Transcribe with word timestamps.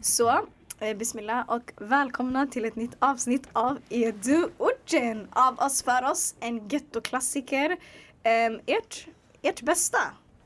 Så, 0.00 0.46
eh, 0.78 0.96
bismillah 0.96 1.50
och 1.50 1.72
välkomna 1.76 2.46
till 2.46 2.64
ett 2.64 2.76
nytt 2.76 2.96
avsnitt 2.98 3.48
av 3.52 3.78
Edu 3.88 4.48
Orten. 4.58 5.28
Av 5.30 5.58
oss 5.58 5.82
för 5.82 6.10
oss, 6.10 6.34
en 6.40 6.68
gettoklassiker. 6.68 7.70
Eh, 8.22 8.52
ert, 8.66 9.06
ert 9.42 9.62
bästa. 9.62 9.98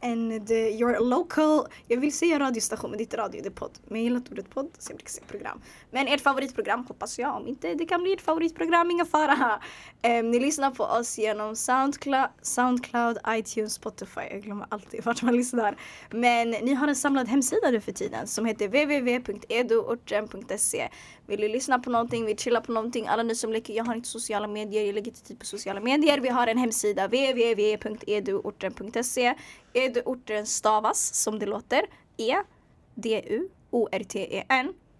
And 0.02 0.46
the, 0.46 0.70
your 0.70 1.00
local, 1.00 1.66
jag 1.88 2.00
vill 2.00 2.12
säga 2.12 2.38
radiostation 2.38 2.90
men 2.90 2.98
det 2.98 3.02
är 3.02 3.04
inte 3.04 3.16
radio, 3.16 3.42
det 3.42 3.48
är 3.48 3.50
podd. 3.50 3.78
Men 3.88 3.96
jag 3.96 4.04
gillar 4.04 4.16
inte 4.16 4.32
ordet 4.32 4.50
podd 4.50 4.70
så 4.78 4.92
jag 4.92 4.96
brukar 4.96 5.10
säga 5.10 5.24
program. 5.28 5.60
Men 5.90 6.08
ert 6.08 6.20
favoritprogram 6.20 6.86
hoppas 6.86 7.18
jag, 7.18 7.36
om 7.36 7.48
inte 7.48 7.74
det 7.74 7.86
kan 7.86 8.02
bli 8.02 8.12
ert 8.12 8.20
favoritprogram, 8.20 8.90
inga 8.90 9.04
fara. 9.04 9.60
Um, 10.02 10.30
ni 10.30 10.40
lyssnar 10.40 10.70
på 10.70 10.84
oss 10.84 11.18
genom 11.18 11.56
Soundcloud, 11.56 12.28
Soundcloud, 12.42 13.18
iTunes, 13.28 13.74
Spotify. 13.74 14.20
Jag 14.30 14.42
glömmer 14.42 14.66
alltid 14.68 15.04
vart 15.04 15.22
man 15.22 15.36
lyssnar. 15.36 15.76
Men 16.10 16.50
ni 16.50 16.74
har 16.74 16.88
en 16.88 16.96
samlad 16.96 17.28
hemsida 17.28 17.70
nu 17.70 17.80
för 17.80 17.92
tiden 17.92 18.26
som 18.26 18.46
heter 18.46 18.68
www.eduorten.se 18.68 20.88
vill 21.26 21.40
ni 21.40 21.48
lyssna 21.48 21.78
på 21.78 21.90
någonting, 21.90 22.26
vill 22.26 22.38
chilla 22.38 22.60
på 22.60 22.72
någonting, 22.72 23.06
alla 23.06 23.22
ni 23.22 23.34
som 23.34 23.52
lägger, 23.52 23.74
jag 23.74 23.84
har 23.84 23.94
inte 23.94 24.08
sociala 24.08 24.48
medier, 24.48 24.84
jag 24.84 24.94
lägger 24.94 25.10
inte 25.10 25.22
tid 25.22 25.38
på 25.38 25.46
sociala 25.46 25.80
medier. 25.80 26.20
Vi 26.20 26.28
har 26.28 26.46
en 26.46 26.58
hemsida 26.58 27.06
www.eduorten.se 27.06 29.34
Eduorten 29.72 30.46
stavas 30.46 31.14
som 31.14 31.38
det 31.38 31.46
låter 31.46 31.82
E-D-U-O-R-T-E-N 32.16 33.52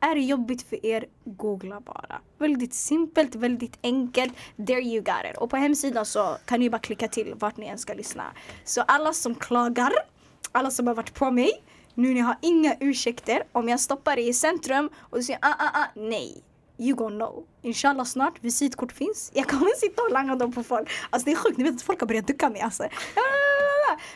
är 0.03 0.15
det 0.15 0.21
jobbigt 0.21 0.63
för 0.63 0.87
er, 0.87 1.05
googla 1.25 1.81
bara. 1.81 2.21
Väldigt 2.39 2.75
simpelt, 2.75 3.35
väldigt 3.35 3.79
enkelt. 3.83 4.33
There 4.67 4.81
you 4.81 5.01
got 5.01 5.31
it. 5.31 5.37
Och 5.37 5.51
på 5.51 5.57
hemsidan 5.57 6.07
så 6.07 6.37
kan 6.45 6.61
ni 6.61 6.71
bara 6.71 6.79
klicka 6.79 7.09
till 7.09 7.35
vart 7.35 7.57
ni 7.57 7.67
än 7.67 7.79
ska 7.79 7.95
lyssna. 7.95 8.25
Så 8.65 8.83
alla 8.83 9.13
som 9.13 9.35
klagar, 9.35 9.93
alla 10.53 10.71
som 10.71 10.87
har 10.87 10.95
varit 10.95 11.15
på 11.15 11.31
mig, 11.31 11.63
nu 11.95 12.15
ni 12.15 12.21
har 12.21 12.37
inga 12.41 12.77
ursäkter. 12.81 13.43
Om 13.53 13.69
jag 13.69 13.81
stoppar 13.81 14.17
dig 14.17 14.29
i 14.29 14.33
centrum 14.33 14.91
och 14.99 15.19
du 15.19 15.25
säger 15.25 15.39
ah, 15.43 15.55
ah, 15.59 15.81
ah, 15.83 15.87
nej. 15.95 16.43
You 16.79 16.97
gonna 16.97 17.17
know. 17.17 17.45
Inshallah 17.63 18.05
snart, 18.05 18.45
visitkort 18.45 18.93
finns. 18.93 19.31
Jag 19.35 19.49
kommer 19.49 19.77
sitta 19.77 20.03
och 20.03 20.13
langa 20.13 20.37
dem 20.37 20.53
på 20.53 20.63
folk. 20.63 20.91
Alltså 21.11 21.25
det 21.25 21.33
är 21.33 21.37
sjukt, 21.37 21.59
ni 21.59 21.65
vet 21.65 21.75
att 21.75 21.83
folk 21.83 22.01
har 22.01 22.07
börjat 22.07 22.27
ducka 22.27 22.51
mig 22.51 22.61
alltså. 22.61 22.85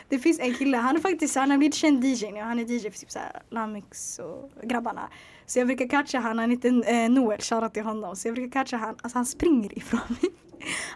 Det 0.09 0.19
finns 0.19 0.39
en 0.39 0.53
kille, 0.53 0.77
han 0.77 0.95
är 0.95 0.99
faktiskt, 0.99 1.35
han 1.35 1.51
har 1.51 1.57
blivit 1.57 1.75
känd 1.75 2.03
DJ 2.03 2.31
nu. 2.31 2.39
Han 2.39 2.59
är 2.59 2.63
DJ 2.63 2.79
för 2.91 2.99
typ 2.99 3.11
såhär 3.11 3.41
Lamix 3.49 4.19
och 4.19 4.51
grabbarna. 4.63 5.09
Så 5.45 5.59
jag 5.59 5.67
brukar 5.67 5.87
catcha 5.87 6.19
han, 6.19 6.39
han 6.39 6.51
heter 6.51 6.89
eh, 6.89 7.09
Noel, 7.09 7.41
shoutout 7.41 7.73
till 7.73 7.83
honom. 7.83 8.15
Så 8.15 8.27
jag 8.27 8.35
brukar 8.35 8.51
catcha 8.51 8.77
han, 8.77 8.95
alltså 9.01 9.17
han 9.17 9.25
springer 9.25 9.77
ifrån 9.77 9.99
mig. 10.07 10.31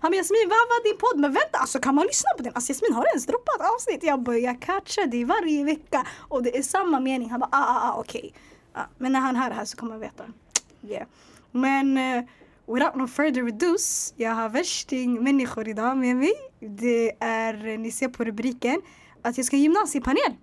Han 0.02 0.12
bara 0.12 0.18
Jasmin 0.18 0.50
vad 0.50 0.58
var 0.58 0.84
din 0.84 0.98
podd? 0.98 1.20
Men 1.20 1.34
vänta 1.34 1.58
alltså 1.58 1.80
kan 1.80 1.96
man 1.96 2.06
lyssna 2.06 2.30
på 2.38 2.44
den? 2.44 2.54
Alltså 2.56 2.74
Jasmin 2.74 2.94
har 2.94 3.06
ens 3.06 3.26
droppat 3.26 3.62
avsnitt? 3.76 4.04
Jag 4.04 4.24
börjar 4.24 4.62
catcha 4.62 5.06
det 5.06 5.26
varje 5.26 5.64
vecka 5.64 6.08
och 6.18 6.44
det 6.44 6.58
är 6.58 6.64
samma 6.64 7.00
mening. 7.00 7.30
Han 7.30 7.40
bara 7.40 7.50
ah 7.52 7.66
ah 7.66 7.90
ah 7.90 8.00
okej. 8.00 8.20
Okay. 8.20 8.32
Ah, 8.74 8.86
men 8.98 9.12
när 9.12 9.20
han 9.20 9.36
hör 9.36 9.50
det 9.50 9.56
här 9.56 9.66
så 9.66 9.78
kommer 9.78 9.92
han 9.92 10.02
veta. 10.02 10.24
Yeah. 10.84 11.08
Men 11.52 11.98
uh, 11.98 12.24
without 12.66 12.96
no 12.96 13.08
further 13.08 13.42
ado, 13.42 13.78
jag 14.16 14.32
har 14.32 14.50
värsting 14.50 15.24
människor 15.24 15.68
idag 15.68 15.98
med 15.98 16.16
mig. 16.16 16.34
Det 16.60 17.12
är, 17.20 17.78
ni 17.78 17.92
ser 17.92 18.08
på 18.08 18.24
rubriken, 18.24 18.82
att 19.22 19.38
jag 19.38 19.46
ska 19.46 19.58
gymnasiepanel. 19.58 20.34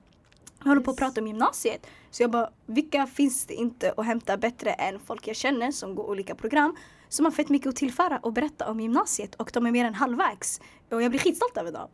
Jag 0.59 0.69
håller 0.69 0.83
på 0.83 0.91
att 0.91 0.97
prata 0.97 1.21
om 1.21 1.27
gymnasiet. 1.27 1.87
Så 2.11 2.23
jag 2.23 2.31
bara, 2.31 2.51
vilka 2.67 3.07
finns 3.07 3.47
det 3.47 3.55
inte 3.55 3.95
att 3.97 4.07
hämta 4.07 4.37
bättre 4.37 4.73
än 4.73 5.01
folk 5.01 5.29
jag 5.29 5.37
känner 5.37 5.71
som 5.73 5.95
går 5.95 6.11
olika 6.11 6.35
program 6.35 6.77
som 7.09 7.25
har 7.25 7.33
fett 7.33 7.49
mycket 7.49 7.69
att 7.69 7.77
tillföra 7.77 8.19
och 8.19 8.33
berätta 8.33 8.71
om 8.71 8.81
gymnasiet 8.81 9.35
och 9.35 9.51
de 9.55 9.67
är 9.67 9.71
mer 9.71 9.85
än 9.85 9.95
halvvägs. 9.95 10.61
Och 10.91 11.03
jag 11.03 11.11
blir 11.11 11.21
skitstolt 11.21 11.57
över 11.57 11.73
dem. 11.73 11.89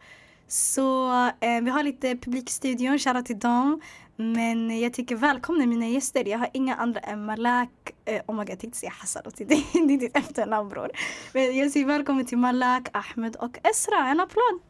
Så 0.48 1.10
eh, 1.40 1.60
vi 1.62 1.70
har 1.70 1.82
lite 1.82 2.16
publik 2.16 2.50
i 2.50 2.52
studion, 2.52 2.98
shoutout 2.98 3.26
till 3.26 3.38
dem. 3.38 3.80
Men 4.16 4.80
jag 4.80 4.92
tycker 4.92 5.16
välkomna 5.16 5.66
mina 5.66 5.86
gäster. 5.86 6.28
Jag 6.28 6.38
har 6.38 6.48
inga 6.52 6.76
andra 6.76 7.00
än 7.00 7.24
Malak. 7.24 7.70
Eh, 8.04 8.22
oh 8.26 8.34
my 8.34 8.38
god, 8.38 8.50
jag 8.50 8.58
tänkte 8.58 8.78
säga 8.78 8.92
Hassan 8.96 9.22
dig. 9.36 9.46
Det 9.46 9.54
är 9.54 9.86
ditt 9.98 10.16
efternamn 10.16 10.68
bror. 10.68 10.90
Men 11.32 11.56
jag 11.56 11.70
säger 11.70 11.86
välkommen 11.86 12.26
till 12.26 12.38
Malak, 12.38 12.88
Ahmed 12.92 13.36
och 13.36 13.58
Esra. 13.62 14.08
En 14.08 14.20
applåd! 14.20 14.60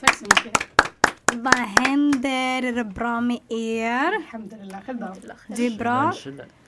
Tack 0.00 0.14
så 0.14 0.24
mycket. 0.24 0.58
Vad 1.34 1.54
händer? 1.54 2.62
Är 2.62 2.72
det 2.72 2.84
bra 2.84 3.20
med 3.20 3.38
er? 3.48 4.12
Alhamdulillah, 4.14 4.80
själv 4.86 5.00
då? 5.00 5.14
Det 5.48 5.66
är 5.66 5.78
bra. 5.78 6.12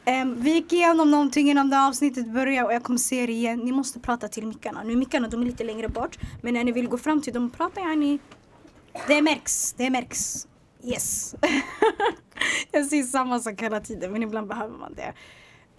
Um, 0.08 0.42
vi 0.42 0.50
gick 0.50 0.72
igenom 0.72 1.10
någonting 1.10 1.50
innan 1.50 1.70
det 1.70 1.80
avsnittet 1.80 2.32
började 2.32 2.66
och 2.66 2.74
jag 2.74 2.82
kommer 2.82 2.98
se 2.98 3.22
er 3.22 3.30
igen. 3.30 3.58
Ni 3.58 3.72
måste 3.72 4.00
prata 4.00 4.28
till 4.28 4.46
mickarna. 4.46 4.82
Nu 4.82 4.96
mickarna 4.96 5.28
de 5.28 5.42
är 5.42 5.46
lite 5.46 5.64
längre 5.64 5.88
bort. 5.88 6.18
Men 6.42 6.54
när 6.54 6.64
ni 6.64 6.72
vill 6.72 6.88
gå 6.88 6.98
fram 6.98 7.22
till 7.22 7.32
dem 7.32 7.46
och 7.46 7.52
prata 7.52 7.80
yani. 7.80 8.18
Det 9.06 9.22
märks. 9.22 9.72
Det 9.72 9.90
märks. 9.90 10.48
Yes. 10.84 11.34
jag 12.72 12.86
säger 12.86 13.02
samma 13.02 13.40
sak 13.40 13.62
hela 13.62 13.80
tiden 13.80 14.12
men 14.12 14.22
ibland 14.22 14.48
behöver 14.48 14.78
man 14.78 14.94
det. 14.94 15.12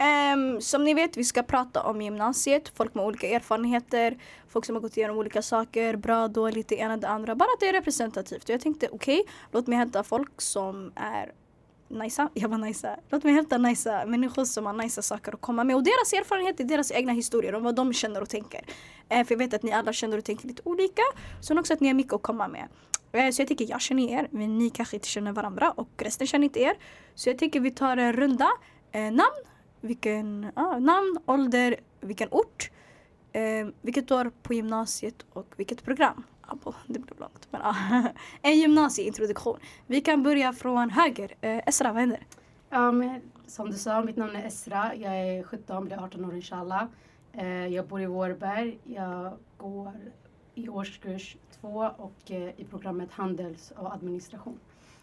Um, 0.00 0.60
som 0.60 0.84
ni 0.84 0.94
vet, 0.94 1.16
vi 1.16 1.24
ska 1.24 1.42
prata 1.42 1.82
om 1.82 2.02
gymnasiet, 2.02 2.72
folk 2.74 2.94
med 2.94 3.04
olika 3.04 3.28
erfarenheter, 3.28 4.18
folk 4.48 4.64
som 4.64 4.74
har 4.74 4.80
gått 4.80 4.96
igenom 4.96 5.18
olika 5.18 5.42
saker, 5.42 5.96
bra, 5.96 6.28
dåligt, 6.28 6.68
det 6.68 6.76
ena, 6.76 6.96
det 6.96 7.08
andra. 7.08 7.34
Bara 7.34 7.48
att 7.54 7.60
det 7.60 7.68
är 7.68 7.72
representativt. 7.72 8.44
Och 8.44 8.50
jag 8.50 8.60
tänkte 8.60 8.88
okej, 8.92 9.20
okay, 9.20 9.32
låt 9.52 9.66
mig 9.66 9.78
hämta 9.78 10.02
folk 10.02 10.40
som 10.40 10.92
är 10.94 11.32
Najsa, 11.90 12.28
Jag 12.34 12.48
var 12.48 12.58
najsa. 12.58 12.96
Låt 13.08 13.24
mig 13.24 13.32
hämta 13.32 13.58
najsa 13.58 14.06
människor 14.06 14.44
som 14.44 14.66
har 14.66 14.72
najsa 14.72 15.02
saker 15.02 15.34
att 15.34 15.40
komma 15.40 15.64
med. 15.64 15.76
Och 15.76 15.82
deras 15.82 16.12
erfarenheter, 16.12 16.64
deras 16.64 16.92
egna 16.92 17.12
historier 17.12 17.54
om 17.54 17.62
vad 17.62 17.74
de 17.74 17.92
känner 17.92 18.22
och 18.22 18.28
tänker. 18.28 18.64
Eh, 19.08 19.24
för 19.26 19.34
jag 19.34 19.38
vet 19.38 19.54
att 19.54 19.62
ni 19.62 19.72
alla 19.72 19.92
känner 19.92 20.18
och 20.18 20.24
tänker 20.24 20.48
lite 20.48 20.62
olika. 20.64 21.02
Sen 21.40 21.58
också 21.58 21.72
att 21.72 21.80
ni 21.80 21.88
har 21.88 21.94
mycket 21.94 22.12
att 22.12 22.22
komma 22.22 22.48
med. 22.48 22.68
Eh, 23.12 23.30
så 23.30 23.42
jag 23.42 23.48
tycker 23.48 23.70
jag 23.70 23.80
känner 23.80 24.08
er, 24.08 24.28
men 24.30 24.58
ni 24.58 24.70
kanske 24.70 24.96
inte 24.96 25.08
känner 25.08 25.32
varandra 25.32 25.70
och 25.70 25.88
resten 25.96 26.26
känner 26.26 26.44
inte 26.44 26.60
er. 26.60 26.74
Så 27.14 27.28
jag 27.28 27.38
tycker 27.38 27.60
vi 27.60 27.70
tar 27.70 27.96
en 27.96 28.12
runda. 28.12 28.48
Eh, 28.92 29.00
namn, 29.00 29.44
vilken, 29.80 30.46
ah, 30.54 30.78
namn, 30.78 31.18
ålder, 31.26 31.76
vilken 32.00 32.28
ort, 32.30 32.70
eh, 33.32 33.42
vilket 33.82 34.10
år 34.10 34.32
på 34.42 34.54
gymnasiet 34.54 35.26
och 35.32 35.54
vilket 35.56 35.84
program. 35.84 36.24
Abo, 36.50 36.74
det 36.86 36.98
blir 36.98 37.16
långt. 37.18 37.48
Men, 37.50 37.60
ah. 37.62 38.02
en 38.42 38.58
gymnasieintroduktion. 38.58 39.58
Vi 39.86 40.00
kan 40.00 40.22
börja 40.22 40.52
från 40.52 40.90
höger. 40.90 41.34
Eh, 41.40 41.58
Esra, 41.66 41.92
vad 41.92 42.00
händer? 42.00 42.26
Ja, 42.70 42.92
men, 42.92 43.20
som 43.46 43.70
du 43.70 43.78
sa, 43.78 44.02
mitt 44.02 44.16
namn 44.16 44.36
är 44.36 44.46
Esra. 44.46 44.94
Jag 44.94 45.18
är 45.18 45.42
17, 45.42 45.84
blir 45.84 46.04
18 46.04 46.24
år 46.24 46.36
inshallah. 46.36 46.84
Eh, 47.32 47.66
jag 47.66 47.86
bor 47.86 48.00
i 48.00 48.06
Vårberg. 48.06 48.78
Jag 48.84 49.32
går 49.56 49.92
i 50.54 50.68
årskurs 50.68 51.36
två 51.60 51.90
och 51.96 52.30
eh, 52.30 52.60
i 52.60 52.66
programmet 52.70 53.12
Handels 53.12 53.72
och 53.76 53.92
administration. 53.92 54.58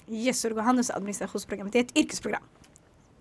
Yes, 0.08 0.40
så 0.40 0.50
du 0.50 0.56
går 0.56 0.62
handels 0.62 0.90
och 0.90 0.96
administrationsprogrammet. 0.96 1.74
Det 1.74 1.80
är 1.80 1.84
ett 1.84 1.98
yrkesprogram. 1.98 2.44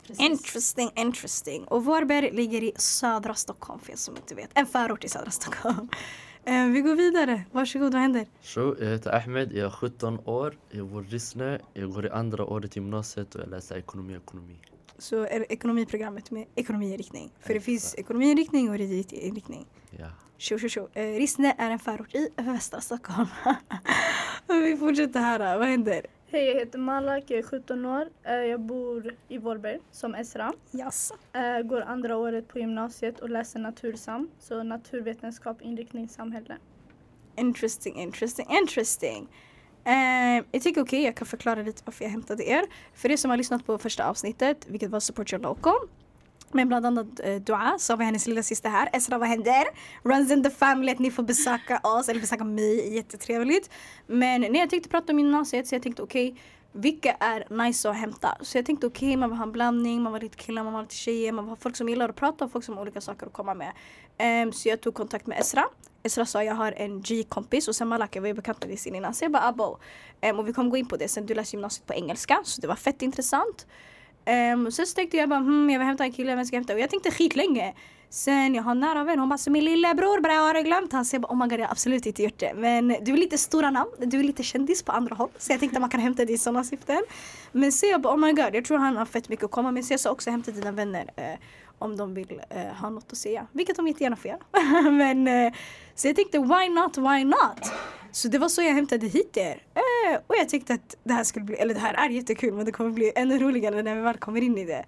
Precis. 0.07 0.25
Interesting, 0.25 0.91
interesting. 0.95 1.65
Och 1.65 1.85
Vårberg 1.85 2.31
ligger 2.31 2.63
i 2.63 2.73
södra 2.77 3.35
Stockholm 3.35 3.81
för 3.81 3.93
er 3.93 3.97
som 3.97 4.17
inte 4.17 4.35
vet. 4.35 4.51
En 4.55 4.67
förort 4.67 5.05
i 5.05 5.09
södra 5.09 5.31
Stockholm. 5.31 5.89
Uh, 6.49 6.73
vi 6.73 6.81
går 6.81 6.97
vidare. 6.97 7.45
Varsågod, 7.53 7.93
vad 7.93 8.03
händer? 8.03 8.27
Tjo, 8.41 8.77
jag 8.81 8.87
heter 8.87 9.15
Ahmed, 9.15 9.53
jag 9.53 9.67
är 9.67 9.71
17 9.71 10.19
år, 10.25 10.59
jag 10.71 10.87
bor 10.87 11.05
i 11.05 11.09
Rissne, 11.09 11.61
jag 11.75 11.93
går 11.93 12.07
i 12.07 12.11
andra 12.11 12.45
året 12.45 12.77
i 12.77 12.81
gymnasiet 12.81 13.35
och 13.35 13.41
jag 13.41 13.49
läser 13.49 13.77
ekonomi 13.77 14.17
och 14.17 14.23
ekonomi. 14.23 14.57
Så 14.99 15.25
är 15.25 15.39
det 15.39 15.53
ekonomiprogrammet 15.53 16.31
med 16.31 16.47
ekonomiinriktning? 16.55 17.31
För 17.41 17.55
det 17.55 17.61
finns 17.61 17.95
ekonomiinriktning 17.95 18.71
och 18.71 18.77
kreditinriktning. 18.77 19.67
Ja. 19.91 20.07
Tjo, 20.39 20.59
tjo, 20.59 20.69
tjo. 20.69 20.89
Eh, 20.95 21.03
Rissne 21.03 21.55
är 21.59 21.71
en 21.71 21.79
förort 21.79 22.15
i 22.15 22.29
västra 22.37 22.81
Stockholm. 22.81 23.29
vi 24.49 24.77
fortsätter 24.77 25.21
här. 25.21 25.59
Vad 25.59 25.69
händer? 25.69 26.07
Hej, 26.29 26.45
jag 26.45 26.55
heter 26.55 26.79
Malak, 26.79 27.25
jag 27.27 27.39
är 27.39 27.43
17 27.43 27.85
år. 27.87 28.09
Eh, 28.23 28.35
jag 28.35 28.61
bor 28.61 29.15
i 29.29 29.39
Vårberg 29.39 29.79
som 29.91 30.15
Esra. 30.15 30.53
Yes. 30.73 31.13
Eh, 31.33 31.63
går 31.63 31.81
andra 31.81 32.17
året 32.17 32.49
på 32.49 32.59
gymnasiet 32.59 33.21
och 33.21 33.31
läser 33.31 33.61
natursam, 33.61 34.31
så 34.39 34.63
naturvetenskap, 34.63 35.63
inriktning, 35.63 36.09
samhälle. 36.09 36.57
Interesting, 37.37 38.01
interesting, 38.01 38.47
interesting. 38.51 39.29
Uh, 39.87 40.45
jag 40.53 40.63
tycker 40.63 40.71
okej, 40.71 40.83
okay, 40.83 41.03
jag 41.03 41.17
kan 41.17 41.27
förklara 41.27 41.63
lite 41.63 41.83
varför 41.85 42.05
jag 42.05 42.11
hämtade 42.11 42.45
er. 42.45 42.63
För 42.95 43.11
er 43.11 43.17
som 43.17 43.31
har 43.31 43.37
lyssnat 43.37 43.67
på 43.67 43.79
första 43.79 44.09
avsnittet, 44.09 44.67
vilket 44.69 44.91
var 44.91 45.01
Support 45.01 45.33
Your 45.33 45.43
Local, 45.43 45.75
med 46.57 46.69
bland 46.69 46.87
annat 46.87 47.21
eh, 47.21 47.35
Dua, 47.35 47.75
så 47.79 47.93
har 47.93 47.99
vi 47.99 48.05
hennes 48.05 48.27
lilla 48.27 48.43
syster 48.43 48.71
här. 48.71 48.89
Esra, 48.93 49.19
vad 49.19 49.29
händer? 49.29 49.65
Runs 50.03 50.31
in 50.31 50.43
the 50.43 50.51
family, 50.51 50.93
att 50.93 50.99
ni 50.99 51.11
får 51.11 51.23
besöka 51.23 51.81
oss, 51.83 52.09
eller 52.09 52.21
besöka 52.21 52.45
mig, 52.45 52.95
jättetrevligt. 52.95 53.71
Men 54.07 54.41
nej, 54.41 54.57
jag 54.57 54.71
tänkte 54.71 54.89
prata 54.89 55.13
om 55.13 55.19
gymnasiet 55.19 55.67
så 55.67 55.75
jag 55.75 55.83
tänkte 55.83 56.03
okej, 56.03 56.33
okay, 56.33 56.43
vilka 56.73 57.13
är 57.13 57.65
nice 57.65 57.91
att 57.91 57.97
hämta? 57.97 58.39
Så 58.41 58.59
jag 58.59 58.67
tänkte 58.67 58.87
okej, 58.87 59.09
okay, 59.09 59.17
man 59.17 59.31
vill 59.31 59.39
ha 59.39 59.45
en 59.45 59.53
blandning, 59.53 60.03
man 60.03 60.13
var 60.13 60.21
lite 60.21 60.37
killar, 60.37 60.65
man 60.65 60.73
var 60.73 60.83
lite 60.83 60.95
tjejer, 60.95 61.33
man 61.33 61.45
vill 61.45 61.51
ha 61.51 61.57
folk 61.57 61.77
som 61.77 61.89
gillar 61.89 62.09
att 62.09 62.17
prata 62.17 62.45
och 62.45 62.53
folk 62.53 62.65
som 62.65 62.75
har 62.75 62.83
olika 62.83 63.01
saker 63.01 63.27
att 63.27 63.33
komma 63.33 63.55
med. 63.55 63.73
Um, 64.45 64.53
så 64.53 64.69
jag 64.69 64.81
tog 64.81 64.95
kontakt 64.95 65.27
med 65.27 65.41
Esra. 65.41 65.65
Esra 66.03 66.27
sa 66.27 66.45
jag 66.45 66.55
har 66.55 66.73
en 66.73 67.03
G-kompis 67.03 67.69
och 67.69 67.77
sen 67.77 67.89
Malaka 67.89 68.21
var 68.21 68.29
ju 68.29 68.35
bekant 68.35 68.61
med 68.61 68.79
det 68.85 68.87
innan. 68.87 69.15
Så 69.15 69.25
jag 69.25 69.33
bara 69.33 69.43
abo. 69.43 69.79
Um, 70.31 70.39
och 70.39 70.49
vi 70.49 70.53
kommer 70.53 70.71
gå 70.71 70.77
in 70.77 70.89
på 70.89 70.97
det 70.97 71.09
sen, 71.09 71.27
du 71.27 71.35
läser 71.35 71.55
gymnasiet 71.55 71.87
på 71.87 71.95
engelska 71.95 72.41
så 72.45 72.61
det 72.61 72.67
var 72.67 72.77
fett 72.77 73.03
intressant. 73.03 73.67
Um, 74.27 74.71
sen 74.73 74.87
så 74.87 74.95
tänkte 74.95 75.17
jag 75.17 75.29
bara 75.29 75.41
hmm, 75.41 75.71
jag 75.71 75.79
vill 75.79 75.87
hämta 75.87 76.05
en 76.05 76.13
kille, 76.13 76.37
vem 76.37 76.45
ska 76.45 76.57
jag 76.57 76.61
hämta? 76.61 76.75
Och 76.75 76.81
jag 76.81 76.91
tänkte 76.91 77.11
skitlänge. 77.11 77.75
Sen 78.11 78.55
jag 78.55 78.63
har 78.63 78.71
en 78.71 78.81
nära 78.81 79.05
vän, 79.05 79.19
hon 79.19 79.29
bara 79.29 79.39
så 79.39 79.51
min 79.51 79.65
lillebror 79.65 80.21
bre 80.21 80.33
har 80.33 80.55
du 80.55 80.63
glömt 80.63 80.93
han? 80.93 81.05
Så 81.05 81.15
jag 81.15 81.23
bara 81.23 81.33
oh 81.33 81.39
my 81.39 81.49
god 81.49 81.61
jag 81.61 81.67
har 81.67 81.73
absolut 81.73 82.07
inte 82.07 82.23
gjort 82.23 82.39
det. 82.39 82.53
Men 82.55 82.89
du 82.89 83.13
är 83.13 83.17
lite 83.17 83.39
stora 83.39 83.71
namn, 83.71 83.91
du 83.99 84.19
är 84.19 84.25
lite 84.25 84.43
kändis 84.43 84.83
på 84.83 84.93
andra 84.93 85.15
håll. 85.15 85.29
Så 85.39 85.53
jag 85.53 85.61
tänkte 85.61 85.81
man 85.81 85.91
kan 85.91 86.01
hämta 86.01 86.25
dig 86.25 86.35
i 86.35 86.39
sådana 86.39 86.65
syften. 86.65 87.03
Men 87.53 87.73
så 87.73 87.87
jag 87.87 88.01
bara 88.01 88.15
oh 88.15 88.19
my 88.19 88.33
god 88.33 88.55
jag 88.55 88.65
tror 88.65 88.79
han 88.79 88.97
har 88.97 89.07
fett 89.07 89.29
mycket 89.29 89.45
att 89.45 89.51
komma 89.51 89.71
med. 89.71 89.85
Så 89.85 89.93
jag 89.93 90.01
sa 90.01 90.11
också 90.11 90.31
hämta 90.31 90.51
dina 90.51 90.73
vänner 90.73 91.03
Uh, 91.03 91.39
om 91.79 91.97
de 91.97 92.15
vill 92.15 92.43
eh, 92.51 92.67
ha 92.67 92.91
något 92.91 93.13
att 93.13 93.19
säga. 93.19 93.47
Vilket 93.53 93.77
de 93.77 93.89
jättegärna 93.89 94.17
får 94.17 94.31
göra. 94.31 94.91
Men 94.91 95.29
eh, 95.29 95.53
så 95.95 96.09
jag 96.09 96.17
tänkte 96.17 96.39
why 96.39 96.69
not, 96.69 96.99
why 96.99 97.25
not? 97.25 97.73
Så 98.13 98.29
det 98.29 98.39
var 98.39 98.49
så 98.49 98.63
jag 98.63 98.75
hämtade 98.75 99.07
hit 99.07 99.37
er. 99.37 99.63
Eh, 99.75 100.17
och 100.27 100.35
jag 100.37 100.49
tänkte 100.49 100.75
att 100.75 100.97
det 101.05 101.13
här 101.13 101.25
skulle 101.25 101.45
bli, 101.45 101.55
eller 101.55 101.75
det 101.75 101.81
här 101.81 101.95
är 101.95 102.09
jättekul 102.09 102.55
men 102.55 102.65
det 102.65 102.73
kommer 102.73 102.91
bli 102.91 103.13
ännu 103.17 103.39
roligare 103.39 103.83
när 103.83 103.95
vi 103.95 104.01
väl 104.01 104.17
kommer 104.17 104.41
in 104.41 104.59
i 104.59 104.65
det. 104.65 104.85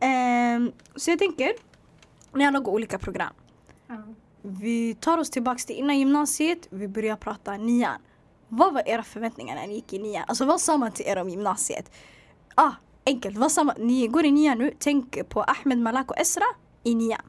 Ehm, 0.00 0.72
så 0.96 1.10
jag 1.10 1.18
tänker, 1.18 1.52
ni 2.34 2.44
har 2.44 2.50
några 2.52 2.70
olika 2.70 2.98
program. 2.98 3.32
Vi 4.42 4.94
tar 4.94 5.18
oss 5.18 5.30
tillbaks 5.30 5.66
till 5.66 5.76
innan 5.76 5.98
gymnasiet, 5.98 6.66
vi 6.70 6.88
börjar 6.88 7.16
prata 7.16 7.56
nian. 7.56 8.00
Vad 8.48 8.74
var 8.74 8.82
era 8.86 9.02
förväntningar 9.02 9.54
när 9.54 9.66
ni 9.66 9.74
gick 9.74 9.92
i 9.92 9.98
nian? 9.98 10.24
Alltså 10.28 10.44
vad 10.44 10.60
sa 10.60 10.76
man 10.76 10.92
till 10.92 11.06
er 11.06 11.18
om 11.18 11.28
gymnasiet? 11.28 11.92
Ah, 12.54 12.72
enkelt, 13.10 13.38
vad 13.38 13.52
samma. 13.52 13.74
Ni 13.78 14.06
går 14.06 14.24
i 14.24 14.30
nian 14.30 14.58
nu, 14.58 14.72
tänk 14.78 15.28
på 15.28 15.42
Ahmed, 15.42 15.78
Malak 15.78 16.10
och 16.10 16.18
Esra 16.18 16.44
i 16.82 16.94
nian. 16.94 17.22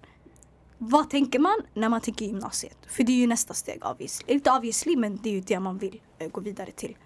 Vad 0.77 1.09
tänker 1.09 1.39
man 1.39 1.55
när 1.73 1.89
man 1.89 2.01
tänker 2.01 2.25
gymnasiet? 2.25 2.77
För 2.87 3.03
det 3.03 3.11
är 3.11 3.17
ju 3.17 3.27
nästa 3.27 3.53
steg 3.53 3.85
obviously. 3.85 4.33
Inte 4.33 4.51
obviously 4.51 4.95
men 4.95 5.19
det 5.23 5.29
är 5.29 5.33
ju 5.33 5.41
det 5.41 5.59
man 5.59 5.77
vill 5.77 6.01
eh, 6.17 6.29
gå 6.31 6.41
vidare 6.41 6.71
till. 6.71 6.97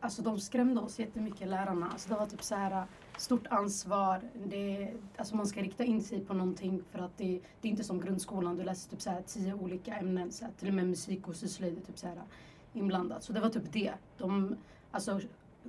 Alltså 0.00 0.22
de 0.22 0.40
skrämde 0.40 0.80
oss 0.80 0.98
jättemycket 0.98 1.48
lärarna. 1.48 1.90
Alltså 1.92 2.08
det 2.08 2.14
var 2.14 2.26
typ 2.26 2.42
så 2.42 2.54
här 2.54 2.70
eh, 2.70 2.84
stort 3.18 3.46
ansvar. 3.46 4.20
Det, 4.46 4.92
alltså 5.16 5.36
man 5.36 5.46
ska 5.46 5.62
rikta 5.62 5.84
in 5.84 6.02
sig 6.02 6.20
på 6.20 6.34
någonting 6.34 6.82
för 6.92 6.98
att 6.98 7.18
det, 7.18 7.40
det 7.60 7.68
är 7.68 7.70
inte 7.70 7.84
som 7.84 8.00
grundskolan. 8.00 8.56
Du 8.56 8.64
läser 8.64 8.90
typ 8.90 9.02
så 9.02 9.10
här 9.10 9.22
tio 9.26 9.54
olika 9.54 9.94
ämnen. 9.94 10.32
Så 10.32 10.44
här, 10.44 10.52
till 10.58 10.68
och 10.68 10.74
med 10.74 10.86
musik 10.86 11.28
och 11.28 11.36
syslöjd 11.36 11.78
är 11.78 11.82
typ 11.82 11.98
så 11.98 12.06
här 12.06 12.16
eh, 12.16 12.78
inblandat. 12.78 13.24
Så 13.24 13.32
det 13.32 13.40
var 13.40 13.48
typ 13.48 13.72
det. 13.72 13.92
De 14.18 14.56
alltså, 14.90 15.20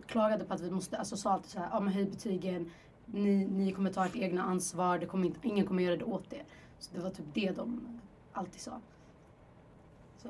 klagade 0.07 0.45
på 0.45 0.53
att 0.53 0.61
vi 0.61 0.71
måste, 0.71 0.97
alltså 0.97 1.17
sa 1.17 1.31
alltid 1.31 1.51
så 1.51 1.59
här, 1.59 1.67
ja 1.71 1.79
men 1.79 1.93
höj 1.93 2.05
betygen. 2.05 2.71
Ni, 3.05 3.45
ni 3.45 3.71
kommer 3.71 3.93
ta 3.93 4.05
ert 4.05 4.15
egna 4.15 4.43
ansvar. 4.43 4.99
Det 4.99 5.05
kommer 5.05 5.25
inte, 5.25 5.47
ingen 5.47 5.65
kommer 5.65 5.83
göra 5.83 5.97
det 5.97 6.05
åt 6.05 6.33
er. 6.33 6.43
Så 6.79 6.95
det 6.95 7.01
var 7.01 7.09
typ 7.09 7.25
det 7.33 7.51
de 7.51 7.99
alltid 8.33 8.61
sa. 8.61 8.79
Så, 10.17 10.29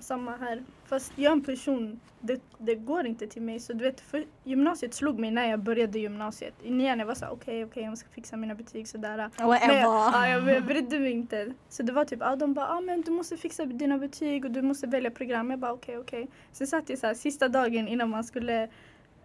Samma 0.00 0.36
här. 0.36 0.64
Fast 0.84 1.12
jag 1.16 1.30
är 1.30 1.32
en 1.32 1.42
person, 1.42 2.00
det, 2.20 2.42
det 2.58 2.74
går 2.74 3.06
inte 3.06 3.26
till 3.26 3.42
mig. 3.42 3.60
Så 3.60 3.72
du 3.72 3.84
vet, 3.84 4.00
för 4.00 4.24
gymnasiet 4.44 4.94
slog 4.94 5.18
mig 5.18 5.30
när 5.30 5.50
jag 5.50 5.60
började 5.60 5.98
gymnasiet. 5.98 6.54
I 6.62 6.70
nian 6.70 6.98
jag 6.98 7.06
var 7.06 7.14
såhär, 7.14 7.32
okej 7.32 7.64
okej 7.64 7.82
jag 7.82 7.98
ska 7.98 8.08
fixa 8.08 8.36
mina 8.36 8.54
betyg 8.54 8.88
sådär. 8.88 9.30
Men 9.38 9.48
jag, 9.48 9.62
ja, 9.62 10.28
jag, 10.28 10.48
jag 10.48 10.64
brydde 10.64 10.98
mig 10.98 11.12
inte. 11.12 11.52
Så 11.68 11.82
det 11.82 11.92
var 11.92 12.04
typ, 12.04 12.20
ja, 12.20 12.36
de 12.36 12.54
bara, 12.54 12.68
ah, 12.68 12.80
men 12.80 13.00
du 13.00 13.10
måste 13.10 13.36
fixa 13.36 13.64
dina 13.64 13.98
betyg 13.98 14.44
och 14.44 14.50
du 14.50 14.62
måste 14.62 14.86
välja 14.86 15.10
program. 15.10 15.50
Jag 15.50 15.58
bara 15.58 15.72
okej 15.72 15.98
okej. 15.98 16.28
Sen 16.52 16.66
satt 16.66 16.88
jag 16.88 16.98
såhär 16.98 17.14
sista 17.14 17.48
dagen 17.48 17.88
innan 17.88 18.10
man 18.10 18.24
skulle 18.24 18.68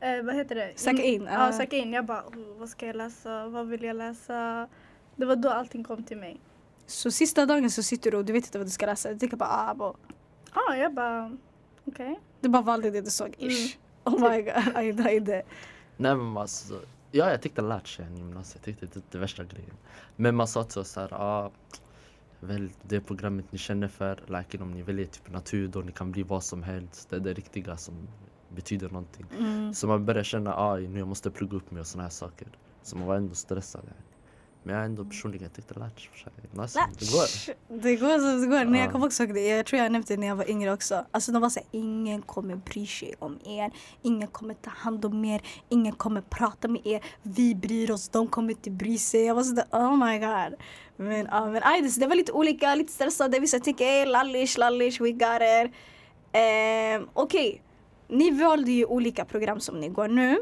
eh, 0.03 0.23
vad 0.23 0.35
heter 0.35 0.55
det? 0.55 0.73
Söka 0.75 1.03
in, 1.03 1.23
Ja, 1.31 1.51
söka 1.51 1.75
in. 1.75 1.93
Jag 1.93 2.05
bara, 2.05 2.21
oh, 2.21 2.57
vad 2.57 2.69
ska 2.69 2.87
jag 2.87 2.95
läsa? 2.95 3.47
Vad 3.47 3.67
vill 3.67 3.83
jag 3.83 3.95
läsa? 3.95 4.67
Det 5.15 5.25
var 5.25 5.35
då 5.35 5.49
allting 5.49 5.83
kom 5.83 6.03
till 6.03 6.17
mig. 6.17 6.39
Så 6.85 7.11
sista 7.11 7.45
dagen 7.45 7.71
så 7.71 7.83
sitter 7.83 8.11
du 8.11 8.17
och 8.17 8.25
du 8.25 8.33
vet 8.33 8.45
inte 8.45 8.57
vad 8.57 8.67
du 8.67 8.71
ska 8.71 8.85
läsa. 8.85 9.09
Du 9.09 9.19
tänker 9.19 9.37
bara 9.37 9.49
ah, 9.49 9.73
bo. 9.73 9.95
Ja, 10.55 10.75
jag 10.75 10.93
bara, 10.93 11.37
okej. 11.85 12.19
Du 12.41 12.49
bara 12.49 12.61
valde 12.63 12.91
det 12.91 13.01
du 13.01 13.09
såg 13.09 13.35
ish. 13.37 13.77
Oh 14.03 14.31
my 14.31 14.41
god, 14.41 14.75
ajde 14.75 15.03
ajde. 15.03 15.43
Nej 15.97 16.15
men 16.15 16.37
alltså, 16.37 16.81
ja 17.11 17.29
jag 17.29 17.41
tyckte 17.41 17.61
det 17.61 17.67
lärt 17.67 17.87
sig 17.87 18.05
i 18.05 18.17
gymnasiet, 18.17 18.67
jag 18.67 18.79
tyckte 18.79 18.99
det 18.99 19.05
är 19.05 19.11
det 19.11 19.17
värsta 19.17 19.43
grejen. 19.43 19.75
Men 20.15 20.35
man 20.35 20.47
sa 20.47 20.63
till 20.63 20.79
oss 20.81 20.89
såhär, 20.89 21.13
ah, 21.13 21.51
välj 22.39 22.71
det 22.81 23.01
programmet 23.01 23.51
ni 23.51 23.57
känner 23.57 23.87
för, 23.87 24.19
like, 24.27 24.57
om 24.57 24.71
ni 24.71 24.81
väljer 24.81 25.05
typ 25.05 25.31
natur 25.31 25.67
då 25.67 25.79
ni 25.79 25.91
kan 25.91 26.11
bli 26.11 26.23
vad 26.23 26.43
som 26.43 26.63
helst, 26.63 27.09
det 27.09 27.15
är 27.15 27.19
det 27.19 27.33
riktiga 27.33 27.77
som 27.77 28.07
betyder 28.55 28.89
någonting. 28.89 29.25
Mm. 29.39 29.73
Så 29.73 29.87
man 29.87 30.05
börjar 30.05 30.23
känna, 30.23 30.55
ah, 30.55 30.75
nu 30.77 30.99
jag 30.99 31.07
måste 31.07 31.31
plugga 31.31 31.57
upp 31.57 31.71
mig 31.71 31.79
och 31.81 31.87
såna 31.87 32.03
här 32.03 32.09
saker. 32.09 32.47
Så 32.83 32.97
man 32.97 33.07
var 33.07 33.15
ändå 33.15 33.35
stressad. 33.35 33.81
ja. 33.87 33.93
Men 34.65 34.75
jag 34.75 34.85
ändå 34.85 35.05
personligen 35.05 35.49
tyckte 35.49 35.73
lärt 35.79 35.99
sig 35.99 36.09
för 36.11 36.19
sig. 36.19 36.31
Gymnasiet, 36.51 36.85
det 36.99 37.11
går. 37.11 37.81
Det 37.81 37.95
går 37.95 38.19
som 38.19 38.41
det 38.41 38.47
går. 38.47 38.65
Nej, 38.65 38.79
jag 38.79 38.87
Ja. 38.87 38.91
kommer 38.91 39.05
också 39.05 39.23
ihåg 39.23 39.33
det. 39.33 39.47
Jag 39.47 39.65
tror 39.65 39.81
jag 39.81 39.91
nämnde 39.91 40.13
det 40.13 40.19
när 40.19 40.27
jag 40.27 40.35
var 40.35 40.49
yngre 40.49 40.73
också. 40.73 41.05
Alltså 41.11 41.31
de 41.31 41.41
var 41.41 41.49
såhär, 41.49 41.67
ingen 41.71 42.21
kommer 42.21 42.55
bry 42.55 42.85
sig 42.87 43.15
om 43.19 43.39
er. 43.45 43.71
Ingen 44.01 44.27
kommer 44.27 44.53
ta 44.53 44.69
hand 44.69 45.05
om 45.05 45.25
er. 45.25 45.41
Ingen 45.69 45.93
kommer 45.93 46.21
prata 46.21 46.67
med 46.67 46.81
er. 46.87 47.03
Vi 47.23 47.55
bryr 47.55 47.91
oss, 47.91 48.09
de 48.09 48.27
kommer 48.27 48.49
inte 48.49 48.71
bry 48.71 48.97
sig. 48.97 49.25
Jag 49.25 49.35
var 49.35 49.43
sådär, 49.43 49.65
oh 49.71 49.97
my 50.05 50.19
god. 50.19 50.59
Men 50.97 51.27
ja, 51.31 51.45
men 51.45 51.61
aj, 51.63 51.81
det- 51.99 52.07
var 52.07 52.15
lite 52.15 52.31
olika, 52.31 52.75
lite 52.75 52.91
stressade. 52.93 53.39
Vissa 53.39 53.59
tänker, 53.59 53.85
ey 53.85 54.05
lallish, 54.05 54.57
lallish, 54.57 55.01
we 55.01 55.11
got 55.11 55.41
it. 55.41 55.71
Ehm, 56.31 57.07
Okej, 57.13 57.61
ni 58.07 58.31
valde 58.31 58.71
ju 58.71 58.85
olika 58.85 59.25
program 59.25 59.59
som 59.59 59.79
ni 59.79 59.89
går 59.89 60.07
nu. 60.07 60.37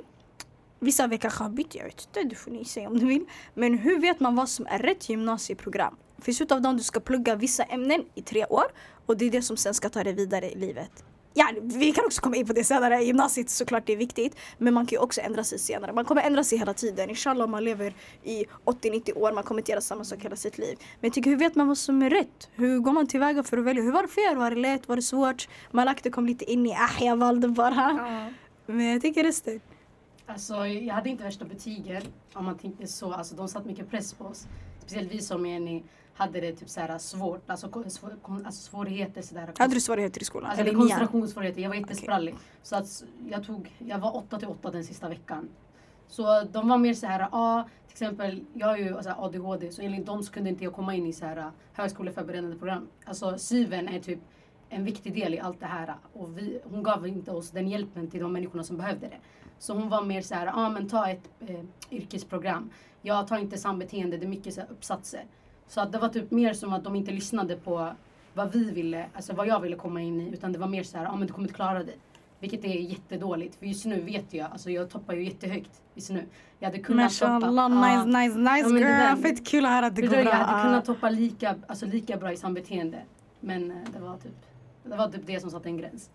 Vissa 0.80 1.04
av 1.04 1.14
er 1.14 1.18
kanske 1.18 1.44
har 1.44 1.50
bytt, 1.50 1.76
jag 1.76 1.84
vet 1.84 2.08
inte, 2.08 2.24
det 2.24 2.36
får 2.36 2.52
ni 2.52 2.66
säga 2.66 2.88
om 2.88 2.94
ni 2.94 3.06
vill. 3.06 3.26
Men 3.54 3.78
hur 3.78 4.00
vet 4.00 4.20
man 4.20 4.36
vad 4.36 4.50
som 4.50 4.68
är 4.70 4.80
rätt 4.80 5.10
gymnasieprogram? 5.10 5.96
För 6.18 6.32
i 6.32 6.34
slutet 6.34 6.56
av 6.56 6.62
dagen 6.62 6.78
du 6.78 6.84
ska 6.84 7.00
plugga 7.00 7.36
vissa 7.36 7.64
ämnen 7.64 8.06
i 8.16 8.22
tre 8.22 8.46
år 8.46 8.66
och 9.06 9.18
det 9.18 9.26
är 9.26 9.32
det 9.32 9.42
som 9.42 9.58
sen 9.58 9.74
ska 9.74 9.90
ta 9.90 10.04
dig 10.04 10.14
vidare 10.14 10.52
i 10.52 10.56
livet. 10.56 11.04
Ja, 11.34 11.52
vi 11.62 11.92
kan 11.92 12.06
också 12.06 12.22
komma 12.22 12.36
in 12.36 12.48
på 12.48 12.54
det 12.54 12.64
senare. 12.64 13.04
Gymnasiet 13.04 13.50
såklart 13.50 13.86
det 13.86 13.94
är 13.94 13.98
viktigt. 13.98 14.36
Men 14.58 14.74
man 14.74 14.86
kan 14.86 14.96
ju 14.96 15.00
också 15.00 15.22
ändra 15.22 15.44
sig 15.44 15.60
senare. 15.60 15.94
Man 15.94 16.06
kommer 16.06 16.22
ändra 16.22 16.44
sig 16.44 16.58
hela 16.58 16.74
tiden. 16.74 17.10
Inshallah 17.10 17.46
om 17.46 17.52
man 17.52 17.64
lever 17.64 17.94
i 18.24 18.46
80-90 18.66 19.18
år. 19.18 19.32
Man 19.32 19.44
kommer 19.44 19.62
inte 19.62 19.72
göra 19.72 19.82
samma 19.82 20.04
sak 20.04 20.20
hela 20.26 20.36
sitt 20.36 20.58
liv. 20.58 20.78
Men 20.80 21.08
jag 21.08 21.14
tycker 21.14 21.30
hur 21.30 21.38
vet 21.38 21.56
man 21.56 21.68
vad 21.68 21.78
som 21.78 22.02
är 22.02 22.10
rätt? 22.10 22.50
Hur 22.54 22.80
går 22.80 22.92
man 22.92 23.08
tillväga 23.08 23.44
för 23.44 23.58
att 23.58 23.64
välja? 23.64 23.84
Hur 23.84 23.92
var 23.92 24.02
det 24.16 24.22
er? 24.22 24.36
Var 24.36 24.50
det 24.50 24.56
lätt? 24.56 24.88
Var 24.88 24.96
det 24.96 25.02
svårt? 25.02 25.50
Malak 25.72 26.04
du 26.04 26.10
kom 26.10 26.26
lite 26.26 26.52
in 26.52 26.66
i 26.66 26.74
ah 26.74 27.04
jag 27.04 27.18
valde 27.18 27.48
bara. 27.48 27.74
Ja. 27.76 28.30
Men 28.74 28.86
jag 28.86 29.02
tycker 29.02 29.24
resten. 29.24 29.60
Alltså, 30.26 30.66
jag 30.66 30.94
hade 30.96 31.10
inte 31.10 31.24
värsta 31.24 31.46
betygen 31.46 32.02
om 32.34 32.46
man 32.46 32.58
tänkte 32.58 32.88
så. 32.88 33.14
Alltså, 33.14 33.36
de 33.36 33.48
satte 33.48 33.68
mycket 33.68 33.90
press 33.90 34.14
på 34.14 34.26
oss. 34.26 34.48
Speciellt 34.80 35.14
vi 35.14 35.22
som 35.22 35.46
är 35.46 35.84
hade 36.22 36.42
det 36.42 36.52
typ 36.52 36.70
så 36.70 36.80
här 36.80 36.98
svårt, 36.98 37.50
alltså, 37.50 37.90
svår, 37.90 38.16
alltså 38.24 38.52
svårigheter 38.52 39.22
sådär. 39.22 39.54
Hade 39.58 39.74
du 39.74 39.82
svårigheter 39.82 40.22
i 40.22 40.26
skolan? 40.26 40.50
Alltså, 40.50 40.62
Eller 40.62 40.74
koncentrationssvårigheter. 40.74 41.62
Jag 41.62 41.70
var 41.70 41.76
jättesprallig. 41.76 42.36
Så 42.64 42.76
att 42.76 43.04
jag 43.30 43.46
tog, 43.46 43.76
jag 43.80 44.00
var 44.00 44.16
8 44.16 44.40
till 44.40 44.48
8 44.48 44.72
den 44.72 44.84
sista 44.84 45.10
veckan. 45.10 45.50
Så 46.08 46.44
de 46.44 46.68
var 46.68 46.78
mer 46.78 46.94
så 46.94 47.08
här, 47.08 47.28
ja 47.32 47.68
till 47.88 47.94
exempel, 47.94 48.44
jag 48.54 48.68
har 48.68 48.78
ju 48.78 48.96
alltså, 48.96 49.12
ADHD 49.18 49.72
så 49.72 49.82
enligt 49.82 50.06
dem 50.06 50.24
så 50.24 50.32
kunde 50.32 50.50
inte 50.50 50.64
jag 50.64 50.74
komma 50.74 50.96
in 50.96 51.06
i 51.06 51.14
så 51.14 51.26
här 51.26 51.52
högskoleförberedande 51.74 52.58
program. 52.58 52.88
Alltså 53.06 53.38
syven 53.38 53.88
är 53.88 54.00
typ 54.00 54.20
en 54.70 54.84
viktig 54.84 55.14
del 55.14 55.34
i 55.34 55.40
allt 55.40 55.60
det 55.60 55.66
här 55.66 55.96
och 56.14 56.38
vi, 56.38 56.60
hon 56.64 56.84
gav 56.84 57.08
inte 57.08 57.32
oss 57.32 57.52
den 57.52 57.68
hjälpen 57.68 58.10
till 58.10 58.20
de 58.20 58.34
människorna 58.34 58.64
som 58.64 58.78
behövde 58.78 59.08
det. 59.08 59.18
Så 59.60 59.74
hon 59.74 59.90
var 59.90 60.02
mer 60.02 60.22
så 60.22 60.36
här, 60.36 60.46
ja 60.46 60.70
men 60.70 60.90
ta 60.90 61.10
ett 61.10 61.30
eh, 61.40 61.64
yrkesprogram. 61.92 62.70
Jag 63.02 63.28
tar 63.28 63.38
inte 63.38 63.58
sambeteende, 63.58 64.18
det 64.18 64.26
är 64.26 64.30
mycket 64.30 64.54
så 64.54 64.62
här, 64.62 64.68
uppsatser. 64.72 65.26
Så 65.72 65.82
att 65.82 65.92
det 65.92 65.98
var 65.98 66.10
typ 66.10 66.32
mer 66.32 66.54
som 66.54 66.74
att 66.74 66.84
de 66.84 66.96
inte 66.96 67.12
lyssnade 67.12 67.56
på 67.56 67.90
vad 68.34 68.52
vi 68.52 68.72
ville, 68.72 69.06
alltså 69.14 69.34
vad 69.34 69.48
jag 69.48 69.60
ville 69.60 69.76
komma 69.76 70.02
in 70.02 70.22
i. 70.22 70.34
Utan 70.34 70.52
det 70.52 70.60
var 70.60 70.68
mer 70.68 70.84
så 70.84 70.98
här, 70.98 71.06
ja 71.06 71.16
men 71.16 71.28
du 71.28 71.34
kommer 71.34 71.48
inte 71.48 71.56
klara 71.56 71.84
dig. 71.84 71.98
Vilket 72.40 72.66
är 72.66 72.70
jättedåligt. 72.70 73.56
För 73.56 73.66
just 73.66 73.86
nu 73.86 74.02
vet 74.02 74.34
jag, 74.34 74.52
alltså 74.52 74.70
jag 74.70 74.90
toppar 74.90 75.14
ju 75.14 75.24
jättehögt 75.24 75.82
just 75.96 76.10
nu. 76.10 76.26
Jag 76.60 76.70
hade 76.70 76.80
kunnat 76.80 77.20
toppa. 77.20 77.40
Mashallah, 77.40 78.06
nice, 78.06 78.20
nice, 78.20 78.40
nice 78.40 78.86
Ja, 78.86 79.10
girl. 79.10 79.22
Fett 79.22 79.48
kul 79.48 79.66
att 79.66 79.72
höra 79.72 79.86
att 79.86 79.96
det 79.96 80.02
går 80.02 80.10
bra. 80.10 80.20
Jag 80.20 80.32
hade 80.32 80.64
kunnat 80.64 80.86
toppa 80.86 81.10
lika, 81.10 81.56
alltså 81.68 81.86
lika 81.86 82.18
bra 82.18 82.32
i 82.32 82.38
sambeteende. 82.38 83.02
Men 83.40 83.72
eh, 83.72 83.78
det 83.94 84.00
var 84.00 84.18
typ 84.18 84.46
det, 84.84 84.96
var 84.96 85.08
typ 85.08 85.22
det 85.26 85.40
som 85.40 85.50
satte 85.52 85.70
en 85.70 85.78
gräns. 85.78 86.10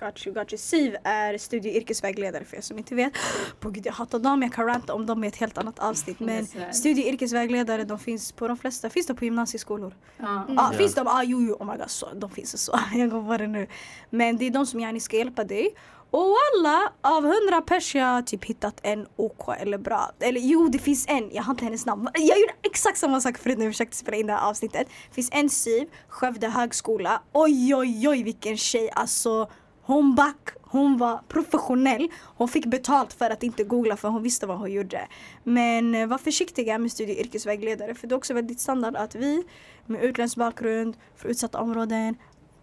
Got 0.00 0.26
you, 0.26 0.34
got 0.34 0.52
you. 0.52 0.58
Siv 0.58 0.96
är 1.04 1.38
studie 1.38 1.70
och 1.70 1.76
yrkesvägledare 1.76 2.44
för 2.44 2.56
er 2.56 2.60
som 2.60 2.78
inte 2.78 2.94
vet. 2.94 3.12
På 3.60 3.70
gud 3.70 3.86
jag 3.86 3.92
hatar 3.92 4.18
dem, 4.18 4.42
jag 4.42 4.52
kan 4.52 4.66
ranta 4.66 4.94
om 4.94 5.06
dem 5.06 5.24
i 5.24 5.26
ett 5.26 5.36
helt 5.36 5.58
annat 5.58 5.78
avsnitt. 5.78 6.20
Men 6.30 6.46
studie 6.72 7.02
och 7.02 7.08
yrkesvägledare 7.14 7.84
de 7.84 7.98
finns 7.98 8.32
på 8.32 8.48
de 8.48 8.56
flesta, 8.56 8.90
finns 8.90 9.06
de 9.06 9.16
på 9.16 9.24
gymnasieskolor? 9.24 9.94
Ja. 10.16 10.44
Ja, 10.48 10.54
Ja. 10.72 10.78
finns 10.78 10.94
de? 10.94 11.06
Ah, 11.06 11.22
jo, 11.22 11.40
jo, 11.42 11.54
oh 11.60 11.66
my 11.72 11.78
god, 11.78 11.90
så, 11.90 12.08
de 12.14 12.30
finns 12.30 12.64
så. 12.64 12.78
Jag 12.94 13.10
går 13.10 13.22
på 13.26 13.36
det 13.36 13.46
nu. 13.46 13.66
Men 14.10 14.36
det 14.36 14.46
är 14.46 14.50
de 14.50 14.66
som 14.66 14.80
gärna 14.80 15.00
ska 15.00 15.16
hjälpa 15.16 15.44
dig. 15.44 15.74
Och 16.10 16.34
alla 16.54 16.92
av 17.00 17.22
hundra 17.22 17.60
pers 17.60 17.94
jag 17.94 18.06
har 18.06 18.22
typ 18.22 18.44
hittat 18.44 18.80
en 18.82 19.06
OK 19.16 19.48
eller 19.60 19.78
bra. 19.78 20.10
Eller 20.20 20.40
jo, 20.40 20.68
det 20.68 20.78
finns 20.78 21.06
en, 21.08 21.30
jag 21.32 21.42
har 21.42 21.50
inte 21.52 21.64
hennes 21.64 21.86
namn. 21.86 22.08
Jag 22.14 22.38
gjorde 22.38 22.52
exakt 22.62 22.98
samma 22.98 23.20
sak 23.20 23.38
förut 23.38 23.58
när 23.58 23.66
vi 23.66 23.72
försökte 23.72 23.96
spela 23.96 24.16
in 24.16 24.26
det 24.26 24.32
här 24.32 24.48
avsnittet. 24.50 24.86
Det 25.08 25.14
finns 25.14 25.30
en 25.32 25.50
Siv, 25.50 25.88
Skövde 26.08 26.48
högskola. 26.48 27.22
Oj, 27.32 27.74
oj, 27.74 28.08
oj 28.08 28.22
vilken 28.22 28.56
tjej. 28.56 28.90
Alltså, 28.92 29.50
hon 29.88 30.14
back. 30.14 30.48
Hon 30.62 30.98
var 30.98 31.20
professionell. 31.28 32.08
Hon 32.36 32.48
fick 32.48 32.66
betalt 32.66 33.12
för 33.12 33.30
att 33.30 33.42
inte 33.42 33.64
googla 33.64 33.96
för 33.96 34.08
hon 34.08 34.22
visste 34.22 34.46
vad 34.46 34.58
hon 34.58 34.72
gjorde. 34.72 35.08
Men 35.44 35.94
eh, 35.94 36.06
var 36.06 36.18
försiktiga 36.18 36.78
med 36.78 36.92
studie 36.92 37.12
och 37.12 37.18
yrkesvägledare 37.26 37.94
för 37.94 38.06
det 38.06 38.14
är 38.14 38.16
också 38.16 38.34
väldigt 38.34 38.60
standard 38.60 38.96
att 38.96 39.14
vi 39.14 39.44
med 39.86 40.04
utländsk 40.04 40.36
bakgrund, 40.36 40.96
från 41.16 41.30
utsatta 41.30 41.60
områden, 41.60 42.16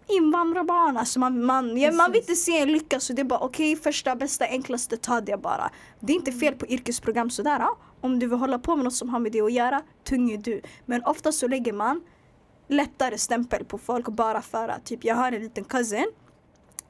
invandrarbarn, 0.08 0.96
alltså 0.96 1.18
man, 1.18 1.44
man, 1.44 1.76
ja, 1.76 1.92
man 1.92 2.12
vill 2.12 2.20
inte 2.20 2.36
se 2.36 2.58
en 2.58 2.72
lyckas 2.72 3.04
så 3.04 3.12
det 3.12 3.22
är 3.22 3.24
bara 3.24 3.40
okej 3.40 3.76
första 3.76 4.16
bästa 4.16 4.44
enklaste 4.44 4.96
ta 4.96 5.20
det 5.20 5.36
bara. 5.36 5.70
Det 6.00 6.12
är 6.12 6.16
inte 6.16 6.32
fel 6.32 6.54
på 6.54 6.66
yrkesprogram 6.66 7.30
sådär. 7.30 7.58
Ja. 7.60 7.78
Om 8.00 8.18
du 8.18 8.26
vill 8.26 8.38
hålla 8.38 8.58
på 8.58 8.76
med 8.76 8.84
något 8.84 8.94
som 8.94 9.08
har 9.08 9.18
med 9.18 9.32
det 9.32 9.40
att 9.40 9.52
göra, 9.52 9.82
tung 10.04 10.30
är 10.30 10.38
du. 10.38 10.60
Men 10.84 11.04
ofta 11.04 11.32
så 11.32 11.48
lägger 11.48 11.72
man 11.72 12.00
lättare 12.68 13.18
stämpel 13.18 13.64
på 13.64 13.78
folk 13.78 14.08
bara 14.08 14.42
för 14.42 14.68
att 14.68 14.84
typ 14.84 15.04
jag 15.04 15.14
har 15.14 15.32
en 15.32 15.42
liten 15.42 15.64
cousin 15.64 16.06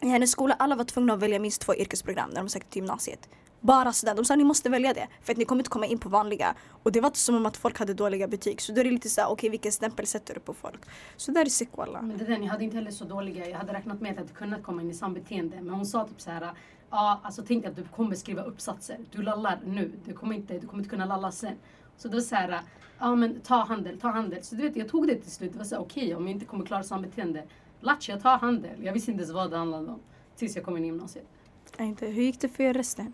i 0.01 0.07
hennes 0.09 0.31
skola, 0.31 0.55
alla 0.59 0.77
var 0.77 0.85
tvungna 0.85 1.13
att 1.15 1.21
välja 1.21 1.39
minst 1.39 1.61
två 1.61 1.75
yrkesprogram 1.75 2.31
när 2.31 2.37
de 2.37 2.49
sökte 2.49 2.71
till 2.71 2.83
gymnasiet. 2.83 3.29
Bara 3.61 3.93
sådär. 3.93 4.15
De 4.15 4.25
sa 4.25 4.37
ni 4.37 4.45
måste 4.45 4.71
välja 4.71 4.95
det 4.95 5.09
för 5.23 5.33
att 5.33 5.39
ni 5.39 5.45
kommer 5.45 5.61
inte 5.61 5.71
komma 5.71 5.87
in 5.87 5.99
på 5.99 6.09
vanliga. 6.09 6.55
Och 6.83 6.93
det 6.93 7.01
var 7.01 7.07
inte 7.07 7.19
som 7.19 7.35
om 7.35 7.47
att 7.47 7.57
folk 7.57 7.79
hade 7.79 7.95
dåliga 7.95 8.29
betyg. 8.29 8.61
Så 8.61 8.73
då 8.73 8.81
är 8.81 8.85
det 8.85 8.91
lite 8.91 9.09
såhär, 9.09 9.29
okej 9.29 9.35
okay, 9.35 9.51
vilken 9.51 9.73
stämpel 9.73 10.07
sätter 10.07 10.35
du 10.35 10.41
på 10.41 10.55
folk? 10.55 10.81
Så 11.17 11.33
där 11.33 11.41
är 11.41 11.45
sick 11.45 11.77
walla. 11.77 12.03
Men 12.03 12.19
det 12.19 12.25
där, 12.25 12.39
ni 12.39 12.47
hade 12.47 12.65
inte 12.65 12.77
heller 12.77 12.91
så 12.91 13.05
dåliga. 13.05 13.49
Jag 13.49 13.59
hade 13.59 13.73
räknat 13.73 14.01
med 14.01 14.11
att 14.11 14.17
jag 14.17 14.23
hade 14.23 14.35
kunnat 14.35 14.63
komma 14.63 14.83
in 14.83 14.91
i 14.91 14.95
sambeteende. 14.95 15.57
Men 15.61 15.75
hon 15.75 15.87
sa 15.87 16.05
typ 16.05 16.21
såhär, 16.21 16.51
ja 16.91 17.21
alltså 17.23 17.43
tänk 17.47 17.65
att 17.65 17.77
du 17.77 17.85
kommer 17.85 18.15
skriva 18.15 18.43
uppsatser. 18.43 18.99
Du 19.11 19.23
lallar 19.23 19.61
nu. 19.67 19.93
Du 20.05 20.13
kommer 20.13 20.35
inte, 20.35 20.59
du 20.59 20.67
kommer 20.67 20.83
inte 20.83 20.91
kunna 20.91 21.07
lalla 21.07 21.33
sen. 21.33 21.55
Så 21.97 22.09
då 22.09 22.21
såhär, 22.21 22.61
ja 22.99 23.15
men 23.15 23.41
ta 23.41 23.65
handel, 23.65 24.01
ta 24.01 24.09
handel. 24.09 24.43
Så 24.43 24.55
du 24.55 24.63
vet, 24.63 24.77
jag 24.77 24.89
tog 24.89 25.07
det 25.07 25.15
till 25.15 25.33
slut. 25.33 25.53
Det 25.53 25.59
var 25.59 25.65
såhär, 25.65 25.83
okej 25.83 26.05
okay, 26.05 26.15
om 26.15 26.27
jag 26.27 26.31
inte 26.31 26.47
kommer 26.47 26.67
klara 26.67 26.83
sambeteende. 26.83 27.43
Latch, 27.81 28.09
jag 28.09 28.23
tar 28.23 28.39
handel. 28.39 28.85
Jag 28.85 28.93
visste 28.93 29.11
inte 29.11 29.23
ens 29.23 29.35
vad 29.35 29.51
det 29.51 29.57
handlade 29.57 29.89
om. 29.89 30.01
Tills 30.37 30.57
jag 30.57 30.65
kom 30.65 30.77
in 30.77 30.85
i 30.85 30.87
gymnasiet. 30.87 31.27
Inte. 31.79 32.07
Hur 32.07 32.23
gick 32.23 32.41
det 32.41 32.49
för 32.49 32.65
er 32.65 32.75
resten? 32.75 33.13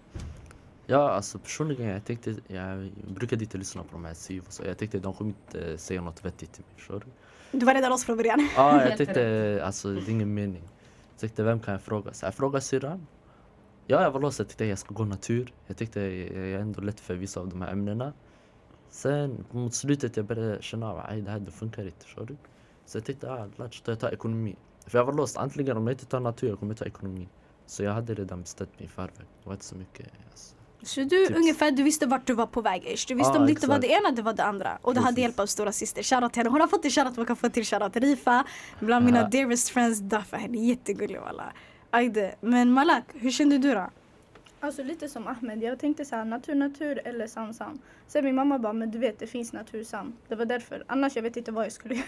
Ja, 0.87 1.11
alltså 1.11 1.39
personligen 1.39 1.89
jag 1.89 2.05
tänkte, 2.05 2.35
jag 2.47 2.91
brukade 3.15 3.45
inte 3.45 3.59
lyssna 3.59 3.83
på 3.83 3.89
de 3.93 4.05
här 4.05 4.15
SYV 4.15 4.43
och 4.47 4.53
så. 4.53 4.63
Jag 4.65 4.79
tänkte 4.79 4.99
de 4.99 5.15
kommer 5.15 5.31
inte 5.31 5.79
säga 5.79 6.01
något 6.01 6.25
vettigt 6.25 6.53
till 6.53 6.65
mig, 6.65 6.75
förstår 6.77 7.03
du? 7.51 7.65
Var 7.65 7.75
redan 7.75 7.91
loss 7.91 8.05
från 8.05 8.17
början? 8.17 8.49
Ja, 8.57 8.89
jag 8.89 8.97
tänkte 8.97 9.63
alltså 9.65 9.95
det 9.95 10.01
är 10.01 10.11
ingen 10.11 10.35
mening. 10.35 10.63
Jag 11.11 11.21
tänkte 11.21 11.43
vem 11.43 11.61
kan 11.61 11.73
jag 11.73 11.83
fråga? 11.83 12.13
Så 12.13 12.27
jag 12.27 12.35
frågade 12.35 12.61
syrran. 12.61 13.07
Ja, 13.87 14.03
jag 14.03 14.11
var 14.11 14.21
loss. 14.21 14.39
Jag 14.39 14.49
tänkte 14.49 14.65
jag 14.65 14.79
ska 14.79 14.95
gå 14.95 15.05
natur. 15.05 15.53
Jag 15.67 15.77
tyckte 15.77 16.01
jag 16.01 16.49
är 16.49 16.59
ändå 16.59 16.81
lätt 16.81 17.01
för 17.01 17.15
vissa 17.15 17.41
av 17.41 17.49
de 17.49 17.63
här 17.63 17.73
ämnena. 17.73 18.13
Sen 18.91 19.45
mot 19.51 19.75
slutet 19.75 20.17
jag 20.17 20.27
började 20.27 20.63
känna 20.63 20.93
att 20.93 21.25
det 21.25 21.31
här 21.31 21.39
det 21.39 21.51
funkar 21.51 21.85
inte, 21.85 22.07
du? 22.27 22.37
Så 22.87 22.99
jag 22.99 23.05
tänkte, 23.05 23.31
ah, 23.33 23.47
låt 23.57 23.83
jag 23.89 24.01
ta 24.01 24.11
ekonomi. 24.11 24.57
För 24.87 24.99
jag 24.99 25.05
var 25.05 25.13
låst. 25.13 25.37
Antingen 25.37 25.77
om 25.77 25.87
jag 25.87 25.95
inte 25.95 26.07
tar 26.07 26.21
natur, 26.21 26.49
jag 26.49 26.59
kommer 26.59 26.75
ta 26.75 26.85
ekonomi. 26.85 27.29
Så 27.67 27.83
jag 27.83 27.93
hade 27.93 28.15
redan 28.15 28.41
bestämt 28.41 28.79
mig 28.79 28.87
i 28.87 28.89
förväg. 28.89 29.27
Det 29.43 29.47
var 29.47 29.53
inte 29.53 29.65
så 29.65 29.77
mycket. 29.77 30.07
Alltså. 30.31 30.55
Så 30.83 31.01
du 31.01 31.27
Tips. 31.27 31.39
ungefär, 31.39 31.71
du 31.71 31.83
visste 31.83 32.07
vart 32.07 32.27
du 32.27 32.35
var 32.35 32.47
på 32.47 32.61
väg 32.61 32.87
ish. 32.87 33.09
Du 33.09 33.15
visste 33.15 33.33
ah, 33.33 33.39
om 33.39 33.47
det 33.47 33.53
inte 33.53 33.67
var 33.67 33.79
det 33.79 33.87
ena, 33.87 34.11
det 34.11 34.23
var 34.23 34.33
det 34.33 34.45
andra. 34.45 34.79
Och 34.83 34.95
du 34.95 35.01
hade 35.01 35.21
hjälp 35.21 35.41
av 35.41 35.47
stora 35.47 35.73
syster. 35.73 36.03
Shoutout 36.03 36.37
henne. 36.37 36.49
Hon 36.49 36.61
har 36.61 36.69
fått 36.69 36.85
en 36.85 36.91
shoutout, 36.91 37.17
man 37.17 37.27
kan 37.27 37.37
få 37.37 37.49
till 37.49 37.65
shoutout 37.65 37.97
Rifa. 37.97 38.45
Bland 38.81 39.07
mina 39.07 39.29
dearest 39.29 39.69
friends, 39.69 39.99
Dafa. 39.99 40.37
Henne 40.37 40.59
är 40.59 40.65
jättegullig 40.65 41.21
walla. 41.21 41.53
Ajde. 41.91 42.35
Men 42.41 42.73
Malak, 42.73 43.05
hur 43.15 43.31
kände 43.31 43.59
du 43.59 43.75
då? 43.75 43.91
Alltså 44.61 44.83
lite 44.83 45.09
som 45.09 45.27
Ahmed. 45.27 45.63
Jag 45.63 45.79
tänkte 45.79 46.05
så 46.05 46.17
här, 46.17 46.25
natur, 46.25 46.55
natur 46.55 47.01
eller 47.05 47.27
sam, 47.27 47.55
sam. 47.55 47.79
Sen 48.07 48.25
min 48.25 48.35
mamma 48.35 48.59
bara, 48.59 48.73
men 48.73 48.91
du 48.91 48.99
vet 48.99 49.19
det 49.19 49.27
finns 49.27 49.53
natur, 49.53 49.85
sam. 49.85 50.13
Det 50.29 50.35
var 50.35 50.45
därför. 50.45 50.85
Annars 50.87 51.17
jag 51.17 51.23
vet 51.23 51.37
inte 51.37 51.53
vad 51.53 51.65
jag 51.65 51.73
skulle 51.73 51.95
göra. 51.95 52.07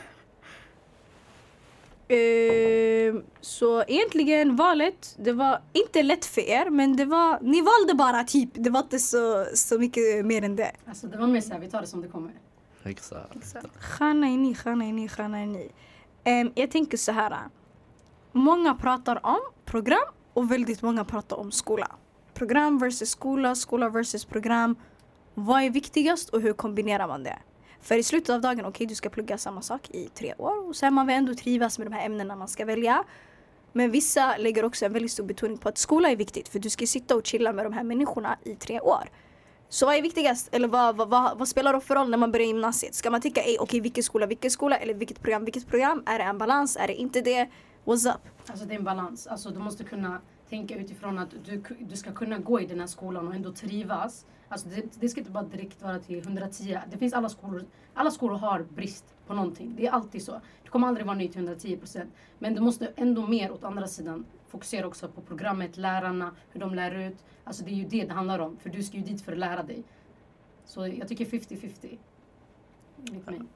Uh, 2.10 3.22
så 3.40 3.84
egentligen 3.88 4.56
valet, 4.56 5.16
det 5.18 5.32
var 5.32 5.60
inte 5.72 6.02
lätt 6.02 6.24
för 6.24 6.40
er 6.40 6.70
men 6.70 6.96
det 6.96 7.04
var, 7.04 7.38
ni 7.40 7.60
valde 7.60 7.94
bara 7.94 8.24
typ. 8.24 8.50
Det 8.54 8.70
var 8.70 8.80
inte 8.80 8.98
så, 8.98 9.46
så 9.54 9.78
mycket 9.78 10.26
mer 10.26 10.44
än 10.44 10.56
det. 10.56 10.72
Alltså 10.86 11.06
det 11.06 11.18
var 11.18 11.26
mer 11.26 11.40
såhär, 11.40 11.60
vi 11.60 11.70
tar 11.70 11.80
det 11.80 11.86
som 11.86 12.02
det 12.02 12.08
kommer. 12.08 12.32
Exakt. 13.36 13.66
Stjärna 13.80 14.26
är 14.26 14.36
ni, 14.36 14.54
stjärna 14.54 14.84
är 14.84 14.92
ni, 14.92 15.08
stjärna 15.08 15.38
är 15.38 15.46
ni. 15.46 15.70
Um, 16.24 16.52
jag 16.54 16.70
tänker 16.70 16.96
så 16.96 17.12
här. 17.12 17.38
Många 18.32 18.74
pratar 18.74 19.26
om 19.26 19.40
program 19.64 20.08
och 20.32 20.50
väldigt 20.50 20.82
många 20.82 21.04
pratar 21.04 21.36
om 21.36 21.52
skola. 21.52 21.96
Program 22.34 22.78
versus 22.78 23.10
skola, 23.10 23.54
skola 23.54 23.88
versus 23.88 24.24
program. 24.24 24.76
Vad 25.34 25.62
är 25.62 25.70
viktigast 25.70 26.28
och 26.28 26.40
hur 26.40 26.52
kombinerar 26.52 27.08
man 27.08 27.22
det? 27.22 27.38
För 27.84 27.98
i 27.98 28.02
slutet 28.02 28.30
av 28.30 28.40
dagen, 28.40 28.60
okej 28.60 28.68
okay, 28.68 28.86
du 28.86 28.94
ska 28.94 29.08
plugga 29.08 29.38
samma 29.38 29.62
sak 29.62 29.90
i 29.90 30.08
tre 30.08 30.34
år 30.38 30.68
och 30.68 30.76
sen 30.76 30.94
man 30.94 31.06
vill 31.06 31.16
ändå 31.16 31.34
trivas 31.34 31.78
med 31.78 31.86
de 31.86 31.94
här 31.94 32.06
ämnena 32.06 32.36
man 32.36 32.48
ska 32.48 32.64
välja. 32.64 33.04
Men 33.72 33.90
vissa 33.90 34.36
lägger 34.36 34.64
också 34.64 34.84
en 34.84 34.92
väldigt 34.92 35.12
stor 35.12 35.24
betoning 35.24 35.58
på 35.58 35.68
att 35.68 35.78
skola 35.78 36.10
är 36.10 36.16
viktigt 36.16 36.48
för 36.48 36.58
du 36.58 36.70
ska 36.70 36.86
sitta 36.86 37.16
och 37.16 37.26
chilla 37.26 37.52
med 37.52 37.66
de 37.66 37.72
här 37.72 37.82
människorna 37.82 38.38
i 38.44 38.54
tre 38.54 38.80
år. 38.80 39.08
Så 39.68 39.86
vad 39.86 39.94
är 39.94 40.02
viktigast? 40.02 40.48
Eller 40.54 40.68
vad, 40.68 40.96
vad, 40.96 41.08
vad, 41.08 41.38
vad 41.38 41.48
spelar 41.48 41.72
det 41.72 41.80
för 41.80 41.94
roll 41.94 42.10
när 42.10 42.18
man 42.18 42.32
börjar 42.32 42.46
gymnasiet? 42.46 42.94
Ska 42.94 43.10
man 43.10 43.20
tänka, 43.20 43.40
okej 43.40 43.58
okay, 43.60 43.80
vilken 43.80 44.04
skola, 44.04 44.26
vilken 44.26 44.50
skola 44.50 44.76
eller 44.76 44.94
vilket 44.94 45.22
program, 45.22 45.44
vilket 45.44 45.66
program? 45.66 46.02
Är 46.06 46.18
det 46.18 46.24
en 46.24 46.38
balans? 46.38 46.76
Är 46.76 46.86
det 46.86 46.94
inte 46.94 47.20
det? 47.20 47.48
What's 47.84 48.14
up? 48.14 48.20
Alltså 48.46 48.64
det 48.64 48.74
är 48.74 48.78
en 48.78 48.84
balans. 48.84 49.26
Alltså 49.26 49.50
du 49.50 49.58
måste 49.58 49.84
kunna 49.84 50.20
tänka 50.48 50.76
utifrån 50.76 51.18
att 51.18 51.34
du, 51.44 51.62
du 51.80 51.96
ska 51.96 52.12
kunna 52.12 52.38
gå 52.38 52.60
i 52.60 52.66
den 52.66 52.80
här 52.80 52.86
skolan 52.86 53.28
och 53.28 53.34
ändå 53.34 53.52
trivas. 53.52 54.26
Alltså 54.48 54.68
det, 54.68 55.00
det 55.00 55.08
ska 55.08 55.20
inte 55.20 55.32
bara 55.32 55.44
direkt 55.44 55.82
vara 55.82 55.98
till 55.98 56.18
110. 56.18 56.78
Det 56.90 56.98
finns 56.98 57.14
alla 57.14 57.28
skolor. 57.28 57.64
Alla 57.94 58.10
skolor 58.10 58.36
har 58.36 58.62
brist 58.62 59.04
på 59.26 59.34
någonting. 59.34 59.74
Det 59.76 59.86
är 59.86 59.90
alltid 59.90 60.22
så. 60.22 60.40
Du 60.62 60.70
kommer 60.70 60.88
aldrig 60.88 61.06
vara 61.06 61.16
nöjd 61.16 61.32
till 61.32 61.40
110 61.40 61.76
procent. 61.76 62.14
Men 62.38 62.54
du 62.54 62.60
måste 62.60 62.92
ändå 62.96 63.26
mer 63.26 63.52
åt 63.52 63.64
andra 63.64 63.86
sidan 63.86 64.24
fokusera 64.48 64.86
också 64.86 65.08
på 65.08 65.20
programmet, 65.20 65.76
lärarna, 65.76 66.30
hur 66.50 66.60
de 66.60 66.74
lär 66.74 66.94
ut. 66.94 67.24
Alltså 67.44 67.64
det 67.64 67.70
är 67.70 67.74
ju 67.74 67.84
det 67.84 68.04
det 68.04 68.12
handlar 68.12 68.38
om. 68.38 68.56
För 68.56 68.70
du 68.70 68.82
ska 68.82 68.96
ju 68.96 69.02
dit 69.02 69.22
för 69.22 69.32
att 69.32 69.38
lära 69.38 69.62
dig. 69.62 69.84
Så 70.64 70.86
jag 70.86 71.08
tycker 71.08 71.24
50-50. 71.24 71.98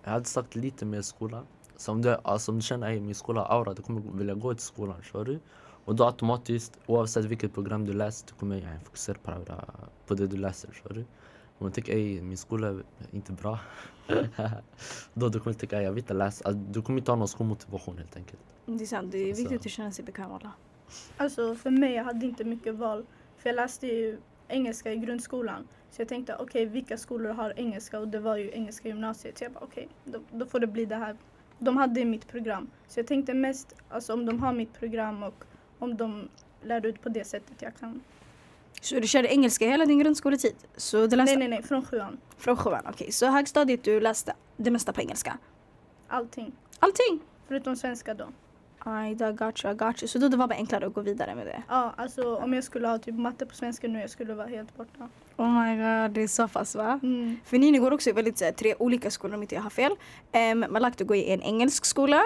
Jag 0.05 0.11
hade 0.11 0.25
sagt 0.25 0.57
lite 0.57 0.85
mer 0.85 1.03
skola. 1.03 1.43
Som 1.77 1.97
om 1.97 2.03
du, 2.03 2.17
alltså 2.23 2.53
om 2.53 2.59
du 2.59 2.63
känner 2.63 2.97
att 2.97 3.03
min 3.03 3.15
skola 3.15 3.41
har 3.41 3.59
aura, 3.59 3.75
du 3.75 3.83
kommer 3.83 4.01
vilja 4.01 4.35
gå 4.35 4.55
till 4.55 4.65
skolan. 4.65 5.03
Kör 5.03 5.25
du? 5.25 5.41
Och 5.89 5.97
då 5.97 6.05
automatiskt, 6.05 6.79
oavsett 6.87 7.25
vilket 7.25 7.55
program 7.55 7.85
du 7.85 7.93
läser, 7.93 8.27
du 8.27 8.35
kommer 8.35 8.57
yani, 8.57 8.81
fokusera 8.85 9.19
på, 9.23 9.33
på 10.07 10.15
det 10.15 10.27
du 10.27 10.37
läser. 10.37 10.69
Förstår 10.69 10.95
du? 10.95 11.01
Om 11.01 11.07
man 11.59 11.73
tycker 11.73 11.93
att 11.93 12.25
min 12.25 12.37
skola 12.37 12.69
är 12.69 12.83
inte 13.11 13.33
bra, 13.33 13.59
då 15.15 15.29
du 15.29 15.41
kommer 15.41 15.55
tänka 15.55 15.79
att 15.79 15.85
jag 15.85 15.91
vill 15.91 15.99
inte 15.99 16.15
läsa. 16.15 16.49
Alltså, 16.49 16.63
du 16.71 16.83
kommer 16.83 16.99
inte 16.99 17.11
ha 17.11 17.17
någon 17.17 17.29
skolmotivation 17.29 17.99
helt 17.99 18.17
enkelt. 18.17 18.41
Det 18.67 18.85
är 18.85 18.87
sant, 18.87 19.13
det 19.13 19.19
är 19.19 19.25
viktigt 19.25 19.53
alltså. 19.53 19.69
att 19.69 19.73
känna 19.73 19.93
sig 19.93 20.05
bekväm. 20.05 20.33
Alla. 20.33 20.53
Alltså 21.17 21.55
för 21.55 21.71
mig, 21.71 21.93
jag 21.93 22.05
hade 22.05 22.27
inte 22.27 22.45
mycket 22.45 22.75
val. 22.75 23.07
För 23.39 23.49
jag 23.49 23.57
läste 23.57 23.87
ju 23.87 24.19
engelska 24.49 24.93
i 24.93 24.97
grundskolan. 24.97 25.69
Så 25.91 26.03
jag 26.03 26.09
tänkte 26.09 26.35
okej, 26.35 26.45
okay, 26.45 26.67
vilka 26.67 26.99
skolor 26.99 27.31
har 27.31 27.53
engelska? 27.57 27.99
Och 27.99 28.09
det 28.09 28.21
var 28.21 28.37
ju 28.37 28.51
engelska 28.53 28.89
gymnasiet. 28.89 29.39
Så 29.39 29.45
jag 29.45 29.53
bara 29.53 29.65
okej, 29.65 29.89
okay, 30.07 30.21
då, 30.21 30.39
då, 30.39 30.47
får 30.47 30.61
det 30.61 30.67
bli 30.67 30.85
det 30.85 30.97
här. 30.97 31.17
De 31.59 31.77
hade 31.77 32.05
mitt 32.05 32.29
program. 32.29 32.71
Så 32.89 33.01
jag 33.01 33.07
tänkte 33.07 33.35
mest, 33.35 33.75
alltså 33.89 34.13
om 34.13 34.27
de 34.27 34.41
har 34.43 34.53
mitt 34.53 34.73
program 34.73 35.23
och 35.23 35.45
om 35.79 35.97
de 35.97 36.29
lär 36.63 36.87
ut 36.87 37.03
på 37.03 37.09
det 37.09 37.25
sättet 37.25 37.63
jag 37.63 37.77
kan. 37.81 38.01
Så 38.81 39.01
du 39.01 39.09
körde 39.09 39.29
engelska 39.29 39.69
hela 39.69 39.87
din 39.87 39.99
grundskoletid? 39.99 40.55
Så 40.77 41.07
du 41.07 41.17
läste... 41.17 41.37
Nej, 41.37 41.49
nej, 41.49 41.59
nej, 41.59 41.63
från 41.63 41.85
sjuan. 41.85 42.19
Från 42.37 42.57
sjuan, 42.57 42.81
okej. 42.81 42.93
Okay. 42.93 43.13
Så 43.13 43.27
högstadiet 43.27 43.85
du 43.85 44.01
läste 44.01 44.35
det 44.57 44.71
mesta 44.71 44.93
på 44.93 45.01
engelska? 45.01 45.39
Allting. 46.09 46.53
Allting? 46.79 47.21
Förutom 47.49 47.77
svenska 47.77 48.15
då. 48.15 48.29
Aj, 48.79 49.15
då 49.15 49.33
got 49.33 49.65
you, 49.65 49.75
I 49.75 49.77
got 49.77 50.03
you. 50.03 50.09
Så 50.09 50.19
då 50.19 50.29
det 50.29 50.37
var 50.37 50.47
bara 50.47 50.55
enklare 50.55 50.87
att 50.87 50.95
gå 50.95 51.01
vidare 51.01 51.35
med 51.35 51.47
det? 51.47 51.63
Ja, 51.69 51.95
alltså 51.97 52.37
om 52.37 52.55
jag 52.55 52.65
skulle 52.65 52.89
ha 52.89 52.99
typ 52.99 53.15
matte 53.15 53.47
på 53.47 53.55
svenska 53.55 53.89
nu, 53.89 54.01
jag 54.01 54.11
skulle 54.11 54.35
vara 54.35 54.47
helt 54.47 54.77
borta. 54.77 55.09
Oh 55.37 55.63
my 55.63 55.77
god, 55.77 56.11
det 56.11 56.23
är 56.23 56.29
så 56.29 56.49
fast 56.49 56.75
va? 56.75 57.01
Mm. 57.03 57.37
För 57.45 57.59
ni 57.59 57.79
går 57.79 57.93
också 57.93 58.11
i 58.11 58.13
väldigt 58.13 58.57
tre 58.57 58.75
olika 58.79 59.11
skolor 59.11 59.35
om 59.35 59.43
inte 59.43 59.55
jag 59.55 59.63
har 59.63 59.71
fel. 59.71 59.93
Um, 60.53 60.91
du 60.97 61.05
går 61.05 61.17
i 61.17 61.31
en 61.31 61.43
engelsk 61.43 61.85
skola. 61.85 62.23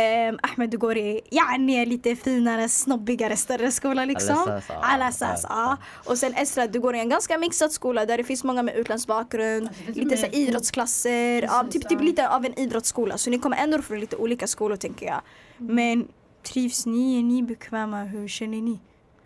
Um, 0.00 0.38
Ahmed 0.42 0.70
du 0.70 0.78
går 0.78 0.96
i 0.96 1.20
yani, 1.30 1.86
lite 1.86 2.16
finare, 2.16 2.68
snobbigare, 2.68 3.36
större 3.36 3.70
skola 3.70 4.04
liksom. 4.04 4.60
Al-Assas, 4.82 5.46
ja. 5.48 5.76
Och 6.06 6.18
sen 6.18 6.34
Esra, 6.34 6.66
du 6.66 6.80
går 6.80 6.94
i 6.94 7.00
en 7.00 7.08
ganska 7.08 7.38
mixad 7.38 7.72
skola 7.72 8.06
där 8.06 8.16
det 8.16 8.24
finns 8.24 8.44
många 8.44 8.62
med 8.62 8.76
utländsk 8.76 9.08
bakgrund. 9.08 9.68
Lite 9.86 10.16
så 10.16 10.26
idrottsklasser, 10.26 11.42
ja, 11.42 11.64
typ, 11.70 11.88
typ 11.88 12.00
lite 12.00 12.28
av 12.28 12.44
en 12.44 12.58
idrottsskola. 12.58 13.18
Så 13.18 13.30
ni 13.30 13.38
kommer 13.38 13.56
ändå 13.56 13.82
från 13.82 14.00
lite 14.00 14.16
olika 14.16 14.46
skolor 14.46 14.76
tänker 14.76 15.06
jag. 15.06 15.20
Mm. 15.60 15.74
Men 15.74 16.08
trivs 16.42 16.86
ni? 16.86 17.18
Är 17.18 17.22
ni 17.22 17.42
bekväma? 17.42 18.02
Hur 18.02 18.28
känner 18.28 18.60
ni? 18.60 18.78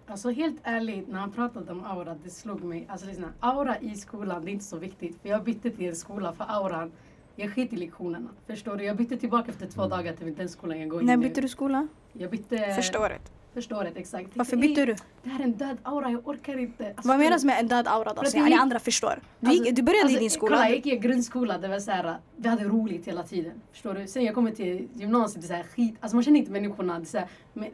Alltså 0.07 0.31
helt 0.31 0.57
ärligt, 0.62 1.09
när 1.09 1.19
han 1.19 1.33
pratade 1.33 1.73
om 1.73 1.85
aura, 1.85 2.16
det 2.25 2.31
slog 2.31 2.64
mig. 2.64 2.87
Alltså 2.90 3.07
lyssna, 3.07 3.28
aura 3.40 3.78
i 3.81 3.97
skolan, 3.97 4.45
det 4.45 4.50
är 4.50 4.52
inte 4.52 4.64
så 4.64 4.76
viktigt. 4.76 5.23
För 5.23 5.28
jag 5.28 5.45
bytte 5.45 5.71
till 5.71 5.88
en 5.88 5.97
skola 5.97 6.33
för 6.33 6.45
auran 6.49 6.93
jag 7.36 7.54
skit 7.54 7.72
i 7.72 7.76
lektionerna. 7.76 8.28
Förstår 8.46 8.76
du? 8.76 8.84
Jag 8.84 8.96
bytte 8.96 9.16
tillbaka 9.16 9.50
efter 9.50 9.66
två 9.66 9.86
dagar 9.86 10.12
till 10.12 10.34
den 10.34 10.48
skolan 10.48 10.80
jag 10.80 10.88
går 10.88 11.02
i 11.02 11.04
När 11.04 11.16
bytte 11.16 11.40
du 11.40 11.48
skola? 11.48 11.88
Jag 12.12 12.30
bytte... 12.30 12.72
Första 12.76 13.00
året? 13.00 13.32
Första 13.54 13.76
året, 13.76 13.96
exakt. 13.96 14.28
Varför 14.34 14.56
bytte 14.56 14.86
du? 14.86 14.94
Det 15.22 15.30
här 15.30 15.40
är 15.40 15.44
en 15.44 15.52
död 15.52 15.78
aura, 15.82 16.10
jag 16.10 16.28
orkar 16.28 16.58
inte. 16.58 16.86
Alltså, 16.88 17.08
Vad 17.08 17.18
menas 17.18 17.44
med 17.44 17.60
en 17.60 17.68
död 17.68 17.88
aura 17.88 18.14
då? 18.14 18.24
Så 18.24 18.38
gick... 18.38 18.60
andra 18.60 18.78
förstår. 18.78 19.20
Du, 19.40 19.50
gick, 19.50 19.60
alltså, 19.60 19.74
du 19.74 19.82
började 19.82 20.02
alltså, 20.02 20.16
i 20.16 20.20
din 20.20 20.30
skola? 20.30 20.56
Kolla, 20.56 20.68
jag 20.68 20.76
gick 20.76 20.86
i 20.86 20.96
grundskola, 20.96 21.58
det 21.58 21.68
var 21.68 21.78
så 21.78 21.90
här, 21.90 22.16
vi 22.36 22.48
hade 22.48 22.64
roligt 22.64 23.08
hela 23.08 23.22
tiden. 23.22 23.52
Förstår 23.72 23.94
du? 23.94 24.06
Sen 24.06 24.24
jag 24.24 24.34
kommer 24.34 24.50
till 24.50 24.88
gymnasiet, 24.94 25.42
det 25.42 25.46
är 25.46 25.48
så 25.48 25.54
här, 25.54 25.62
skit. 25.62 25.96
Alltså 26.00 26.16
man 26.16 26.22
känner 26.22 26.38
inte 26.38 26.52
människorna. 26.52 26.98
Det 26.98 27.04
är, 27.04 27.06
så 27.06 27.18
här, 27.18 27.28
men, 27.52 27.68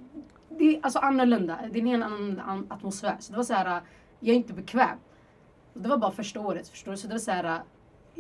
det 0.48 0.64
är 0.76 0.80
alltså 0.82 0.98
annorlunda. 0.98 1.58
Det 1.72 1.80
är 1.80 1.86
en 1.86 2.02
annan 2.02 2.66
atmosfär. 2.68 3.16
Så 3.20 3.32
det 3.32 3.36
var 3.36 3.44
så 3.44 3.54
här, 3.54 3.80
jag 4.20 4.32
är 4.32 4.36
inte 4.36 4.52
bekväm. 4.52 4.98
Det 5.74 5.88
var 5.88 5.98
bara 5.98 6.12
första 6.12 6.40
året, 6.40 6.68
förstår 6.68 6.92
du? 6.92 6.98
Så 6.98 7.06
det 7.06 7.14
var 7.14 7.18
så 7.18 7.30
här, 7.30 7.60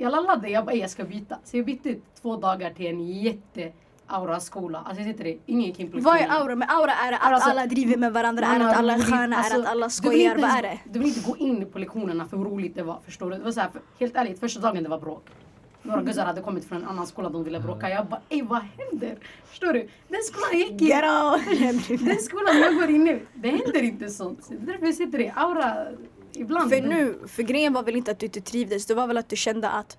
jag 0.00 0.10
lallade, 0.12 0.48
jag 0.48 0.64
bara 0.64 0.74
jag 0.74 0.90
ska 0.90 1.04
byta. 1.04 1.38
Så 1.44 1.56
jag 1.56 1.66
bytte 1.66 1.94
två 2.22 2.36
dagar 2.36 2.70
till 2.70 2.86
en 2.86 3.00
jätte 3.08 3.72
aura 4.06 4.40
skola. 4.40 4.78
Alltså 4.86 5.02
jag 5.02 5.12
sitter 5.12 5.24
det, 5.24 5.38
ingen 5.46 5.90
på 5.90 5.98
Vad 5.98 6.16
är 6.16 6.28
aura? 6.30 6.54
Men 6.54 6.70
aura 6.70 6.92
är 6.92 7.12
att 7.12 7.22
Alltså, 7.22 7.50
alla 7.50 7.66
driver 7.66 7.96
med 7.96 8.12
varandra, 8.12 8.46
är 8.46 8.60
att 8.60 8.76
alla 8.76 8.94
är 8.94 8.98
sköna, 8.98 9.36
är 9.36 9.38
Alltså, 9.38 9.54
det 9.54 9.62
att 9.62 9.70
alla 9.70 9.86
du 9.86 9.88
vill 9.88 9.90
skojar? 9.90 10.36
Vad 10.36 10.50
är 10.50 10.62
det? 10.62 10.78
Du 10.84 10.98
vill 10.98 11.08
inte 11.08 11.30
gå 11.30 11.36
in 11.36 11.66
på 11.72 11.78
lektionerna 11.78 12.28
för 12.28 12.36
hur 12.36 12.44
roligt 12.44 12.74
det 12.74 12.82
var. 12.82 12.98
Förstår 13.04 13.30
du? 13.30 13.36
Det 13.36 13.44
var 13.44 13.52
så 13.52 13.60
här, 13.60 13.70
för, 13.70 13.80
helt 13.98 14.16
ärligt, 14.16 14.40
första 14.40 14.60
dagen 14.60 14.82
det 14.82 14.88
var 14.88 15.00
bråk. 15.00 15.26
Några 15.82 16.02
guzzar 16.02 16.26
hade 16.26 16.40
kommit 16.40 16.64
från 16.64 16.82
en 16.82 16.88
annan 16.88 17.06
skola, 17.06 17.28
de 17.28 17.44
ville 17.44 17.60
bråka. 17.60 17.90
Jag 17.90 18.06
bara, 18.06 18.20
ey 18.28 18.42
vad 18.42 18.62
händer? 18.78 19.16
Förstår 19.44 19.72
du? 19.72 19.88
Den 20.08 20.20
skolan 20.22 20.58
gick 20.58 20.82
i, 20.82 21.96
den 21.96 22.18
skolan 22.18 22.58
jag 22.58 22.74
går 22.74 22.90
in 22.90 23.04
nu, 23.04 23.26
det 23.34 23.48
händer 23.48 23.82
inte 23.82 24.08
sånt. 24.08 24.48
Det 24.48 24.54
är 24.54 24.78
därför 24.78 24.92
sitter 24.92 25.20
i 25.20 25.32
aura 25.36 25.86
ibland. 26.34 26.70
För 26.70 26.80
nu, 26.82 27.18
för 27.26 27.42
grejen 27.42 27.72
var 27.72 27.82
väl 27.82 27.96
inte 27.96 28.10
att 28.10 28.18
du 28.18 28.26
inte 28.26 28.40
trivdes, 28.40 28.86
det 28.86 28.94
var 28.94 29.06
väl 29.06 29.16
att 29.18 29.28
du 29.28 29.36
kände 29.36 29.70
att 29.70 29.98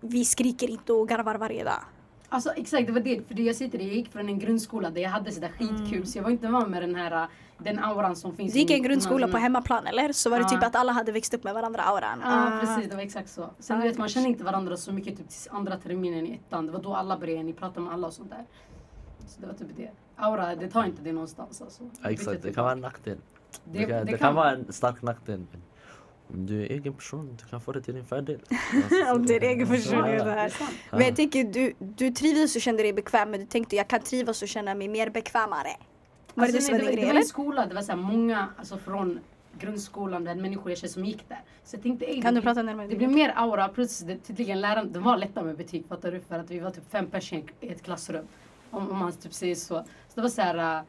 vi 0.00 0.24
skriker 0.24 0.70
inte 0.70 0.92
och 0.92 1.08
garvar 1.08 1.34
varje 1.34 1.64
dag. 1.64 1.80
Alltså 2.28 2.50
exakt, 2.56 2.86
det 2.86 2.92
var 2.92 3.00
det. 3.00 3.28
För 3.28 3.34
det 3.34 3.42
jag 3.42 3.56
sitter 3.56 3.78
i, 3.78 3.86
jag 3.86 3.94
gick 3.96 4.12
från 4.12 4.28
en 4.28 4.38
grundskola 4.38 4.90
där 4.90 5.00
jag 5.00 5.10
hade 5.10 5.32
sådär 5.32 5.48
skitkul. 5.58 6.06
Så 6.06 6.18
jag 6.18 6.22
var 6.22 6.30
inte 6.30 6.48
van 6.48 6.70
med 6.70 6.82
den 6.82 6.94
här, 6.94 7.28
den 7.58 7.78
auran 7.78 8.16
som 8.16 8.36
finns. 8.36 8.52
Du 8.52 8.58
gick 8.58 8.70
i 8.70 8.74
en 8.74 8.82
grundskola 8.82 9.28
på 9.28 9.36
hemmaplan 9.38 9.86
eller? 9.86 10.12
Så 10.12 10.30
var 10.30 10.38
det 10.38 10.42
Ja. 10.42 10.48
typ 10.48 10.62
att 10.64 10.76
alla 10.76 10.92
hade 10.92 11.12
växt 11.12 11.34
upp 11.34 11.44
med 11.44 11.54
varandra 11.54 11.82
auran. 11.82 12.20
Ja 12.24 12.58
precis, 12.60 12.90
det 12.90 12.96
var 12.96 13.02
exakt 13.02 13.30
så. 13.30 13.50
Sen 13.58 13.76
Ah, 13.76 13.80
du 13.82 13.88
vet 13.88 13.98
man 13.98 14.08
känner 14.08 14.28
inte 14.28 14.44
varandra 14.44 14.76
så 14.76 14.92
mycket 14.92 15.16
typ 15.18 15.28
till 15.28 15.50
andra 15.50 15.76
terminen 15.76 16.26
i 16.26 16.32
ettan. 16.34 16.66
Det 16.66 16.72
var 16.72 16.80
då 16.82 16.94
alla 16.94 17.18
började, 17.18 17.42
ni 17.42 17.52
pratade 17.52 17.80
med 17.80 17.92
alla 17.92 18.06
och 18.06 18.12
sånt 18.12 18.30
där. 18.30 18.44
Så 19.28 19.40
det 19.40 19.46
var 19.46 19.54
typ 19.54 19.68
det. 19.76 19.90
Aura, 20.16 20.54
det 20.54 20.68
tar 20.68 20.84
inte 20.84 21.02
det 21.02 21.12
någonstans 21.12 21.62
alltså. 21.62 21.82
Ja, 22.02 22.10
exakt, 22.10 22.42
det 22.42 22.52
kan 22.52 22.64
vara 22.64 22.72
en 22.72 22.80
nackdel. 22.80 23.18
Det, 23.64 23.78
Det, 23.78 23.86
kan, 23.86 24.06
det 24.06 24.18
kan 24.18 24.34
vara 24.34 24.50
en 24.50 24.72
stark 24.72 25.02
nackdel. 25.02 25.38
Men 25.38 25.62
om 26.38 26.46
du 26.46 26.62
är 26.62 26.70
egen 26.70 26.92
person, 26.94 27.36
du 27.42 27.48
kan 27.50 27.60
få 27.60 27.72
det 27.72 27.80
till 27.82 27.94
din 27.94 28.04
fördel. 28.04 28.40
Om 29.14 29.26
du 29.26 29.34
är 29.36 29.40
egen 29.42 29.68
person, 29.68 29.98
Ja, 29.98 30.06
är 30.06 30.16
ja. 30.16 30.24
det. 30.24 30.50
Men 30.90 31.00
jag 31.00 31.16
tänker, 31.16 31.44
du, 31.44 31.72
du 31.78 32.10
trivdes 32.10 32.56
och 32.56 32.62
kände 32.62 32.82
dig 32.82 32.92
bekväm 32.92 33.30
men 33.30 33.40
du 33.40 33.46
tänkte 33.46 33.76
jag 33.76 33.88
kan 33.88 34.00
trivas 34.00 34.42
och 34.42 34.48
känna 34.48 34.74
mig 34.74 34.88
mer 34.88 35.10
bekvämare. 35.10 35.68
Var 36.34 36.46
det 36.46 36.52
det 36.52 36.56
Alltså, 36.58 36.60
som 36.72 36.78
var 36.78 36.84
nej, 36.84 36.96
det, 36.96 37.02
var 37.02 37.10
eller? 37.10 37.20
en 37.20 37.26
skola, 37.26 37.66
det 37.66 37.74
var 37.74 37.82
så 37.82 37.92
här 37.92 37.98
många 37.98 38.48
alltså, 38.56 38.78
från 38.78 39.20
grundskolan, 39.58 40.24
det 40.24 40.34
människor 40.34 40.70
jag 40.70 40.78
känner 40.78 40.92
som 40.92 41.04
gick 41.04 41.28
där. 41.28 41.40
Så 41.64 41.76
jag 41.76 41.82
tänkte, 41.82 42.06
Kan 42.06 42.14
det 42.14 42.28
du 42.28 42.32
blir- 42.32 42.42
prata 42.42 42.62
närmare? 42.62 42.86
Det 42.86 42.96
blev 42.96 43.10
mer 43.10 43.32
aura 43.36 43.68
plus 43.68 43.98
det, 43.98 44.18
tydligen 44.18 44.60
läraren, 44.60 44.92
det 44.92 44.98
var 44.98 45.16
lättare 45.16 45.44
med 45.44 45.56
betyg 45.56 45.86
fattar 45.88 46.12
du? 46.12 46.20
För 46.20 46.38
att 46.38 46.50
vi 46.50 46.58
var 46.58 46.70
typ 46.70 46.90
fem 46.90 47.06
personer 47.06 47.44
i 47.60 47.68
ett 47.68 47.82
klassrum. 47.82 48.24
Om, 48.70 48.90
om 48.90 48.98
man 48.98 49.12
typ 49.12 49.34
säger 49.34 49.54
så. 49.54 49.74
Så 49.74 49.84
det 50.14 50.20
var 50.20 50.28
så 50.28 50.42
här, 50.42 50.82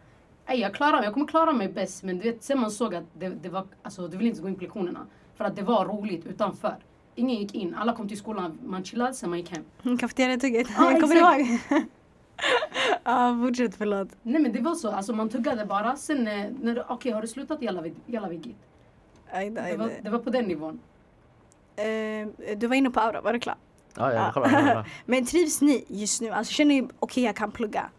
äh, 0.48 0.56
jag 0.56 0.74
klarar 0.74 0.98
mig, 0.98 1.04
jag 1.06 1.14
kommer 1.14 1.28
klara 1.28 1.54
mig 1.54 1.68
bäst. 1.70 2.04
Men 2.04 2.18
du 2.18 2.24
vet, 2.32 2.44
sen 2.44 2.60
man 2.60 2.72
såg 2.72 2.96
att 2.96 3.04
det, 3.14 3.30
det 3.30 3.50
var, 3.50 3.68
alltså 3.84 4.08
du 4.08 4.18
vill 4.18 4.28
inte 4.28 4.42
gå 4.42 4.48
in 4.48 4.56
på 4.56 4.62
lektionerna. 4.62 5.06
För 5.38 5.46
att 5.46 5.56
det 5.56 5.62
var 5.62 5.86
roligt 5.86 6.26
utanför. 6.26 6.76
Ingen 7.16 7.36
gick 7.42 7.56
in, 7.56 7.76
alla 7.76 7.94
kom 7.96 8.08
till 8.08 8.18
skolan, 8.18 8.60
man 8.66 8.84
chillade, 8.84 9.14
sen 9.14 9.30
man 9.30 9.40
gick 9.40 9.52
hem. 9.52 9.64
Mm, 9.86 9.98
Kafeteriatugget. 9.98 10.68
Ja, 10.78 10.92
jag 10.92 11.02
kommer 11.02 11.16
du 11.16 11.22
ihåg? 11.44 11.60
Ja, 13.04 13.38
fortsätt 13.42 13.76
förlåt. 13.76 14.08
Nej 14.24 14.42
men 14.42 14.52
det 14.52 14.62
var 14.62 14.76
så, 14.76 14.92
alltså 14.92 15.14
man 15.14 15.30
tuggade 15.30 15.66
bara. 15.66 15.96
Sen, 15.96 16.28
eh, 16.28 16.46
när 16.62 16.76
du- 16.76 16.84
okej 16.90 17.12
har 17.12 17.22
du 17.22 17.28
slutat 17.28 17.62
jalla 17.62 17.84
jalla 18.06 18.28
vid 18.30 18.46
git? 18.46 18.56
Aj, 19.32 19.50
då, 19.50 19.62
aj, 19.62 19.72
Det 19.72 19.78
var, 19.78 19.90
det 20.02 20.10
var 20.10 20.20
på 20.20 20.30
den 20.30 20.46
nivån. 20.46 20.80
Eh, 21.76 22.56
du 22.58 22.68
var 22.68 22.76
inne 22.76 22.90
på 22.90 23.00
aura, 23.00 23.22
var 23.22 23.34
det 23.34 23.40
klart? 23.40 23.58
Ja, 23.96 24.14
ja, 24.14 24.32
kolla, 24.34 24.50
kolla. 24.50 24.86
Men 25.06 25.26
trivs 25.26 25.62
ni 25.62 25.86
just 25.88 26.22
nu? 26.22 26.30
Alltså 26.30 26.54
känner 26.54 26.82
ni 26.82 26.88
okej 27.00 27.24
jag 27.24 27.36
kan 27.36 27.52
plugga? 27.52 27.90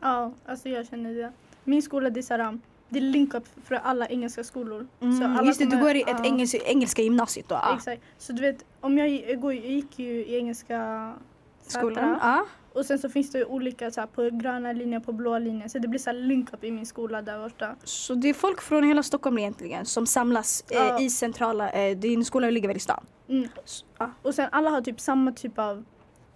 Ja, 0.00 0.32
alltså 0.46 0.68
jag 0.68 0.86
känner 0.86 1.14
det. 1.14 1.32
Min 1.66 1.82
skola 1.82 2.10
det 2.10 2.20
är 2.20 2.22
såhär, 2.22 2.58
det 2.88 2.98
är 2.98 3.02
link 3.02 3.34
up 3.34 3.44
för 3.64 3.74
alla 3.74 4.06
engelska 4.06 4.44
skolor. 4.44 4.86
Mm, 5.00 5.36
alla 5.36 5.46
just 5.46 5.58
det, 5.58 5.66
du 5.66 5.80
går 5.80 5.94
i 5.94 6.02
ett 6.02 6.08
ja, 6.08 6.24
engels, 6.24 6.54
engelska 6.54 7.02
gymnasiet 7.02 7.48
då? 7.48 7.54
Ja. 7.54 7.74
Exakt. 7.76 8.02
Så 8.18 8.32
du 8.32 8.42
vet, 8.42 8.64
om 8.80 8.98
jag, 8.98 9.08
jag, 9.08 9.40
går, 9.40 9.54
jag 9.54 9.66
gick 9.66 9.98
ju 9.98 10.24
i 10.24 10.36
engelska 10.36 11.12
Skolan? 11.66 12.18
Ja. 12.22 12.46
Och 12.72 12.86
sen 12.86 12.98
så 12.98 13.08
finns 13.08 13.30
det 13.30 13.38
ju 13.38 13.44
olika 13.44 13.90
så 13.90 14.00
här, 14.00 14.06
på 14.06 14.30
gröna 14.32 14.72
linjen, 14.72 15.02
på 15.02 15.12
blåa 15.12 15.38
linjen. 15.38 15.70
Så 15.70 15.78
det 15.78 15.88
blir 15.88 16.00
så 16.00 16.10
här 16.10 16.18
link 16.18 16.52
up 16.52 16.64
i 16.64 16.70
min 16.70 16.86
skola 16.86 17.22
där 17.22 17.42
borta. 17.42 17.76
Så 17.84 18.14
det 18.14 18.28
är 18.28 18.34
folk 18.34 18.62
från 18.62 18.84
hela 18.84 19.02
Stockholm 19.02 19.38
egentligen 19.38 19.86
som 19.86 20.06
samlas 20.06 20.64
eh, 20.70 21.04
i 21.04 21.10
centrala, 21.10 21.70
eh, 21.70 21.96
din 21.96 22.24
skola 22.24 22.50
ligger 22.50 22.68
väl 22.68 22.76
i 22.76 22.80
stan? 22.80 23.06
Mm. 23.28 23.48
Och 24.22 24.34
sen 24.34 24.48
alla 24.52 24.70
har 24.70 24.80
typ 24.80 25.00
samma 25.00 25.32
typ 25.32 25.58
av 25.58 25.84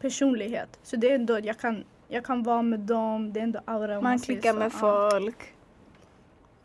personlighet. 0.01 0.79
Så 0.83 0.97
det 0.97 1.11
är 1.11 1.15
ändå, 1.15 1.39
jag 1.43 1.59
kan, 1.59 1.85
jag 2.11 2.25
kan 2.25 2.43
vara 2.43 2.63
med 2.63 2.81
dem, 2.81 3.33
det 3.33 3.41
är 3.41 3.45
ändå 3.45 3.61
aura. 3.65 4.01
Man 4.01 4.19
säger 4.19 4.41
klickar 4.41 4.59
med 4.59 4.73
folk. 4.73 5.55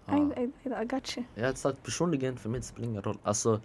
Ja. 0.05 0.33
I, 0.37 0.43
I, 0.43 0.69
I 0.81 0.85
got 0.85 1.17
you. 1.17 1.25
Jag 1.35 1.45
hade 1.45 1.57
sagt 1.57 1.83
personligen, 1.83 2.37
för 2.37 2.49
mig 2.49 2.59
det 2.59 2.65
spelar 2.65 2.87
ingen 2.87 3.01
roll. 3.01 3.17
Alltså, 3.23 3.61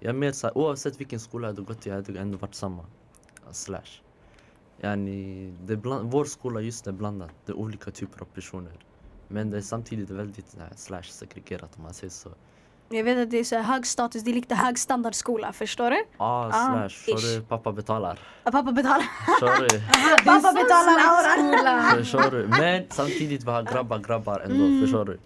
jag 0.00 0.08
är 0.08 0.18
mer 0.18 0.32
såhär, 0.32 0.58
oavsett 0.58 1.00
vilken 1.00 1.20
skola 1.20 1.46
jag 1.46 1.52
hade 1.52 1.62
gått 1.62 1.86
i, 1.86 1.88
jag 1.88 1.96
hade 1.96 2.20
ändå 2.20 2.38
varit 2.38 2.54
samma. 2.54 2.84
Slash. 3.50 4.00
Yani, 4.80 5.50
det 5.64 5.76
bland, 5.76 6.10
vår 6.10 6.24
skola 6.24 6.60
just 6.60 6.86
är 6.86 6.92
blandat, 6.92 7.30
det 7.46 7.52
är 7.52 7.56
olika 7.56 7.90
typer 7.90 8.20
av 8.20 8.24
personer. 8.24 8.72
Men 9.28 9.50
det 9.50 9.56
är 9.56 9.60
samtidigt 9.60 10.10
väldigt 10.10 10.56
eh, 10.56 10.76
slash 10.76 11.02
segregerat 11.02 11.76
om 11.76 11.82
man 11.82 11.94
säger 11.94 12.10
så. 12.10 12.30
Jag 12.94 13.04
vet 13.04 13.18
att 13.18 13.30
det 13.30 13.38
är 13.38 13.44
så 13.44 13.56
här 13.56 13.62
hög 13.62 13.86
status, 13.86 14.22
det 14.22 14.30
är 14.30 14.34
lite 14.34 14.54
hög 14.54 14.78
standardskola, 14.78 15.52
förstår 15.52 15.90
du? 15.90 16.04
Ah, 16.16 16.46
Ah, 16.46 16.88
slash, 16.88 17.14
ish. 17.16 17.22
du? 17.36 17.40
Pappa 17.48 17.72
betalar. 17.72 18.18
Att 18.42 18.52
pappa 18.52 18.72
betalar. 18.72 19.04
Du? 19.40 19.80
Pappa 20.24 20.52
betalar 20.52 20.98
auran. 20.98 21.96
Förstår 21.98 22.30
du? 22.30 22.46
Men 22.48 22.84
samtidigt 22.90 23.44
vi 23.44 23.50
har 23.50 23.62
grabbar, 23.62 23.98
grabbar 23.98 24.40
ändå, 24.40 24.64
Mm. 24.64 24.82
förstår 24.82 25.04
du? 25.04 25.18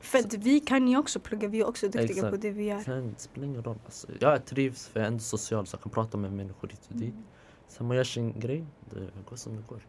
För 0.00 0.18
att 0.18 0.34
vi 0.34 0.60
kan 0.60 0.88
ju 0.88 0.96
också 0.96 1.20
plugga, 1.20 1.48
vi 1.48 1.60
är 1.60 1.68
också 1.68 1.86
duktiga 1.86 2.04
Exakt. 2.04 2.30
på 2.30 2.36
det 2.36 2.50
vi 2.50 2.64
gör. 2.64 2.80
Sen 2.80 3.14
det 3.14 3.20
spelar 3.20 3.46
ingen 3.46 3.62
roll. 3.62 3.78
Alltså, 3.84 4.06
jag 4.20 4.44
trivs 4.44 4.88
för 4.88 5.00
jag 5.00 5.04
är 5.04 5.08
ändå 5.08 5.20
social 5.22 5.66
så 5.66 5.74
jag 5.74 5.82
kan 5.82 5.92
prata 5.92 6.16
med 6.18 6.32
människor 6.32 6.68
hit 6.68 6.80
och 6.90 6.96
dit. 6.96 7.14
Sen 7.68 7.86
man 7.86 7.96
gör 7.96 8.04
sin 8.04 8.40
grej, 8.40 8.64
det 8.90 9.00
går 9.30 9.36
som 9.36 9.56
det 9.56 9.62
går. 9.68 9.80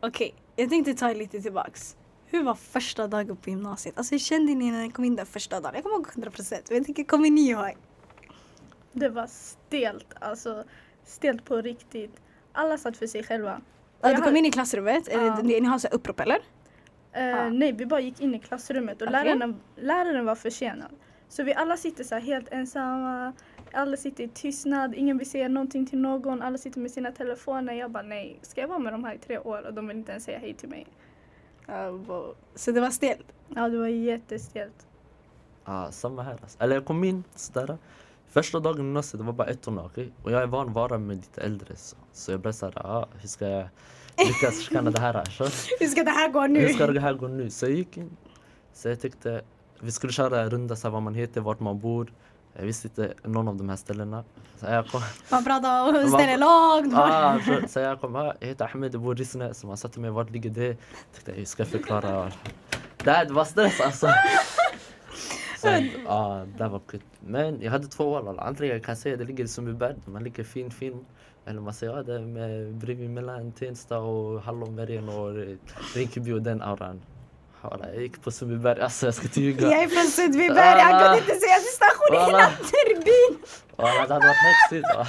Okej, 0.00 0.34
jag 0.56 0.70
tänkte 0.70 0.94
ta 0.94 1.12
lite 1.12 1.40
tillbaks. 1.42 1.96
Hur 2.26 2.42
var 2.42 2.54
första 2.54 3.06
dagen 3.08 3.36
på 3.36 3.50
gymnasiet? 3.50 3.98
Alltså 3.98 4.14
hur 4.14 4.18
kände 4.18 4.54
ni 4.54 4.70
när 4.70 4.82
ni 4.82 4.90
kom 4.90 5.04
in 5.04 5.16
där 5.16 5.24
första 5.24 5.60
dagen? 5.60 5.72
Jag 5.74 5.82
kommer 5.82 5.96
ihåg 5.96 6.06
100 6.12 6.30
procent. 6.30 6.64
Men 6.68 6.76
jag 6.78 6.86
tänker, 6.86 7.04
kommer 7.04 7.30
ni 7.30 7.48
ihåg? 7.50 7.76
Det 8.92 9.08
var 9.08 9.26
stelt, 9.26 10.06
alltså 10.20 10.64
stelt 11.04 11.44
på 11.44 11.56
riktigt. 11.60 12.20
Alla 12.52 12.78
satt 12.78 12.96
för 12.96 13.06
sig 13.06 13.22
själva. 13.24 13.60
Ja, 14.00 14.08
du 14.08 14.14
kom 14.16 14.24
har- 14.24 14.36
in 14.36 14.44
i 14.46 14.50
klassrummet, 14.50 15.08
eller 15.08 15.42
ni, 15.42 15.60
ni 15.60 15.66
har 15.66 15.78
så 15.78 15.88
upprop 15.88 16.20
eller? 16.20 16.38
Eh, 17.12 17.24
Ja. 17.26 17.48
Nej, 17.50 17.72
vi 17.72 17.86
bara 17.86 18.00
gick 18.00 18.20
in 18.20 18.34
i 18.34 18.38
klassrummet 18.38 19.02
och 19.02 19.08
Okej. 19.08 19.24
läraren, 19.24 19.56
läraren 19.76 20.24
var 20.26 20.34
försenad. 20.34 20.90
Så 21.28 21.42
vi 21.42 21.54
alla 21.54 21.76
sitter 21.76 22.04
så 22.04 22.14
helt 22.14 22.48
ensamma. 22.52 23.32
Alla 23.72 23.96
sitter 23.96 24.24
i 24.24 24.28
tystnad, 24.28 24.94
ingen 24.94 25.18
vill 25.18 25.30
säga 25.30 25.48
någonting 25.48 25.86
till 25.86 25.98
någon. 25.98 26.42
Alla 26.42 26.58
sitter 26.58 26.80
med 26.80 26.90
sina 26.90 27.12
telefoner. 27.12 27.72
Jag 27.72 27.90
bara 27.90 28.02
nej, 28.02 28.38
ska 28.42 28.60
jag 28.60 28.68
vara 28.68 28.78
med 28.78 28.92
de 28.92 29.04
här 29.04 29.14
i 29.14 29.18
tre 29.18 29.38
år 29.38 29.66
och 29.66 29.74
de 29.74 29.88
vill 29.88 29.96
inte 29.96 30.12
ens 30.12 30.24
säga 30.24 30.38
hej 30.38 30.54
till 30.54 30.68
mig. 30.68 30.86
Ja, 31.66 31.92
bo- 31.92 32.34
Så 32.54 32.72
det 32.72 32.80
var 32.80 32.90
stelt? 32.90 33.26
Ja, 33.48 33.68
det 33.68 33.78
var 33.78 33.86
jättestelt. 33.88 34.86
Ah, 35.64 35.90
samma 35.90 36.22
här 36.22 36.38
alltså. 36.42 36.58
Eller 36.62 36.74
jag 36.74 36.84
kom 36.84 37.04
in 37.04 37.24
sådär. 37.34 37.78
Första 38.28 38.60
dagen 38.60 38.76
i 38.76 38.78
gymnasiet, 38.82 39.18
det 39.20 39.24
var 39.26 39.32
bara 39.32 39.48
ettorna 39.48 39.84
okej? 39.84 40.12
Och 40.22 40.30
jag 40.32 40.42
är 40.42 40.46
van 40.46 40.68
att 40.68 40.74
vara 40.74 40.98
med 40.98 41.16
lite 41.16 41.40
äldre 41.40 41.76
så, 41.76 41.96
så 42.12 42.30
jag 42.32 42.40
blev 42.40 42.52
såhär, 42.52 42.86
ah, 42.86 43.08
hur 43.20 43.28
ska 43.28 43.48
jag 43.48 43.68
lyckas 44.18 44.54
skanna 44.70 44.90
det 44.90 45.00
här? 45.00 45.24
Så, 45.24 45.44
Hur 45.80 45.86
ska 45.86 46.02
det 46.04 46.10
här 46.10 46.28
gå 46.28 46.40
hur 46.40 46.48
nu? 46.48 46.68
ska 46.68 46.86
det 46.86 47.00
här 47.00 47.14
gå 47.14 47.28
nu? 47.28 47.50
Så 47.50 47.66
jag 47.66 47.72
gick 47.72 47.96
in. 47.96 48.16
Så 48.72 48.88
jag 48.88 49.00
tyckte, 49.00 49.42
vi 49.80 49.92
skulle 49.92 50.12
köra 50.12 50.40
en 50.42 50.50
runda 50.50 50.76
så 50.76 50.86
här, 50.86 50.92
vad 50.92 51.02
man 51.02 51.14
heter, 51.14 51.40
vart 51.40 51.60
man 51.60 51.78
bor. 51.78 52.12
Jag 52.58 52.66
visste 52.66 52.88
inte 52.88 53.14
någon 53.22 53.48
av 53.48 53.56
de 53.56 53.68
här 53.68 53.76
ställena. 53.76 54.24
Så 54.56 54.66
jag 54.66 54.86
kom, 54.86 55.00
Man 55.30 55.44
pratar 55.44 56.08
ställer 56.08 56.38
långt. 56.38 56.94
ah, 56.96 57.38
så, 57.46 57.68
så 57.68 57.78
jag 57.80 58.00
kom, 58.00 58.16
ah, 58.16 58.34
jag 58.40 58.48
heter 58.48 58.64
Ahmed, 58.64 58.94
jag 58.94 59.00
bor 59.00 59.16
i 59.16 59.20
Rissne. 59.20 59.54
Så 59.54 59.66
man 59.66 59.76
sa 59.76 59.88
till 59.88 60.00
mig, 60.00 60.10
vart 60.10 60.30
ligger 60.30 60.50
det? 60.50 60.76
Jag, 61.26 61.34
hur 61.34 61.44
ska 61.44 61.62
jag 61.62 61.68
förklara? 61.68 62.32
Det 62.96 63.10
här 63.10 63.24
det 63.24 63.32
var 63.32 63.44
stress 63.44 63.80
alltså. 63.80 64.08
Så 65.60 65.68
ja, 66.06 66.46
det 66.58 66.68
var 66.68 66.80
skit. 66.86 67.02
Men 67.20 67.62
jag 67.62 67.70
hade 67.70 67.86
två 67.86 68.10
val. 68.22 68.38
Antingen 68.38 68.72
jag 68.72 68.84
kan 68.84 68.96
säga 68.96 69.16
det 69.16 69.24
ligger 69.24 69.44
i 69.44 69.48
Sundbyberg, 69.48 69.94
man 70.04 70.24
ligger 70.24 70.44
fin 70.44 70.70
film. 70.70 71.04
Eller 71.44 71.60
man 71.60 71.74
säger 71.74 71.96
ja, 71.96 72.02
det 72.02 72.14
är 72.14 72.20
med, 72.20 72.74
bredvid 72.74 73.10
mellan 73.10 73.52
Tensta 73.52 73.98
och 73.98 74.42
Hallonbergen 74.42 75.08
och 75.08 75.56
Rinkeby 75.94 76.32
och 76.32 76.42
den 76.42 76.62
auran. 76.62 77.02
Walla, 77.70 77.92
Jag 77.94 78.02
gick 78.02 78.22
på 78.22 78.30
Sundbyberg, 78.30 78.80
alltså 78.80 79.06
jag 79.06 79.14
ska 79.14 79.26
ljuga. 79.40 79.70
Jag 79.70 79.82
är 79.82 79.88
från 79.88 80.04
Sundbyberg, 80.10 80.78
jag 80.78 81.02
kunde 81.02 81.18
inte 81.18 81.34
säga 81.34 81.56
till 81.58 81.74
stationen 81.74 82.20
Walla. 82.20 82.38
innan 82.38 82.50
turbin. 82.52 83.38
Walla, 83.76 84.06
det 84.06 84.14
hade 84.14 84.26
varit 84.26 84.36
häftigt. 84.62 84.84
walla. 84.94 85.06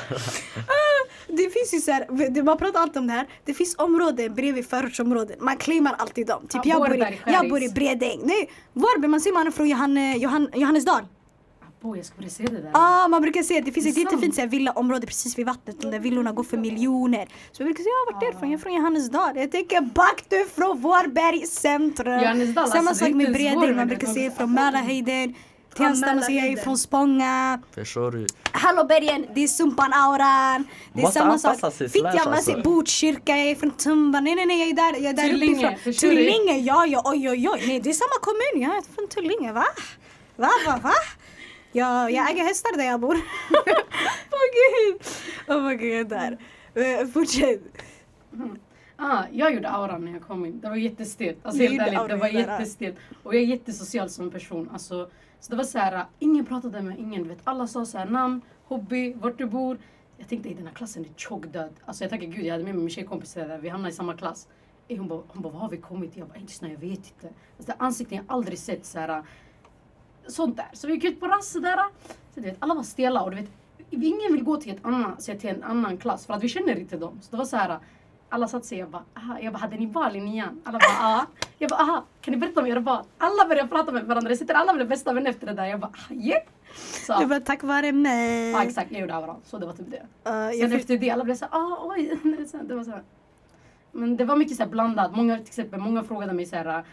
Det 1.27 1.49
finns 1.49 1.73
ju 1.73 1.79
så 1.79 1.91
här, 1.91 2.43
man 2.43 2.57
pratar 2.57 2.79
alltid 2.79 2.97
om 2.97 3.07
det 3.07 3.13
här. 3.13 3.27
Det 3.45 3.53
finns 3.53 3.75
områden 3.77 4.35
bredvid 4.35 4.69
förortsområden. 4.69 5.37
Man 5.39 5.57
claimar 5.57 5.95
alltid 5.97 6.27
dem. 6.27 6.47
Typ 6.47 6.61
Ja, 6.65 6.71
jag, 6.73 6.79
bor 6.79 6.95
i, 6.95 7.19
jag 7.25 7.49
bor 7.49 7.63
i. 7.63 7.69
Bredäng. 7.69 8.19
Nej, 8.23 8.49
Vårberg, 8.73 9.07
man 9.09 9.21
ser 9.21 9.31
man 9.31 9.47
är 9.47 9.51
från 9.51 9.69
Johanne, 9.69 10.17
Johann, 10.17 10.49
Johannesdal. 10.53 11.01
Abo, 11.87 11.95
jag 11.95 12.05
skulle 12.05 12.29
se 12.29 12.43
det 12.43 12.61
där. 12.61 12.71
Ah, 12.73 13.07
man 13.07 13.21
brukar 13.21 13.43
säga 13.43 13.59
att 13.59 13.65
det 13.65 13.71
finns 13.71 13.85
Det 13.85 13.89
ett 13.91 13.97
jättefint 13.97 14.23
sant. 14.23 14.35
så 14.35 14.41
här 14.41 14.47
villaområde 14.47 15.07
precis 15.07 15.37
vid 15.37 15.45
vattnet 15.45 15.81
där 15.81 15.99
villorna 15.99 16.31
går 16.31 16.43
för 16.43 16.57
miljoner. 16.57 17.27
Så 17.51 17.61
jag 17.61 17.67
brukar 17.67 17.83
säga, 17.83 17.93
ja 18.07 18.13
vart 18.13 18.23
är 18.23 18.27
du 18.27 18.39
från? 18.39 18.51
Jag 18.51 18.59
är 18.59 18.61
från 18.63 18.73
Johannesdal. 18.73 19.37
Jag 19.37 19.51
tänker 19.51 19.81
back 19.81 20.23
du 20.29 20.45
från 20.55 20.81
Vårberg 20.81 21.45
centrum. 21.47 22.19
Johannesdal, 22.21 22.67
Samma 22.69 22.89
alltså, 22.89 23.05
sak 23.05 23.13
med 23.13 23.33
Bredäng, 23.33 23.75
man 23.75 23.87
brukar 23.87 24.07
bara- 24.07 24.35
från 24.35 24.53
Mälarhöjden. 24.53 25.33
Tensta 25.77 26.15
måste 26.15 26.31
jag 26.33 26.47
är 26.47 26.57
från 26.57 26.77
Spånga. 26.77 27.59
Förstår 27.75 28.11
du? 28.11 28.27
Hallåbergen, 28.51 29.25
det 29.35 29.43
är 29.43 29.47
Sumpan-auran. 29.47 30.63
Det 30.93 30.99
är 30.99 31.03
Måste 31.03 31.19
samma 31.19 31.37
sak. 31.37 31.73
Fittja, 31.73 32.21
man 32.25 32.43
säger 32.43 32.63
Botkyrka, 32.63 33.37
jag 33.37 33.47
är 33.51 33.55
från 33.55 33.71
Tumba. 33.71 34.19
Nej 34.19 34.35
nej 34.35 34.45
nej 34.45 34.59
jag 34.59 34.69
är 34.69 34.73
där, 34.73 34.99
jag 34.99 35.09
är 35.09 35.13
där 35.13 35.29
Tullinge, 35.29 35.71
uppifrån. 35.73 35.93
Tullinge, 35.93 36.57
ja 36.59 36.85
ja 36.85 37.01
oj 37.05 37.29
oj 37.29 37.49
oj. 37.49 37.63
Nej 37.67 37.79
det 37.79 37.89
är 37.89 37.93
samma 37.93 38.19
kommun, 38.21 38.63
jag 38.69 38.77
är 38.77 38.81
från 38.95 39.07
Tullinge. 39.07 39.51
Va? 39.53 39.65
Va 40.35 40.49
va 40.65 40.79
va? 40.83 40.93
Jag, 41.71 42.11
jag 42.11 42.31
äger 42.31 42.43
hästar 42.43 42.77
där 42.77 42.83
jag 42.85 42.99
bor. 42.99 43.15
Åh 44.31 44.47
gud. 44.57 45.01
Oh 45.47 45.61
my 45.63 45.75
god, 45.75 46.07
där. 46.09 46.37
Eh, 46.73 47.07
Fortsätt. 47.07 47.61
Ah, 48.95 49.23
jag 49.31 49.53
gjorde 49.53 49.69
auran 49.69 50.05
när 50.05 50.11
jag 50.11 50.21
kom 50.21 50.45
in. 50.45 50.59
Det 50.59 50.69
var 50.69 50.75
jättestelt. 50.75 51.37
Alltså 51.43 51.61
helt 51.63 51.81
ärligt, 51.81 52.09
det 52.09 52.15
var 52.15 52.27
jättestelt. 52.27 52.95
Och 53.23 53.35
jag 53.35 53.41
är 53.41 53.45
jättesocial 53.45 54.09
som 54.09 54.31
person. 54.31 54.69
Alltså, 54.73 55.09
så 55.39 55.51
det 55.51 55.55
var 55.57 55.63
så 55.63 55.77
här, 55.79 56.05
ingen 56.19 56.45
pratade 56.45 56.81
med 56.81 56.99
ingen. 56.99 57.27
Vet. 57.27 57.37
Alla 57.43 57.67
sa 57.67 57.85
så 57.85 57.97
här, 57.97 58.05
namn, 58.05 58.41
hobby, 58.63 59.13
vart 59.13 59.37
du 59.37 59.45
bor. 59.45 59.77
Jag 60.17 60.27
tänkte 60.29 60.49
i 60.49 60.53
den 60.53 60.67
här 60.67 60.73
klassen 60.73 61.05
är 61.05 61.09
tjockdöd. 61.15 61.73
Alltså 61.85 62.03
jag 62.03 62.11
tackar 62.11 62.27
gud, 62.27 62.45
jag 62.45 62.51
hade 62.51 62.63
med 62.63 62.73
mig 62.75 62.81
min 62.83 62.89
tjejkompisar 62.89 63.47
där. 63.47 63.57
Vi 63.57 63.69
hamnade 63.69 63.93
i 63.93 63.95
samma 63.95 64.13
klass. 64.17 64.47
Eh, 64.87 64.97
Hon 64.97 65.07
bara, 65.07 65.21
hon 65.27 65.41
bara, 65.41 65.53
var 65.53 65.59
har 65.59 65.69
vi 65.69 65.77
kommit? 65.77 66.17
Jag 66.17 66.27
bara, 66.27 66.37
inte 66.39 66.65
jag 66.67 66.77
vet 66.77 66.91
inte. 66.91 67.27
Alltså, 67.27 67.71
det 67.71 67.73
ansikten 67.77 68.15
jag 68.17 68.25
aldrig 68.27 68.59
sett 68.59 68.85
så 68.85 68.99
här. 68.99 69.23
Sånt 70.27 70.57
där. 70.57 70.67
Så 70.73 70.87
vi 70.87 70.93
gick 70.93 71.03
ut 71.03 71.19
på 71.19 71.27
raster 71.27 71.59
där. 71.59 71.77
Så 72.33 72.39
du 72.39 72.41
vet, 72.41 72.55
alla 72.59 72.73
var 72.73 72.83
stela 72.83 73.21
och 73.21 73.31
du 73.31 73.37
vet, 73.37 73.49
ingen 73.89 74.33
vill 74.33 74.43
gå 74.43 74.57
till, 74.57 74.71
ett 74.71 74.85
annan, 74.85 75.21
så 75.21 75.33
till 75.33 75.49
en 75.49 75.63
annan 75.63 75.97
klass 75.97 76.25
för 76.25 76.33
att 76.33 76.43
vi 76.43 76.49
känner 76.49 76.79
inte 76.79 76.97
dem. 76.97 77.19
Så 77.21 77.31
det 77.31 77.37
var 77.37 77.45
så 77.45 77.57
här. 77.57 77.79
Alla 78.29 78.47
satt 78.47 78.65
sig 78.65 78.77
jag 78.77 78.89
bara, 78.89 79.03
aha. 79.17 79.39
Jag 79.41 79.53
bara, 79.53 79.59
hade 79.59 79.77
ni 79.77 79.85
val 79.85 80.15
i 80.15 80.21
nian? 80.21 80.61
Alla 80.63 80.79
bara, 80.79 81.09
ja. 81.09 81.25
Jag 81.57 81.69
bara, 81.69 81.81
aha. 81.81 82.05
Kan 82.21 82.31
ni 82.31 82.37
berätta 82.37 82.61
om 82.61 82.67
era 82.67 82.79
val? 82.79 83.03
Alla 83.17 83.47
började 83.47 83.69
prata 83.69 83.91
med 83.91 84.03
varandra. 84.05 84.29
Det 84.29 84.37
sitter 84.37 84.53
alla 84.53 84.73
blev 84.73 84.87
bästa 84.87 85.13
vänner 85.13 85.29
efter 85.29 85.47
det 85.47 85.53
där. 85.53 85.65
Jag 85.65 85.79
bara, 85.79 85.91
ah, 85.91 86.13
yeah. 86.13 86.41
Så, 86.75 87.19
Det 87.19 87.25
var 87.25 87.39
tack 87.39 87.63
vare 87.63 87.91
mig. 87.91 88.51
ja 88.51 88.63
exakt, 88.63 88.91
jag 88.91 89.01
gjorde 89.01 89.15
auran. 89.15 89.41
Så 89.43 89.57
det 89.57 89.65
var 89.65 89.73
typ 89.73 89.91
det. 89.91 89.97
Uh, 89.97 90.03
Sen 90.23 90.59
jag 90.59 90.71
fick, 90.71 90.79
efter 90.79 90.97
det, 90.97 91.09
alla 91.09 91.23
blev 91.23 91.35
såhär, 91.35 91.55
ah 91.55 91.77
oj. 91.83 92.19
Det 92.63 92.75
var 92.75 92.83
så 92.83 92.91
här. 92.91 93.03
Men 93.91 94.17
det 94.17 94.25
var 94.25 94.35
mycket 94.35 94.57
så 94.57 94.63
här 94.63 94.69
blandat. 94.69 95.15
Många, 95.15 95.37
till 95.37 95.47
exempel, 95.47 95.79
många 95.79 96.03
frågade 96.03 96.33
mig 96.33 96.45
såhär, 96.45 96.83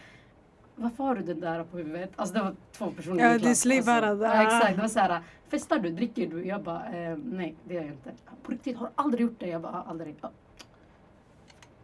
varför 0.75 1.03
har 1.03 1.15
du 1.15 1.21
det 1.21 1.33
där 1.33 1.63
på 1.63 1.77
huvudet? 1.77 2.11
Alltså 2.15 2.35
det 2.35 2.41
var 2.41 2.55
två 2.77 2.91
personer 2.91 3.29
i 3.29 3.31
Ja, 3.31 3.37
du 3.49 3.55
slivar 3.55 4.01
alltså, 4.01 4.25
ja, 4.25 4.43
exakt, 4.43 4.75
det 4.75 4.81
var 4.81 4.87
såhär, 4.89 5.21
festar 5.49 5.79
du, 5.79 5.89
dricker 5.89 6.27
du? 6.27 6.45
Jag 6.45 6.63
bara, 6.63 6.85
eh, 6.85 7.17
nej 7.25 7.55
det 7.63 7.73
gör 7.73 7.81
jag 7.81 7.91
inte. 7.91 8.11
På 8.43 8.51
riktigt, 8.51 8.77
har 8.77 8.85
du 8.87 8.91
aldrig 8.95 9.21
gjort 9.21 9.39
det? 9.39 9.47
Jag 9.47 9.61
bara, 9.61 9.73
"Ah, 9.73 9.89
aldrig. 9.89 10.15
Ja. 10.21 10.31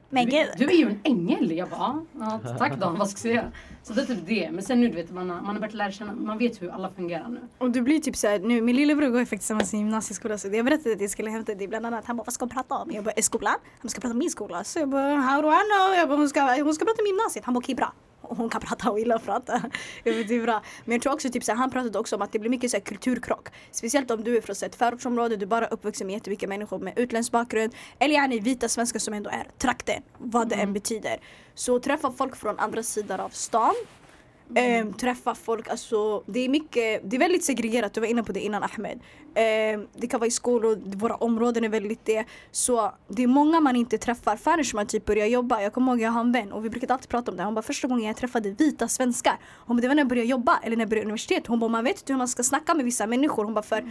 men 0.10 0.26
Du, 0.26 0.46
du 0.58 0.66
är 0.66 0.78
ju 0.78 0.86
en 0.90 1.00
ängel. 1.04 1.52
Jag 1.52 1.70
bara, 1.70 2.06
ja, 2.20 2.40
tack 2.58 2.78
då, 2.80 2.90
vad 2.90 3.10
ska 3.10 3.28
jag 3.30 3.38
säga? 3.38 3.52
Så 3.84 3.94
det 3.94 4.02
är 4.02 4.06
typ 4.06 4.26
det. 4.28 4.50
Men 4.52 4.64
sen 4.64 4.82
nu 4.82 4.88
du 4.88 4.96
vet, 4.96 5.12
man 5.12 5.30
har, 5.30 5.38
man 5.38 5.46
har 5.46 5.54
börjat 5.60 5.74
lära 5.74 5.92
känna, 5.92 6.14
man 6.14 6.38
vet 6.38 6.62
hur 6.62 6.70
alla 6.72 6.90
fungerar 6.90 7.28
nu. 7.28 7.40
Och 7.58 7.72
du 7.72 7.82
blir 7.82 8.00
typ 8.00 8.16
såhär, 8.16 8.40
nu 8.40 8.62
min 8.62 8.76
lillebror 8.76 9.10
går 9.10 9.20
ju 9.20 9.26
faktiskt 9.26 9.42
tillsammans 9.42 9.74
i 9.74 9.78
gymnasieskola 9.78 10.38
så 10.38 10.48
jag 10.48 10.66
berättade 10.66 10.96
att 10.96 11.02
jag 11.02 11.10
skulle 11.10 11.30
hämta 11.30 11.56
dig 11.56 11.68
bland 11.68 11.86
annat. 11.86 12.06
Han 12.06 12.18
bara 12.18 12.24
vad 12.24 12.34
ska 12.34 12.44
hon 12.46 12.50
prata 12.50 12.76
om? 12.76 12.92
Jag 12.92 13.04
bara 13.04 13.12
är 13.12 13.22
skolan? 13.22 13.56
Han 13.82 13.90
ska 13.90 14.02
prata 14.02 14.12
om 14.12 14.18
min 14.18 14.30
skola. 14.30 14.64
Så 14.64 14.80
jag 14.80 14.90
bara 14.90 15.16
how 15.16 15.42
do 15.42 15.48
I 15.48 15.52
know? 15.52 15.96
Jag 15.98 16.10
bara 16.10 16.18
hon 16.18 16.30
ska, 16.30 16.42
hon 16.64 16.74
ska 16.74 16.86
prata 16.86 17.02
om 17.02 17.08
gymnasiet. 17.08 17.46
Han 17.46 17.54
bara 17.54 17.60
okej 17.60 17.76
bra. 17.76 17.94
Hon 18.38 18.50
kan 18.50 18.62
prata 18.62 18.92
och 18.92 19.00
gillar 19.00 19.16
att 19.16 19.26
prata. 19.26 19.62
Det 20.04 20.10
är 20.10 20.42
bra. 20.44 20.64
Men 20.86 20.96
jag 20.96 21.02
tror 21.02 21.14
också 21.14 21.30
typ 21.30 21.44
såhär, 21.44 21.58
han 21.58 21.70
pratade 21.70 22.00
också 22.00 22.16
om 22.16 22.22
att 22.22 22.32
det 22.32 22.40
blir 22.40 22.50
mycket 22.50 22.72
såhär 22.72 22.82
kulturkrock. 22.82 23.48
Speciellt 23.72 24.12
om 24.12 24.24
du 24.24 24.38
är 24.38 24.42
från 24.42 24.56
så 24.56 24.66
här 24.66 24.70
ett 24.70 24.76
förortsområde, 24.76 25.38
du 25.38 25.46
bara 25.46 25.68
uppvuxen 25.68 26.08
med 26.08 26.14
jättemycket 26.14 26.50
människor 26.50 26.80
med 26.80 27.00
utländsk 27.00 27.32
bakgrund. 27.32 27.76
Eller 28.00 28.14
gärna 28.14 28.36
vita 28.36 28.70
svenskar 28.70 29.00
som 29.00 29.14
ändå 29.14 29.30
är 29.30 29.48
trakten, 29.58 30.04
vad 30.18 30.50
det 30.50 30.56
än 30.56 30.74
betyder. 30.74 31.18
Så 31.56 31.80
träffa 31.80 32.12
folk 32.12 32.36
från 32.36 32.60
andra 32.60 32.84
sidan 32.84 33.20
av 33.20 33.30
stan 33.30 33.76
Ehm, 34.56 34.94
träffa 34.94 35.36
folk, 35.36 35.70
alltså 35.70 36.24
det 36.26 36.40
är 36.40 36.50
mycket, 36.50 37.10
det 37.10 37.16
är 37.16 37.20
väldigt 37.20 37.44
segregerat, 37.44 37.94
du 37.94 38.02
var 38.02 38.08
inne 38.08 38.24
på 38.24 38.32
det 38.32 38.40
innan 38.40 38.64
Ahmed. 38.64 39.00
Ehm, 39.36 39.88
det 39.96 40.08
kan 40.08 40.20
vara 40.20 40.28
i 40.28 40.32
skolor, 40.32 40.82
våra 40.98 41.16
områden 41.16 41.64
är 41.64 41.70
väldigt 41.70 42.06
det. 42.06 42.26
Så 42.52 42.92
det 43.08 43.24
är 43.24 43.28
många 43.28 43.60
man 43.60 43.76
inte 43.76 43.98
träffar 43.98 44.36
förrän 44.36 44.66
man 44.74 44.88
typ 44.88 45.06
börjar 45.06 45.26
jobba. 45.26 45.62
Jag 45.62 45.74
kommer 45.74 45.92
ihåg 45.92 46.02
jag 46.02 46.12
har 46.12 46.22
en 46.22 46.32
vän 46.32 46.52
och 46.52 46.66
vi 46.66 46.70
brukade 46.70 46.94
alltid 46.94 47.10
prata 47.10 47.32
om 47.32 47.38
det. 47.38 47.44
Hon 47.44 47.56
bara 47.56 47.62
första 47.62 47.88
gången 47.88 48.06
jag 48.06 48.16
träffade 48.16 48.52
vita 48.52 48.88
svenskar. 48.88 49.40
Hon 49.66 49.78
bara 49.78 49.82
det 49.82 49.88
var 49.88 49.96
när 49.96 50.02
jag 50.02 50.10
började 50.10 50.30
jobba 50.30 50.60
eller 50.64 50.76
när 50.76 50.82
jag 50.82 50.90
började 50.90 51.06
universitet. 51.06 51.48
Hon 51.48 51.60
bara 51.60 51.70
man 51.70 51.84
vet 51.84 52.00
inte 52.00 52.14
hur 52.14 52.18
man 52.18 52.28
ska 52.28 52.44
snacka 52.44 52.74
med 52.74 52.86
vissa 52.86 53.08
människor. 53.08 53.44
Hon 53.44 53.54
bara 53.54 53.64
för 53.64 53.84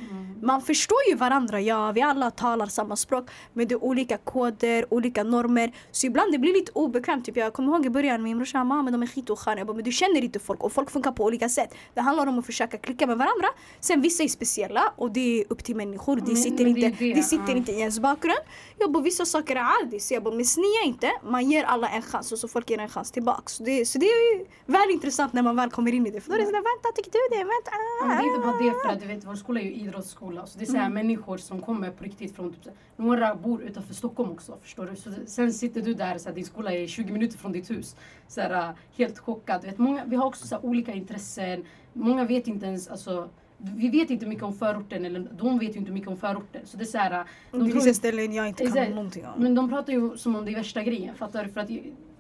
man 0.42 0.62
förstår 0.62 0.99
ju 1.11 1.16
varandra, 1.16 1.61
ja 1.61 1.92
vi 1.92 2.01
alla 2.01 2.31
talar 2.31 2.66
samma 2.66 2.96
språk. 2.96 3.31
Men 3.53 3.68
det 3.68 3.75
är 3.75 3.85
olika 3.85 4.18
koder, 4.18 4.94
olika 4.94 5.25
normer. 5.25 5.73
Så 5.90 6.07
ibland 6.07 6.33
det 6.33 6.38
blir 6.38 6.55
lite 6.55 6.73
obekvämt. 6.75 7.25
Typ 7.25 7.37
jag 7.37 7.53
kommer 7.53 7.73
ihåg 7.73 7.87
i 7.87 7.90
början 7.90 8.23
min 8.23 8.37
brorsa 8.37 8.64
mamma 8.64 8.83
men 8.83 8.92
de 8.92 9.03
är 9.03 9.07
skitosköna. 9.07 9.59
Jag 9.59 9.66
bara 9.66 9.77
men 9.77 9.85
du 9.85 9.92
känner 9.92 10.25
inte 10.25 10.38
folk 10.38 10.50
och 10.59 10.73
folk 10.73 10.91
funkar 10.91 11.13
på 11.13 11.25
olika 11.25 11.49
sätt. 11.49 11.75
Det 11.95 12.01
handlar 12.01 12.27
om 12.27 12.39
att 12.39 12.47
försöka 12.47 12.79
klicka 12.79 13.07
med 13.07 13.19
varandra. 13.19 13.49
Sen 13.81 14.01
vissa 14.01 14.23
är 14.23 14.29
speciella 14.29 14.93
och 14.97 15.11
det 15.11 15.41
är 15.41 15.45
upp 15.49 15.65
till 15.65 15.77
människor. 15.77 16.17
Det 16.17 16.23
Men- 16.27 16.37
sitter, 16.37 16.65
men 16.65 16.77
är 16.77 16.87
inte, 16.87 17.05
det, 17.05 17.15
det 17.15 17.23
sitter 17.23 17.49
ja. 17.51 17.57
inte 17.57 17.73
i 17.73 17.81
ens 17.81 17.99
bakgrund. 18.01 18.39
Jag 18.79 18.93
bara 18.93 19.03
vissa 19.03 19.25
saker 19.25 19.57
är. 19.57 19.99
Så 19.99 20.15
jag 20.15 20.23
bara 20.23 20.35
men 20.35 20.45
snia 20.45 20.83
inte. 20.85 21.11
Man 21.31 21.51
ger 21.51 21.65
alla 21.65 21.89
en 21.89 22.03
chans 22.03 22.33
och 22.33 22.39
så 22.39 22.49
folk 22.49 22.71
ger 22.71 22.79
en 22.79 22.89
chans 22.89 23.11
tillbaks. 23.11 23.53
Så 23.53 23.63
det, 23.65 23.87
så 23.87 23.99
det 23.99 24.07
är 24.07 24.47
väl 24.67 24.91
intressant 24.91 25.33
när 25.33 25.43
man 25.43 25.57
väl 25.57 25.71
kommer 25.71 25.95
in 25.95 26.07
i 26.07 26.11
det. 26.11 26.21
För 26.21 26.29
då 26.31 26.35
är 26.35 26.39
det 26.41 26.47
sådär 26.47 26.59
vänta 26.77 26.97
tycker 26.97 27.11
du 27.11 27.37
det? 27.37 27.45
Vänta. 27.45 27.71
Ja, 28.01 28.07
men 28.07 28.17
det 28.17 28.23
är 28.23 28.35
inte 28.37 28.47
bara 28.47 28.59
det 28.63 28.83
för 28.83 28.89
att 28.95 29.01
du 29.01 29.07
vet 29.07 29.25
vår 29.27 29.35
skola 29.35 29.61
är 29.61 29.65
ju 29.65 29.73
idrottsskola. 29.75 30.47
Så 30.47 30.59
det 30.59 30.65
är 30.65 30.67
så 30.67 30.73
här 30.77 30.81
Mm. 30.87 30.95
människor 30.95 31.37
som 31.39 31.61
kommer 31.63 31.91
på 31.91 32.05
riktigt 32.05 32.37
från 32.37 32.53
typ, 32.53 32.73
några 32.97 33.35
bor 33.35 33.63
utanför 33.63 33.95
Stockholm 33.95 34.31
också 34.31 34.59
förstår 34.63 34.87
du. 34.87 34.97
Så 34.97 35.11
sen 35.27 35.53
sitter 35.53 35.81
du 35.83 35.95
där 35.95 36.19
så 36.19 36.29
här, 36.29 36.35
din 36.37 36.45
skola 36.45 36.73
är 36.75 36.87
20 36.87 37.13
minuter 37.13 37.39
från 37.39 37.53
ditt 37.53 37.71
hus. 37.71 37.97
Så 38.31 38.40
här, 38.40 38.73
helt 38.97 39.19
chockad. 39.19 39.61
Du 39.61 39.66
vet, 39.66 39.79
många, 39.79 40.05
vi 40.05 40.16
har 40.16 40.27
också 40.27 40.47
så 40.47 40.55
här, 40.55 40.64
olika 40.64 40.93
intressen. 40.93 41.64
Många 41.93 42.25
vet 42.25 42.47
inte 42.47 42.66
ens 42.66 42.88
alltså 42.88 43.31
vi 43.62 43.88
vet 43.88 44.11
inte 44.11 44.27
mycket 44.27 44.45
om 44.45 44.55
förorten 44.55 45.05
eller 45.05 45.29
de 45.33 45.59
vet 45.59 45.75
ju 45.75 45.79
inte 45.79 45.93
mycket 45.93 46.09
om 46.09 46.16
förorten. 46.16 46.61
Så 46.64 46.77
det 46.77 46.85
är 46.85 46.87
så 46.87 46.99
här, 46.99 47.11
äh, 47.11 47.19
Det 47.51 47.59
de 47.59 47.66
är 47.66 47.71
tror, 47.81 47.93
ställen 47.93 48.33
jag 48.33 48.49
inte 48.49 48.62
kan 48.64 48.73
Exakt. 48.73 48.90
någonting 48.95 49.27
om. 49.27 49.33
men 49.43 49.55
de 49.55 49.69
pratar 49.69 49.93
ju 49.93 50.16
som 50.16 50.37
om 50.37 50.45
det 50.45 50.51
är 50.51 50.57
värsta 50.57 50.83
grejen. 50.83 51.14
Fattar 51.14 51.45
du? 51.45 51.51
För 51.51 51.61
att, 51.61 51.71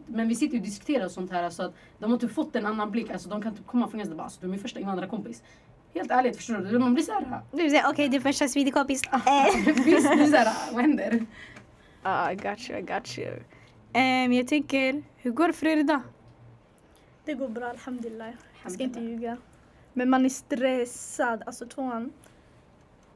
men 0.06 0.28
vi 0.28 0.34
sitter 0.34 0.54
ju 0.54 0.60
och 0.60 0.66
diskuterar 0.66 1.04
och 1.04 1.10
sånt 1.10 1.30
här. 1.30 1.50
Så 1.50 1.62
att 1.62 1.74
de 1.98 2.10
har 2.10 2.18
typ 2.18 2.32
fått 2.32 2.56
en 2.56 2.66
annan 2.66 2.90
blick. 2.90 3.10
Alltså, 3.10 3.28
de 3.28 3.42
kan 3.42 3.54
typ 3.54 3.66
komma 3.66 3.88
från 3.88 4.00
en 4.00 4.16
bara, 4.16 4.22
alltså, 4.22 4.40
du 4.40 4.46
är 4.46 4.50
min 4.50 4.60
första 4.60 4.80
invandrarkompis. 4.80 5.42
Helt 5.94 6.10
ärligt, 6.10 6.36
förstår 6.36 6.54
du? 6.54 6.78
Man 6.78 6.94
blir 6.94 7.04
såhär... 7.04 7.40
Du 7.52 7.70
säger 7.70 7.90
okej 7.90 8.08
du 8.08 8.16
är 8.16 8.20
första 8.20 8.48
swedekompis. 8.48 9.02
Visst, 9.66 9.86
det 9.86 10.22
är 10.22 10.26
såhär, 10.26 10.74
vad 10.74 10.82
händer? 10.82 11.26
Ah, 12.02 12.30
I 12.30 12.34
got 12.34 12.70
you, 12.70 12.78
I 12.78 12.82
got 12.82 13.18
you. 13.18 13.30
Um, 13.94 14.32
jag 14.32 14.48
tänker, 14.48 15.02
hur 15.16 15.30
går 15.30 15.46
det 15.46 15.52
för 15.52 15.66
er 15.66 15.76
idag? 15.76 16.00
Det 17.24 17.34
går 17.34 17.48
bra, 17.48 17.66
alhamdulillah. 17.66 18.28
Jag 18.62 18.72
ska 18.72 18.82
inte 18.82 19.00
ljuga. 19.00 19.36
Men 19.92 20.10
man 20.10 20.24
är 20.24 20.28
stressad. 20.28 21.42
Alltså 21.46 21.66
tvåan. 21.66 22.12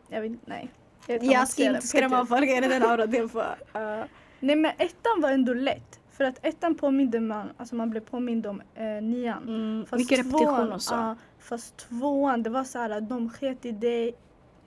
Jag 0.09 0.21
vet 0.21 0.33
nej. 0.47 0.71
vet 1.07 1.15
inte 1.15 1.27
om 1.27 1.33
Jag 1.33 1.41
man 1.41 1.47
ska 1.47 1.63
inte 1.63 1.75
det. 1.81 1.87
skrämma 1.87 2.27
folk, 2.27 2.49
är 2.49 2.61
det 2.61 2.69
den 2.69 2.83
auran 2.83 3.11
det 3.11 3.29
får? 3.29 3.41
Uh, 3.77 4.05
Nej 4.41 4.57
men 4.57 4.73
ettan 4.79 5.21
var 5.21 5.31
ändå 5.31 5.55
lätt. 5.55 6.01
För 6.11 6.25
att 6.25 6.47
ettan 6.47 6.75
påminde 6.75 7.21
man, 7.21 7.51
alltså 7.57 7.75
man 7.77 7.91
blev 7.91 8.01
påmind 8.01 8.47
om 8.47 8.63
eh, 8.75 8.85
nian. 9.03 9.43
mm, 9.43 9.87
Fast 9.87 10.01
mycket 10.01 10.19
repetition 10.19 10.47
tvåan, 10.47 10.73
och 10.73 10.83
så. 10.83 10.95
ja, 10.95 11.17
fast 11.39 11.77
tvåan, 11.77 12.43
det 12.43 12.51
var 12.51 12.65
så 12.65 12.79
här 12.79 12.91
att 12.91 13.09
de 13.09 13.31
sket 13.31 13.65
i 13.65 13.71
dig, 13.73 14.15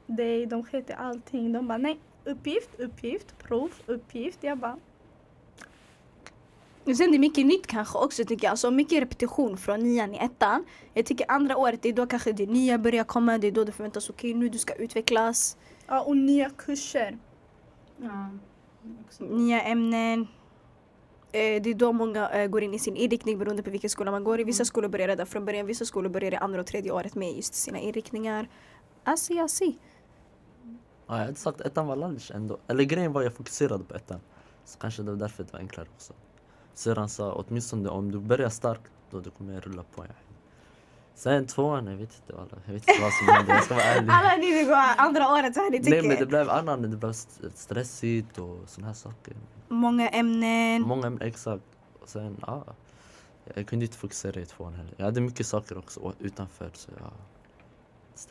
dig, 0.05 0.45
de 0.45 0.63
sket 0.65 0.89
i 0.89 0.93
allting. 0.93 1.53
De 1.53 1.67
bara 1.67 1.77
nej, 1.77 1.99
uppgift, 2.23 2.79
uppgift, 2.79 3.37
prov, 3.37 3.71
uppgift. 3.85 4.43
Jag 4.43 4.57
bara 4.57 4.77
sen 6.95 7.11
det 7.11 7.17
är 7.17 7.19
mycket 7.19 7.45
nytt 7.45 7.67
kanske 7.67 7.97
också 7.97 8.25
tycker 8.25 8.45
jag. 8.47 8.51
Alltså 8.51 8.71
mycket 8.71 9.01
repetition 9.01 9.57
från 9.57 9.79
nian 9.79 10.15
i 10.15 10.17
ettan. 10.17 10.65
Jag 10.93 11.05
tycker 11.05 11.31
andra 11.31 11.57
året, 11.57 11.81
det 11.81 11.89
är 11.89 11.93
då 11.93 12.07
kanske 12.07 12.31
det 12.31 12.45
nya 12.45 12.77
börjar 12.77 13.03
komma. 13.03 13.37
Det 13.37 13.47
är 13.47 13.51
då 13.51 13.63
det 13.63 13.71
förväntas, 13.71 14.09
okej 14.09 14.33
nu 14.33 14.49
du 14.49 14.57
ska 14.57 14.73
utvecklas. 14.73 15.57
ja, 15.87 16.01
och 16.01 16.17
nya 16.17 16.49
kurser. 16.49 17.17
Ja. 17.97 18.29
också. 19.05 19.23
Nya 19.23 19.61
ämnen. 19.61 20.27
Eh, 21.31 21.61
det 21.61 21.69
är 21.69 21.73
då 21.73 21.91
många 21.91 22.29
eh, 22.29 22.47
går 22.47 22.63
in 22.63 22.73
i 22.73 22.79
sin 22.79 22.95
inriktning 22.95 23.39
beroende 23.39 23.63
på 23.63 23.69
vilken 23.69 23.89
skola 23.89 24.11
man 24.11 24.23
går 24.23 24.39
i. 24.39 24.43
Vissa 24.43 24.65
skolor 24.65 24.89
börjar 24.89 25.07
redan 25.07 25.27
från 25.27 25.45
början, 25.45 25.65
vissa 25.65 25.85
skolor 25.85 26.09
börjar 26.09 26.31
i 26.31 26.35
andra 26.35 26.59
och 26.59 26.67
tredje 26.67 26.91
året 26.91 27.15
med 27.15 27.33
just 27.33 27.53
sina 27.53 27.79
inriktningar. 27.79 28.49
Asi, 29.03 29.39
asi. 29.39 29.77
Ja, 31.07 31.17
jag 31.17 31.25
hade 31.25 31.35
sagt 31.35 31.61
ettan 31.61 31.87
var 31.87 31.95
lunch 31.95 32.31
ändå. 32.35 32.57
Eller 32.67 32.83
grejen 32.83 33.13
var 33.13 33.21
jag 33.21 33.33
fokuserade 33.33 33.83
på 33.83 33.95
ettan. 33.95 34.19
Så 34.65 34.79
kanske 34.79 35.03
det 35.03 35.11
var 35.11 35.17
därför 35.17 35.43
det 35.43 35.53
var 35.53 35.59
enklare 35.59 35.87
också. 35.95 36.13
Syrran 36.77 37.09
sa 37.09 37.31
åtminstone 37.33 37.89
om 37.89 38.11
du 38.11 38.19
börjar 38.19 38.49
starkt 38.49 38.91
då 39.11 39.19
du 39.19 39.29
kommer 39.29 39.61
rulla 39.61 39.83
på. 39.95 40.03
Ja. 40.07 40.13
Sen 41.15 41.45
tvåan, 41.47 41.87
jag 41.87 41.97
vet 41.97 42.13
inte, 42.15 42.33
alla. 42.41 42.61
jag 42.65 42.73
vet 42.73 42.87
inte 42.89 43.01
vad 43.01 43.11
som 43.13 43.27
hände. 43.27 43.53
Jag 43.53 43.63
ska 43.63 43.73
vara 43.75 43.83
ärlig. 43.83 44.09
Alla 44.11 44.35
ni 44.37 44.51
vill 44.53 44.67
gå 44.67 44.75
andra 44.97 45.27
året 45.33 45.53
så 45.55 45.61
här 45.61 45.69
ni 45.69 45.79
Nej 45.79 46.01
men 46.01 46.09
det 46.09 46.15
tycker. 46.15 46.25
blev 46.25 46.49
annan, 46.49 46.81
det 46.81 46.87
blev 46.97 47.09
st- 47.09 47.49
stressigt 47.55 48.37
och 48.39 48.59
såna 48.67 48.87
här 48.87 48.93
saker. 48.93 49.33
Många 49.67 50.09
ämnen. 50.09 50.81
Många 50.81 51.07
ämnen, 51.07 51.27
exakt. 51.27 51.63
Och 52.01 52.09
sen, 52.09 52.37
ja. 52.47 52.63
Jag 53.55 53.67
kunde 53.67 53.85
inte 53.85 53.97
fokusera 53.97 54.39
i 54.41 54.45
tvåan 54.45 54.73
heller. 54.73 54.93
Jag 54.97 55.05
hade 55.05 55.21
mycket 55.21 55.47
saker 55.47 55.77
också 55.77 56.13
utanför 56.19 56.69
så 56.73 56.91
ja. 56.99 57.11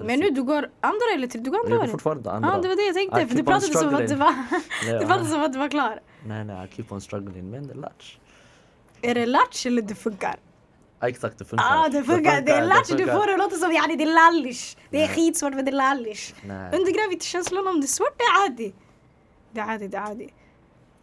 Men 0.05 0.21
nu 0.21 0.31
du 0.31 0.43
går 0.43 0.71
andra 0.81 0.99
eller 1.15 1.27
till, 1.27 1.43
du 1.45 1.51
går 1.51 1.59
andra 1.59 1.71
Jag 1.71 1.77
går 1.79 1.83
året? 1.83 1.91
fortfarande 1.91 2.23
Ja 2.31 2.35
andra. 2.37 2.53
ah, 2.57 2.61
det 2.63 2.69
var 2.69 2.77
det 2.77 2.83
jag 2.87 2.95
tänkte 2.95 3.27
för 3.29 3.37
du 3.37 3.45
pratade 3.45 3.73
som 3.73 3.95
att 3.95 4.09
du 4.09 4.15
var, 4.15 4.35
Ja. 4.87 4.99
du 4.99 5.07
pratade 5.07 5.27
som 5.31 5.41
att 5.43 5.53
du 5.53 5.59
var 5.59 5.69
klar. 5.69 6.01
Nej 6.27 6.45
nej, 6.45 6.69
I 6.69 6.75
keep 6.77 6.85
on 6.91 7.01
struggling. 7.01 7.51
Men 7.51 7.67
det 7.67 7.73
är 7.73 7.77
latch. 7.79 8.19
Är 9.03 9.15
det 9.15 9.27
latch 9.27 9.67
eller 9.67 9.83
det 9.83 9.95
funkar? 9.95 10.37
Ja, 11.01 11.09
exakt, 11.09 11.39
det 11.39 11.45
funkar. 11.45 11.65
Ja, 11.67 11.87
ah, 11.87 11.89
det 11.89 12.05
funkar. 12.05 12.41
Det 12.41 12.53
är 12.53 12.67
latch, 12.67 12.89
du 12.89 13.07
får 13.07 13.27
det 13.27 13.37
låta 13.37 13.57
som 13.57 13.73
yani, 13.73 13.97
det 13.97 14.05
är 14.05 14.15
lallish. 14.15 14.77
Det 14.91 15.03
är 15.03 15.09
skitsvårt 15.09 15.55
men 15.55 15.65
det 15.65 15.71
är 15.71 15.73
lallish. 15.73 16.35
Undergräv 16.45 17.13
inte 17.13 17.27
känslan 17.27 17.69
om 17.69 17.81
det 17.81 17.85
är 17.85 17.89
svårt, 17.89 18.19
det 18.19 18.25
är 18.25 18.47
adi. 18.47 18.75
Det 19.51 19.61
är 19.61 19.75
adi, 19.75 19.89
det 19.89 19.97
är 19.97 20.11
adi. 20.11 20.33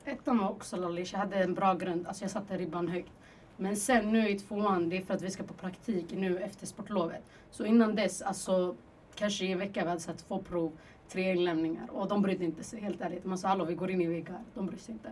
Ettan 0.05 0.37
var 0.37 0.49
också 0.49 0.75
lallish, 0.75 1.13
jag 1.13 1.19
hade 1.19 1.35
en 1.35 1.53
bra 1.53 1.73
grund. 1.73 2.07
Alltså 2.07 2.23
jag 2.23 2.31
satte 2.31 2.57
ribban 2.57 2.87
högt. 2.87 3.11
Men 3.57 3.75
sen 3.77 4.11
nu 4.11 4.29
i 4.29 4.39
tvåan, 4.39 4.89
det 4.89 4.97
är 4.97 5.01
för 5.01 5.13
att 5.13 5.21
vi 5.21 5.31
ska 5.31 5.43
på 5.43 5.53
praktik 5.53 6.05
nu 6.11 6.37
efter 6.37 6.65
sportlovet. 6.65 7.23
Så 7.51 7.65
innan 7.65 7.95
dess, 7.95 8.21
alltså 8.21 8.75
kanske 9.15 9.45
i 9.45 9.51
en 9.51 9.59
vecka 9.59 9.83
vi 9.83 9.89
hade 9.89 10.01
sett 10.01 10.27
två 10.27 10.39
prov, 10.39 10.71
tre 11.09 11.31
inlämningar 11.31 11.87
och 11.91 12.07
de 12.07 12.21
brydde 12.21 12.45
inte 12.45 12.63
sig 12.63 12.81
helt 12.81 13.01
ärligt. 13.01 13.25
Man 13.25 13.37
sa 13.37 13.47
hallå 13.47 13.65
vi 13.65 13.75
går 13.75 13.91
in 13.91 14.01
i 14.01 14.07
väggar, 14.07 14.41
de 14.53 14.65
bryr 14.65 14.77
sig 14.77 14.93
inte. 14.93 15.09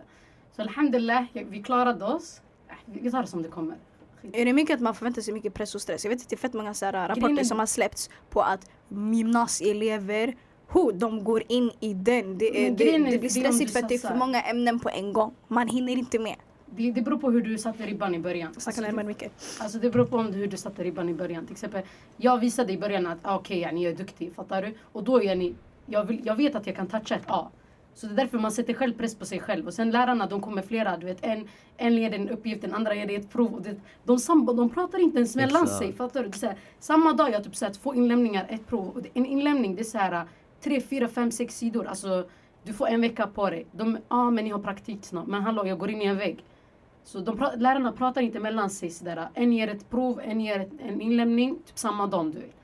Så 0.56 0.62
alhamdulillah, 0.62 1.24
vi 1.32 1.62
klarade 1.62 2.04
oss. 2.04 2.40
Äh, 2.72 3.00
vi 3.02 3.10
tar 3.10 3.22
det 3.22 3.28
som 3.28 3.42
det 3.42 3.48
kommer. 3.48 3.76
Är 4.32 4.44
det 4.44 4.52
mycket 4.52 4.74
att 4.74 4.80
man 4.80 4.94
förväntar 4.94 5.22
sig 5.22 5.34
mycket 5.34 5.54
press 5.54 5.74
och 5.74 5.82
stress? 5.82 6.04
Jag 6.04 6.10
vet 6.10 6.22
att 6.22 6.28
det 6.28 6.34
är 6.34 6.38
fett 6.38 6.52
många 6.52 6.74
så 6.74 6.84
här, 6.84 6.92
rapporter 6.92 7.28
Grinen... 7.28 7.44
som 7.44 7.58
har 7.58 7.66
släppts 7.66 8.10
på 8.30 8.42
att 8.42 8.70
gymnasieelever 8.88 10.34
Ho, 10.72 10.92
de 10.92 11.24
går 11.24 11.42
in 11.48 11.70
i 11.80 11.94
den. 11.94 12.38
Det, 12.38 12.66
är, 12.66 12.70
det, 12.70 12.98
det, 12.98 13.18
blir 13.18 13.28
stressigt 13.28 13.72
för 13.72 13.78
att 13.78 13.88
det 13.88 13.94
är 13.94 13.98
för 13.98 14.14
många 14.14 14.40
ämnen 14.40 14.80
på 14.80 14.88
en 14.88 15.12
gång. 15.12 15.34
Man 15.48 15.68
hinner 15.68 15.92
inte 15.92 16.18
med. 16.18 16.36
Det, 16.66 16.92
det 16.92 17.02
beror 17.02 17.18
på 17.18 17.30
hur 17.30 17.42
du 17.42 17.58
satte 17.58 17.86
ribban 17.86 18.14
i 18.14 18.18
början. 18.18 18.52
Snacka 18.52 18.66
alltså, 18.66 18.82
närmare 18.82 19.06
mycket. 19.06 19.32
Alltså 19.60 19.78
det 19.78 19.90
beror 19.90 20.04
på 20.04 20.16
om, 20.16 20.32
hur 20.32 20.46
du 20.46 20.56
satte 20.56 20.84
ribban 20.84 21.08
i 21.08 21.14
början. 21.14 21.46
Till 21.46 21.52
exempel, 21.52 21.82
jag 22.16 22.38
visade 22.38 22.72
i 22.72 22.78
början 22.78 23.06
att 23.06 23.18
ah, 23.22 23.36
okej, 23.36 23.66
okay, 23.66 23.82
jag 23.82 23.92
är 23.92 23.96
duktig, 23.96 24.34
fattar 24.34 24.62
du? 24.62 24.74
Och 24.92 25.04
då 25.04 25.22
är 25.22 25.34
ni, 25.34 25.54
jag, 25.86 26.04
vill, 26.04 26.20
jag 26.24 26.36
vet 26.36 26.54
att 26.54 26.66
jag 26.66 26.76
kan 26.76 26.86
toucha 26.86 27.14
ett 27.14 27.24
A. 27.26 27.50
Så 27.94 28.06
det 28.06 28.12
är 28.12 28.16
därför 28.16 28.38
man 28.38 28.52
sätter 28.52 28.74
själv 28.74 28.94
press 28.94 29.14
på 29.14 29.24
sig 29.26 29.40
själv. 29.40 29.66
Och 29.66 29.74
sen 29.74 29.90
lärarna, 29.90 30.26
de 30.26 30.40
kommer 30.40 30.62
flera. 30.62 30.96
Du 30.96 31.06
vet, 31.06 31.24
en, 31.24 31.48
en 31.76 31.96
ger 31.96 32.14
en 32.14 32.28
uppgift, 32.28 32.62
den 32.62 32.74
andra 32.74 32.94
ger 32.94 33.06
dig 33.06 33.16
ett 33.16 33.30
prov. 33.30 33.54
Och 33.54 33.62
det, 33.62 33.76
de, 34.04 34.18
samba, 34.18 34.52
de 34.52 34.70
pratar 34.70 34.98
inte 34.98 35.16
ens 35.18 35.36
mellan 35.36 35.62
Exakt. 35.62 35.78
sig. 35.78 35.92
Fattar 35.92 36.22
du? 36.22 36.28
Det 36.28 36.42
är 36.42 36.48
här, 36.48 36.58
samma 36.78 37.12
dag 37.12 37.30
jag 37.30 37.44
typ 37.44 37.56
så 37.56 37.64
här, 37.64 37.72
två 37.72 37.94
inlämningar, 37.94 38.46
ett 38.48 38.66
prov. 38.66 38.88
Och 38.88 39.06
en 39.14 39.26
inlämning 39.26 39.74
det 39.74 39.82
är 39.82 39.84
så 39.84 39.98
här, 39.98 40.24
tre, 40.60 40.80
fyra, 40.80 41.08
fem, 41.08 41.30
sex 41.30 41.58
sidor. 41.58 41.86
Alltså, 41.86 42.28
du 42.64 42.72
får 42.72 42.86
en 42.86 43.00
vecka 43.00 43.26
på 43.26 43.50
dig. 43.50 43.66
Ja, 43.78 43.96
ah, 44.08 44.30
men 44.30 44.44
ni 44.44 44.50
har 44.50 44.58
praktik 44.58 45.04
snart. 45.04 45.26
Men 45.26 45.42
hallå, 45.42 45.66
jag 45.66 45.78
går 45.78 45.90
in 45.90 46.02
i 46.02 46.04
en 46.04 46.18
vägg. 46.18 46.44
Så 47.04 47.20
de 47.20 47.38
pra 47.38 47.52
lärarna 47.56 47.92
pratar 47.92 48.20
inte 48.20 48.40
mellan 48.40 48.70
sig 48.70 48.90
sådär. 48.90 49.28
En 49.34 49.52
ger 49.52 49.68
ett 49.68 49.90
prov, 49.90 50.20
en 50.24 50.40
ger 50.40 50.60
ett, 50.60 50.70
en 50.80 51.00
inlämning, 51.00 51.58
typ 51.66 51.78
samma 51.78 52.06
dag. 52.06 52.32
Du 52.32 52.38
vet. 52.38 52.56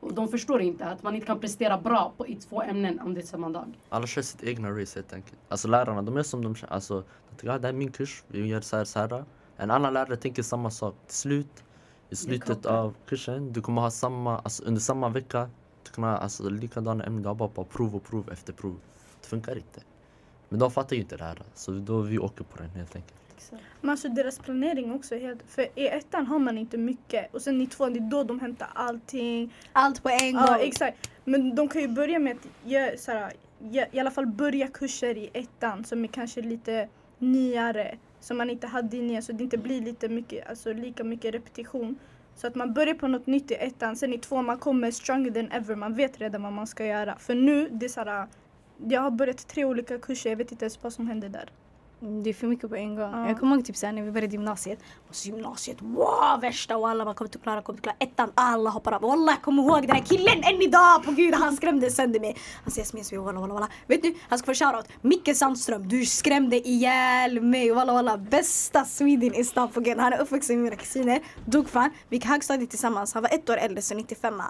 Och 0.00 0.14
de 0.14 0.28
förstår 0.28 0.60
inte 0.62 0.86
att 0.86 1.02
man 1.02 1.14
inte 1.14 1.26
kan 1.26 1.40
prestera 1.40 1.78
bra 1.78 2.12
på, 2.16 2.26
i 2.26 2.34
två 2.34 2.62
ämnen 2.62 3.00
om 3.00 3.14
det 3.14 3.20
är 3.20 3.26
samma 3.26 3.48
dag. 3.48 3.78
Alla 3.88 4.06
kör 4.06 4.22
sitt 4.22 4.42
egna 4.42 4.70
race 4.70 4.98
helt 4.98 5.12
enkelt. 5.12 5.38
Alltså 5.48 5.68
lärarna, 5.68 6.02
de 6.02 6.16
är 6.16 6.22
som 6.22 6.44
de 6.44 6.54
känner. 6.54 6.72
Alltså, 6.72 7.04
det 7.40 7.50
här 7.50 7.64
är 7.64 7.72
min 7.72 7.92
kurs, 7.92 8.24
vi 8.28 8.46
gör 8.46 8.60
så 8.60 8.76
här, 8.76 8.84
så 8.84 8.98
här. 8.98 9.24
En 9.56 9.70
annan 9.70 9.92
lärare 9.92 10.16
tänker 10.16 10.42
samma 10.42 10.70
sak. 10.70 10.94
Till 11.06 11.16
slut, 11.16 11.64
i 12.08 12.16
slutet 12.16 12.66
av 12.66 12.94
kursen, 13.06 13.52
du 13.52 13.60
kommer 13.60 13.82
ha 13.82 13.90
samma, 13.90 14.38
alltså 14.38 14.64
under 14.64 14.80
samma 14.80 15.08
vecka, 15.08 15.50
du 15.84 15.90
kommer 15.90 16.08
ha 16.08 16.16
alltså, 16.16 16.48
likadana 16.48 17.04
ämnen. 17.04 17.22
Du 17.22 17.28
har 17.28 17.34
bara 17.34 17.48
på 17.48 17.64
prov 17.64 17.96
och 17.96 18.04
prov 18.04 18.30
efter 18.32 18.52
prov. 18.52 18.76
Det 19.20 19.26
funkar 19.26 19.56
inte. 19.56 19.80
Men 20.48 20.58
de 20.58 20.70
fattar 20.70 20.96
ju 20.96 21.02
inte 21.02 21.16
det 21.16 21.24
här. 21.24 21.42
Så 21.54 21.72
då 21.72 22.00
vi 22.00 22.18
åker 22.18 22.44
på 22.44 22.56
den 22.56 22.70
helt 22.70 22.96
enkelt. 22.96 23.20
Men 23.80 23.90
alltså 23.90 24.08
deras 24.08 24.38
planering 24.38 24.92
också 24.92 25.14
är 25.14 25.20
helt... 25.20 25.42
För 25.48 25.66
i 25.74 25.88
ettan 25.88 26.26
har 26.26 26.38
man 26.38 26.58
inte 26.58 26.78
mycket 26.78 27.34
och 27.34 27.42
sen 27.42 27.60
i 27.60 27.66
tvåan 27.66 27.92
det 27.92 27.98
är 27.98 28.10
då 28.10 28.24
de 28.24 28.40
hämtar 28.40 28.68
allting. 28.74 29.54
Allt 29.72 30.02
på 30.02 30.08
en 30.08 30.32
gång. 30.32 30.44
Ja 30.46 30.58
exakt. 30.58 31.10
Men 31.24 31.54
de 31.54 31.68
kan 31.68 31.82
ju 31.82 31.88
börja 31.88 32.18
med 32.18 32.36
att 32.36 32.48
ge, 32.64 32.96
såhär, 32.98 33.32
i 33.92 34.00
alla 34.00 34.10
fall 34.10 34.26
börja 34.26 34.68
kurser 34.68 35.18
i 35.18 35.30
ettan 35.32 35.84
som 35.84 36.04
är 36.04 36.08
kanske 36.08 36.42
lite 36.42 36.88
nyare. 37.18 37.98
Som 38.20 38.38
man 38.38 38.50
inte 38.50 38.66
hade 38.66 38.96
i 38.96 39.02
nian 39.02 39.22
så 39.22 39.32
det 39.32 39.44
inte 39.44 39.58
blir 39.58 39.80
lite 39.80 40.08
mycket, 40.08 40.48
alltså 40.48 40.72
lika 40.72 41.04
mycket 41.04 41.34
repetition. 41.34 41.98
Så 42.36 42.46
att 42.46 42.54
man 42.54 42.74
börjar 42.74 42.94
på 42.94 43.08
något 43.08 43.26
nytt 43.26 43.50
i 43.50 43.54
ettan, 43.54 43.96
sen 43.96 44.12
i 44.14 44.18
tvåan 44.18 44.44
man 44.44 44.58
kommer 44.58 44.90
stronger 44.90 45.30
than 45.30 45.50
ever. 45.52 45.74
Man 45.74 45.94
vet 45.94 46.20
redan 46.20 46.42
vad 46.42 46.52
man 46.52 46.66
ska 46.66 46.86
göra. 46.86 47.16
För 47.18 47.34
nu, 47.34 47.68
det 47.70 47.86
är 47.86 47.90
såhär, 47.90 48.26
jag 48.88 49.00
har 49.00 49.10
börjat 49.10 49.48
tre 49.48 49.64
olika 49.64 49.98
kurser, 49.98 50.30
jag 50.30 50.36
vet 50.36 50.52
inte 50.52 50.64
ens 50.64 50.82
vad 50.82 50.92
som 50.92 51.06
händer 51.06 51.28
där. 51.28 51.50
Det 52.00 52.30
är 52.30 52.34
för 52.34 52.46
mycket 52.46 52.70
på 52.70 52.76
en 52.76 52.96
gång. 52.96 53.12
Ja. 53.12 53.28
Jag 53.28 53.38
kommer 53.40 53.56
ihåg 53.56 53.64
typ 53.64 53.76
såhär, 53.76 53.92
när 53.92 54.02
vi 54.02 54.10
började 54.10 54.32
gymnasiet. 54.32 54.78
Och 55.08 55.14
så 55.14 55.28
gymnasiet, 55.28 55.82
wow 55.82 56.40
värsta 56.40 56.76
och 56.76 56.88
alla 56.88 57.04
bara 57.04 57.14
kommer 57.14 57.28
inte 57.28 57.38
klara, 57.38 57.62
kommer 57.62 57.76
inte 57.76 57.82
klara. 57.82 57.96
Ettan, 57.98 58.32
alla 58.34 58.70
hoppar 58.70 58.92
av. 58.92 59.02
Wallah 59.02 59.34
jag 59.34 59.42
kommer 59.42 59.62
ihåg 59.62 59.82
den 59.82 59.90
här 59.90 60.02
killen 60.02 60.42
än 60.42 60.62
idag! 60.62 61.04
På 61.04 61.10
gud 61.10 61.34
han 61.34 61.56
skrämde 61.56 61.90
sönder 61.90 62.20
mig. 62.20 62.36
Han 62.64 62.70
säger 62.70 62.84
Yasmin 62.84 63.00
Yasmin 63.00 63.24
walla 63.24 63.40
walla 63.40 63.54
walla. 63.54 63.68
Vet 63.86 64.02
du, 64.02 64.14
han 64.28 64.38
ska 64.38 64.46
få 64.46 64.64
shoutout. 64.64 64.88
Micke 65.00 65.36
Sandström, 65.36 65.88
du 65.88 66.06
skrämde 66.06 66.68
ihjäl 66.68 67.40
mig. 67.40 67.70
Walla 67.70 67.92
walla. 67.92 68.16
Bästa 68.16 68.84
Sweden 68.84 69.34
i 69.34 69.44
stan 69.44 69.68
på. 69.68 69.84
Han 69.98 70.12
är 70.12 70.20
uppvuxen 70.20 70.56
med 70.56 70.64
mina 70.64 70.76
kusiner. 70.76 71.20
Dog 71.44 71.68
fan. 71.68 71.90
Vi 72.08 72.16
gick 72.16 72.26
högstadiet 72.26 72.70
tillsammans. 72.70 73.14
Han 73.14 73.22
var 73.22 73.30
ett 73.30 73.50
år 73.50 73.56
äldre, 73.56 73.82
så 73.82 73.94
95 73.94 74.42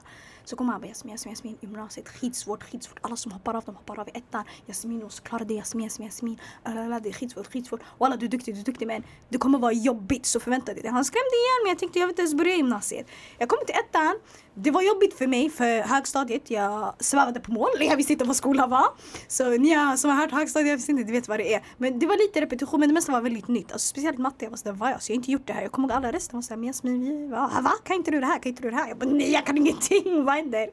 så 0.44 0.56
kommer 0.56 0.72
han 0.72 0.80
bara 0.80 0.88
Jasmin, 0.88 1.12
Jasmin, 1.12 1.32
Jasmin, 1.32 1.58
gymnasiet, 1.60 2.08
skitsvårt, 2.08 2.62
skitsvårt. 2.62 2.98
Alla 3.00 3.16
som 3.16 3.32
hoppar 3.32 3.54
av, 3.54 3.64
de 3.64 3.76
hoppar 3.76 4.00
av 4.00 4.08
i 4.08 4.10
ettan. 4.14 4.44
Jasmin, 4.66 4.98
måste 5.02 5.22
klara 5.22 5.44
det, 5.44 5.54
Jasmin, 5.54 5.84
Jasmin, 5.84 6.08
Jasmin. 6.08 6.38
Det 6.64 7.08
är 7.08 7.12
skitsvårt, 7.12 7.52
skitsvårt. 7.52 7.80
Walla 7.98 8.16
du 8.16 8.26
är 8.26 8.30
duktig, 8.30 8.54
du 8.54 8.60
är 8.60 8.64
duktig 8.64 8.86
men 8.86 9.02
det 9.28 9.38
kommer 9.38 9.58
vara 9.58 9.72
jobbigt 9.72 10.26
så 10.26 10.40
förvänta 10.40 10.74
dig 10.74 10.82
det. 10.82 10.88
Han 10.88 11.04
skrämde 11.04 11.36
igen 11.36 11.64
mig, 11.64 11.70
jag 11.70 11.78
tänkte 11.78 11.98
jag 11.98 12.06
vill 12.06 12.12
inte 12.12 12.22
ens 12.22 12.34
börja 12.34 12.56
gymnasiet. 12.56 13.06
Jag 13.38 13.48
kommer 13.48 13.64
till 13.64 13.74
ettan, 13.74 14.18
det 14.62 14.70
var 14.70 14.82
jobbigt 14.82 15.18
för 15.18 15.26
mig 15.26 15.50
för 15.50 15.82
högstadiet, 15.82 16.50
jag 16.50 16.94
svävade 17.00 17.40
på 17.40 17.52
mål, 17.52 17.68
jag 17.80 17.96
visste 17.96 18.12
inte 18.12 18.24
vad 18.24 18.36
skolan 18.36 18.70
var. 18.70 18.86
Så 19.28 19.50
ni 19.50 19.96
som 19.96 20.10
har 20.10 20.16
hört 20.16 20.32
högstadiet, 20.32 20.68
jag 20.68 20.76
visste 20.76 20.92
inte, 20.92 21.12
vet 21.12 21.28
vad 21.28 21.38
det 21.38 21.54
är. 21.54 21.62
Men 21.78 21.98
det 21.98 22.06
var 22.06 22.16
lite 22.16 22.40
repetition 22.40 22.80
men 22.80 22.88
det 22.88 22.92
mesta 22.92 23.12
var 23.12 23.20
väldigt 23.20 23.48
nytt. 23.48 23.72
Alltså, 23.72 23.88
speciellt 23.88 24.18
matte, 24.18 24.44
jag 24.44 24.50
var 24.50 24.56
sådär, 24.56 24.72
vad 24.72 24.90
jag, 24.90 25.02
så 25.02 25.12
jag 25.12 25.14
har 25.14 25.20
inte 25.20 25.30
gjort 25.30 25.46
det 25.46 25.52
här. 25.52 25.62
Jag 25.62 25.72
kommer 25.72 25.88
ihåg 25.88 25.96
alla 25.96 26.12
resten 26.12 26.36
var 26.36 26.42
såhär, 26.42 26.56
men 26.56 26.66
Jasmin, 26.66 27.30
va? 27.30 27.50
va? 27.62 27.72
Kan 27.84 27.96
inte 27.96 28.10
du 28.10 28.20
det 28.20 28.26
här? 28.26 28.38
Kan 28.38 28.50
inte 28.50 28.62
du 28.62 28.70
det 28.70 28.76
här? 28.76 28.88
Jag 28.88 28.98
bara, 28.98 29.10
nej 29.10 29.32
jag 29.32 29.46
kan 29.46 29.56
ingenting, 29.56 30.24
vad 30.24 30.34
händer? 30.34 30.70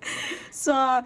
Så 0.52 1.04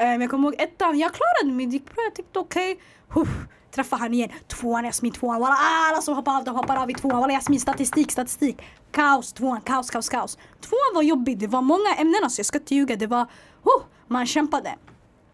um, 0.00 0.20
jag 0.20 0.30
kommer 0.30 0.48
ihåg 0.48 0.60
ettan, 0.60 0.98
jag 0.98 1.12
klarade 1.14 1.56
mig, 1.56 1.66
det 1.66 1.72
gick 1.72 1.94
bra, 1.94 2.04
jag 2.04 2.14
tyckte 2.14 2.38
okej. 2.38 2.80
Okay 3.14 3.26
träffa 3.70 3.96
han 3.96 4.14
igen. 4.14 4.30
Tvåan, 4.48 4.84
Jasmin, 4.84 5.12
tvåan. 5.12 5.40
Walla, 5.40 5.56
alla 5.88 6.02
som 6.02 6.14
hoppar 6.14 6.36
av, 6.36 6.44
de 6.44 6.54
hoppar 6.54 6.76
av 6.76 6.90
i 6.90 6.94
tvåan. 6.94 7.20
Walla, 7.20 7.32
Jasmin, 7.32 7.60
statistik, 7.60 8.12
statistik. 8.12 8.62
Kaos, 8.90 9.32
tvåan, 9.32 9.60
kaos, 9.60 9.90
kaos, 9.90 10.08
kaos. 10.08 10.38
Tvåan 10.60 10.94
var 10.94 11.02
jobbig. 11.02 11.38
Det 11.38 11.46
var 11.46 11.62
många 11.62 11.94
ämnen, 11.98 12.20
alltså 12.24 12.38
jag 12.38 12.46
ska 12.46 12.58
inte 12.58 12.74
ljuga. 12.74 12.96
Det 12.96 13.06
var, 13.06 13.26
oh, 13.62 13.82
man 14.08 14.26
kämpade. 14.26 14.74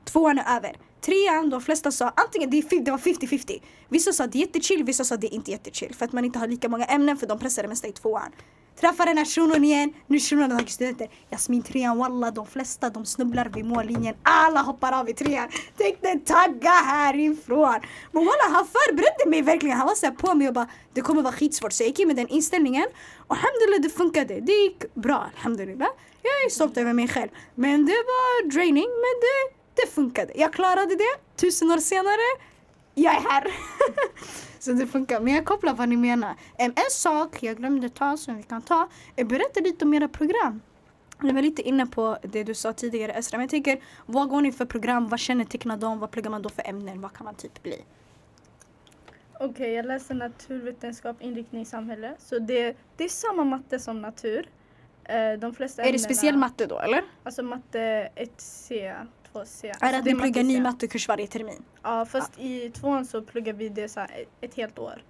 Tvåan 0.05 0.39
är 0.39 0.57
över. 0.57 0.77
Trean, 1.01 1.51
de 1.51 1.61
flesta 1.61 1.91
sa 1.93 2.13
antingen 2.17 2.51
det 2.51 2.91
var 2.91 2.99
50-50. 2.99 3.63
Vissa 3.89 4.13
sa 4.13 4.27
det 4.27 4.39
är 4.39 4.41
jättechill, 4.41 4.85
vissa 4.85 5.05
sa 5.05 5.17
det 5.17 5.27
är 5.27 5.35
inte 5.35 5.51
jättechill. 5.51 5.95
För 5.95 6.05
att 6.05 6.13
man 6.13 6.25
inte 6.25 6.39
har 6.39 6.47
lika 6.47 6.69
många 6.69 6.85
ämnen 6.85 7.17
för 7.17 7.27
de 7.27 7.39
pressar 7.39 7.63
det 7.63 7.69
mesta 7.69 7.89
i 7.89 7.93
tvåan. 7.93 8.33
Träffar 8.81 9.07
den 9.07 9.19
här 9.19 9.25
shunon 9.25 9.65
igen, 9.65 9.93
nu 10.07 10.21
shunon 10.21 10.51
har 10.51 10.59
tagit 10.59 10.71
studenten. 10.71 11.09
Jasmin 11.31 11.63
trean, 11.63 11.99
walla 11.99 12.31
de 12.31 12.47
flesta 12.47 12.91
de 12.91 13.07
snubblar 13.07 13.49
vid 13.55 13.65
mållinjen. 13.65 14.15
Alla 14.23 14.61
hoppar 14.61 14.93
av 14.93 15.09
i 15.09 15.15
trean. 15.15 15.49
Tänkte 15.77 16.19
tagga 16.19 16.71
härifrån. 16.71 17.81
Men 18.13 18.25
walla 18.25 18.47
han 18.53 18.67
förberedde 18.67 19.31
mig 19.31 19.43
verkligen. 19.43 19.77
Han 19.77 19.87
var 19.87 19.95
såhär 19.95 20.15
på 20.15 20.35
mig 20.35 20.49
och 20.49 20.55
bara 20.55 20.69
det 20.93 21.01
kommer 21.01 21.23
vara 21.23 21.33
skitsvårt. 21.33 21.73
Så 21.73 21.83
jag 21.83 21.89
gick 21.89 21.99
in 21.99 22.07
med 22.07 22.17
den 22.17 22.29
inställningen. 22.29 22.87
Och 23.27 23.37
alhamdulillah 23.37 23.81
det 23.83 23.91
funkade. 23.91 24.41
Det 24.41 24.53
gick 24.53 24.95
bra 24.95 25.31
alhamdulillah. 25.37 25.89
Jag 26.23 26.47
är 26.47 26.51
stolt 26.51 26.77
över 26.77 26.93
mig 26.93 27.09
själv. 27.09 27.29
Men 27.55 27.87
det 27.87 27.93
var 27.93 28.51
draining 28.51 28.89
men 28.89 29.15
det, 29.21 29.57
det 29.83 29.95
funkade. 29.95 30.33
Jag 30.37 30.53
klarade 30.53 30.97
det. 30.97 31.37
Tusen 31.37 31.71
år 31.71 31.79
senare, 31.79 32.27
jag 33.03 33.15
är 33.15 33.21
här. 33.21 33.47
Så 34.59 34.73
det 34.73 34.87
funkar. 34.87 35.21
Men 35.21 35.35
jag 35.35 35.45
kopplar 35.45 35.75
vad 35.75 35.89
ni 35.89 35.97
menar. 35.97 36.35
En, 36.59 36.71
en 36.71 36.91
sak 36.91 37.43
jag 37.43 37.57
glömde 37.57 37.89
ta 37.89 38.17
som 38.17 38.37
vi 38.37 38.43
kan 38.43 38.63
ta 38.63 38.89
är 39.17 39.25
berätta 39.25 39.61
lite 39.61 39.85
om 39.85 39.95
era 39.95 40.09
program. 40.09 40.61
Jag 41.23 41.35
var 41.35 41.43
lite 41.43 41.63
inne 41.63 41.87
på 41.87 42.19
det 42.23 42.45
du 42.45 42.55
sa 42.55 42.73
tidigare 42.73 43.13
Esra. 43.13 43.39
Men 43.39 43.45
jag 43.45 43.51
tänker, 43.51 43.81
vad 44.07 44.29
går 44.29 44.41
ni 44.41 44.53
för 44.53 44.65
program? 44.65 45.09
Vad 45.09 45.21
kännetecknar 45.21 45.77
dem? 45.77 45.99
Vad 45.99 46.11
pluggar 46.11 46.31
man 46.31 46.43
då 46.43 46.49
för 46.49 46.69
ämnen? 46.69 47.01
Vad 47.01 47.13
kan 47.13 47.25
man 47.25 47.35
typ 47.35 47.63
bli? 47.63 47.85
Okej, 49.35 49.49
okay, 49.49 49.71
jag 49.71 49.87
läser 49.87 50.15
naturvetenskap, 50.15 51.17
inriktning 51.23 51.63
i 51.63 51.65
samhälle. 51.65 52.15
Så 52.19 52.39
det, 52.39 52.77
det 52.97 53.05
är 53.05 53.09
samma 53.09 53.45
matte 53.45 53.79
som 53.79 54.03
natur. 54.03 54.49
Eh, 55.05 55.33
de 55.33 55.55
flesta 55.55 55.83
är 55.83 55.93
det 55.93 55.99
speciell 55.99 56.37
matte 56.37 56.67
då 56.67 56.79
eller? 56.79 57.03
Alltså 57.23 57.43
matte 57.43 58.09
1C, 58.17 58.95
på 59.39 59.47
C. 59.47 59.73
Är 59.81 59.93
det 59.93 59.99
att 59.99 60.05
ni 60.05 60.15
pluggar 60.15 60.43
ny 60.43 60.61
mattekurs 60.61 61.09
varje 61.09 61.27
termin? 61.27 61.65
Ja 61.83 62.07
fast 62.07 62.33
ja. 62.37 62.45
i 62.45 62.71
tvåan 62.71 63.07
så 63.07 63.23
pluggar 63.23 63.53
vi 63.53 63.69
det 63.69 63.89
så 63.89 64.07
ett 64.41 64.55
helt 64.55 64.79
år. 64.79 65.03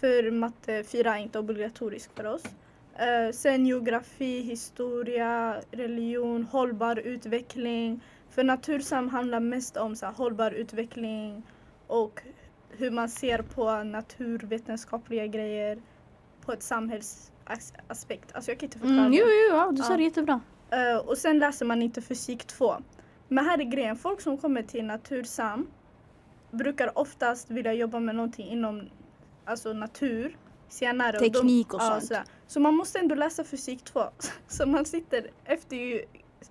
För 0.00 0.30
matte 0.30 0.84
4 0.84 1.16
är 1.16 1.22
inte 1.22 1.38
obligatoriskt 1.38 2.16
för 2.16 2.26
oss. 2.26 2.42
Uh, 2.44 3.32
sen 3.32 3.66
geografi, 3.66 4.40
historia, 4.40 5.56
religion, 5.70 6.42
hållbar 6.42 6.98
utveckling. 6.98 8.00
För 8.30 8.44
natursam 8.44 9.08
handlar 9.08 9.40
mest 9.40 9.76
om 9.76 9.96
så 9.96 10.06
här, 10.06 10.12
hållbar 10.12 10.50
utveckling 10.50 11.42
och 11.86 12.22
hur 12.70 12.90
man 12.90 13.08
ser 13.08 13.42
på 13.42 13.82
naturvetenskapliga 13.82 15.26
grejer 15.26 15.78
på 16.44 16.52
ett 16.52 16.62
samhällsaspekt. 16.62 18.32
Alltså 18.32 18.50
jag 18.50 18.58
kan 18.58 18.66
inte 18.66 18.78
förklara 18.78 19.00
mm, 19.00 19.12
Jo, 19.12 19.24
jo, 19.26 19.56
ja, 19.56 19.70
du 19.72 19.82
sa 19.82 19.96
det 19.96 20.02
jättebra. 20.02 20.40
Uh, 20.72 21.08
och 21.08 21.18
sen 21.18 21.38
läser 21.38 21.66
man 21.66 21.82
inte 21.82 22.02
fysik 22.02 22.44
2. 22.44 22.76
Men 23.28 23.44
här 23.44 23.60
är 23.60 23.64
grejen, 23.64 23.96
folk 23.96 24.20
som 24.20 24.38
kommer 24.38 24.62
till 24.62 24.84
Natursam 24.84 25.66
brukar 26.50 26.98
oftast 26.98 27.50
vilja 27.50 27.72
jobba 27.72 28.00
med 28.00 28.14
någonting 28.14 28.48
inom 28.48 28.88
alltså 29.44 29.72
natur 29.72 30.36
senare. 30.68 31.18
Teknik 31.18 31.74
och, 31.74 31.80
de, 31.80 31.86
och 31.86 32.02
sånt. 32.02 32.10
Ja, 32.10 32.22
så 32.46 32.60
man 32.60 32.74
måste 32.74 32.98
ändå 32.98 33.14
läsa 33.14 33.44
fysik 33.44 33.84
2. 33.84 34.04
Så 34.48 34.66
man 34.66 34.84
sitter 34.84 35.30
efter 35.44 35.76
ju 35.76 36.04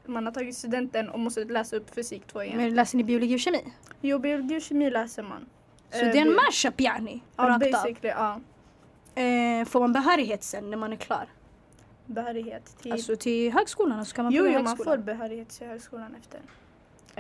man 0.06 0.26
har 0.26 0.34
tagit 0.34 0.58
studenten 0.58 1.10
och 1.10 1.20
måste 1.20 1.44
läsa 1.44 1.76
upp 1.76 1.96
fysik 1.96 2.28
2 2.28 2.44
igen. 2.44 2.58
Men 2.58 2.76
läser 2.76 2.98
ni 2.98 3.04
biologi 3.04 3.36
och 3.36 3.40
kemi? 3.40 3.74
Jo, 4.02 4.20
biologi 4.20 4.58
och 4.58 4.62
kemi 4.62 4.90
läser 4.90 5.24
man. 5.24 5.46
Så 5.92 6.06
uh, 6.06 6.12
det 6.12 6.18
är 6.18 6.22
en 6.22 6.36
mashup 6.36 6.82
yani? 6.82 7.24
Ja, 7.36 7.60
basically, 7.60 8.10
ja. 8.10 8.40
Uh, 9.18 9.66
får 9.66 9.80
man 9.80 9.94
behörighet 9.94 10.44
sen 10.44 10.70
när 10.70 10.78
man 10.78 10.94
är 10.94 10.98
klar? 10.98 11.30
Behörighet 12.06 12.78
till? 12.82 12.92
Alltså 12.92 13.16
till 13.16 13.54
högskolan? 13.54 14.00
Alltså 14.00 14.16
kan 14.16 14.26
man 14.26 14.34
jo, 14.34 14.48
jo, 14.48 14.62
man 14.62 14.78
får 14.78 14.98
behörighet 14.98 15.50
till 15.50 15.68
högskolan 15.68 16.16
efter. 16.16 16.42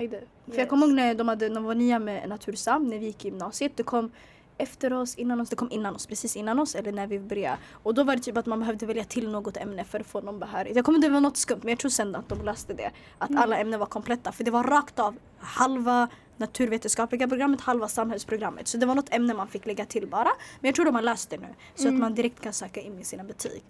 Yes. 0.04 0.24
För 0.46 0.58
jag 0.58 0.70
kommer 0.70 0.88
ihåg 0.88 0.96
när 0.96 1.16
de, 1.16 1.28
hade, 1.28 1.50
de 1.50 1.64
var 1.64 1.76
nya 1.76 2.00
med 2.00 2.30
Natursam, 2.30 2.88
när 2.88 3.00
vi 3.00 3.06
gick 3.06 3.26
i 3.26 3.28
gymnasiet. 3.28 3.72
Det 3.76 3.84
kom 3.84 4.12
efter 4.58 4.94
oss, 4.94 5.16
innan 5.16 5.42
oss, 5.42 5.50
det 5.50 5.56
kom 5.56 5.72
innan 5.72 5.96
oss, 5.96 6.08
precis 6.08 6.36
innan 6.36 6.60
oss 6.60 6.76
eller 6.76 6.92
när 6.92 7.08
vi 7.08 7.20
började. 7.20 7.58
Och 7.72 7.94
då 7.94 8.04
var 8.04 8.16
det 8.16 8.22
typ 8.22 8.38
att 8.38 8.46
man 8.46 8.60
behövde 8.60 8.86
välja 8.86 9.04
till 9.04 9.30
något 9.30 9.58
ämne 9.58 9.84
för 9.84 10.00
att 10.00 10.08
få 10.08 10.22
någon 10.22 10.40
behörighet. 10.40 10.76
Jag 10.76 10.86
kommer 10.86 10.98
inte 10.98 11.08
ihåg 11.08 11.22
något 11.22 11.38
skumt 11.38 11.60
men 11.62 11.70
jag 11.70 11.80
tror 11.80 11.90
sen 11.90 12.16
att 12.16 12.30
de 12.30 12.46
löste 12.46 12.74
det. 12.74 12.92
Att 13.18 13.30
mm. 13.30 13.42
alla 13.42 13.58
ämnen 13.58 13.80
var 13.80 13.88
kompletta 13.88 14.32
för 14.32 14.44
det 14.44 14.52
var 14.52 14.64
rakt 14.64 15.00
av 15.00 15.16
halva 15.38 16.08
naturvetenskapliga 16.38 17.28
programmet, 17.28 17.62
halva 17.62 17.88
samhällsprogrammet. 17.88 18.68
Så 18.68 18.78
det 18.78 18.86
var 18.86 18.96
något 18.96 19.14
ämne 19.14 19.34
man 19.34 19.48
fick 19.48 19.66
lägga 19.66 19.86
till 19.86 20.08
bara. 20.08 20.32
Men 20.60 20.68
jag 20.68 20.76
tror 20.76 20.86
de 20.86 20.96
har 20.96 21.02
löst 21.02 21.30
det 21.30 21.38
nu 21.38 21.48
så 21.76 21.88
mm. 21.88 21.96
att 21.96 22.02
man 22.02 22.16
direkt 22.16 22.40
kan 22.40 22.54
söka 22.54 22.82
in 22.82 23.00
i 23.00 23.04
sina 23.04 23.24
betyg. 23.24 23.64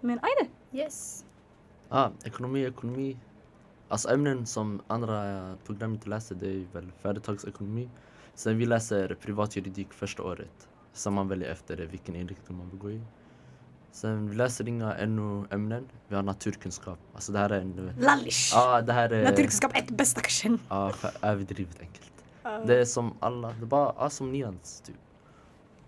Men 0.00 0.18
ajde! 0.22 0.50
Yes. 0.72 1.24
Ah, 1.88 2.10
ekonomi, 2.24 2.64
ekonomi. 2.64 3.16
Alltså 3.88 4.08
ämnen 4.08 4.46
som 4.46 4.82
andra 4.86 5.56
program 5.66 5.94
inte 5.94 6.08
läser 6.08 6.34
det 6.34 6.46
är 6.46 6.66
väl 6.72 6.92
företagsekonomi 7.02 7.88
Sen 8.34 8.58
vi 8.58 8.66
läser 8.66 9.14
privatjuridik 9.14 9.92
första 9.92 10.22
året. 10.22 10.68
Sen 10.92 11.12
man 11.12 11.28
väljer 11.28 11.50
efter 11.50 11.76
det 11.76 11.86
vilken 11.86 12.16
inriktning 12.16 12.58
man 12.58 12.70
vill 12.70 12.78
gå 12.78 12.90
i. 12.90 13.00
Sen 13.92 14.28
vi 14.28 14.36
läser 14.36 14.68
inga 14.68 15.06
NO-ämnen. 15.06 15.88
Vi 16.08 16.16
har 16.16 16.22
naturkunskap. 16.22 16.98
Alltså 17.14 17.32
det 17.32 17.38
här 17.38 17.50
är 17.50 17.60
en... 17.60 17.92
Lallish! 17.98 18.52
Ja, 18.54 18.80
det 18.82 18.92
här 18.92 19.10
är... 19.10 19.24
Naturkunskap 19.24 19.72
ett 19.74 19.90
bästa 19.90 20.20
kursen. 20.20 20.58
Ja, 20.68 20.92
överdrivet 21.22 21.80
enkelt. 21.80 22.12
Uh. 22.46 22.66
Det 22.66 22.80
är 22.80 22.84
som 22.84 23.14
alla, 23.20 23.48
det 23.48 23.62
är 23.62 23.66
bara 23.66 23.94
ja, 23.98 24.10
som 24.10 24.32
nians 24.32 24.80
typ. 24.80 24.96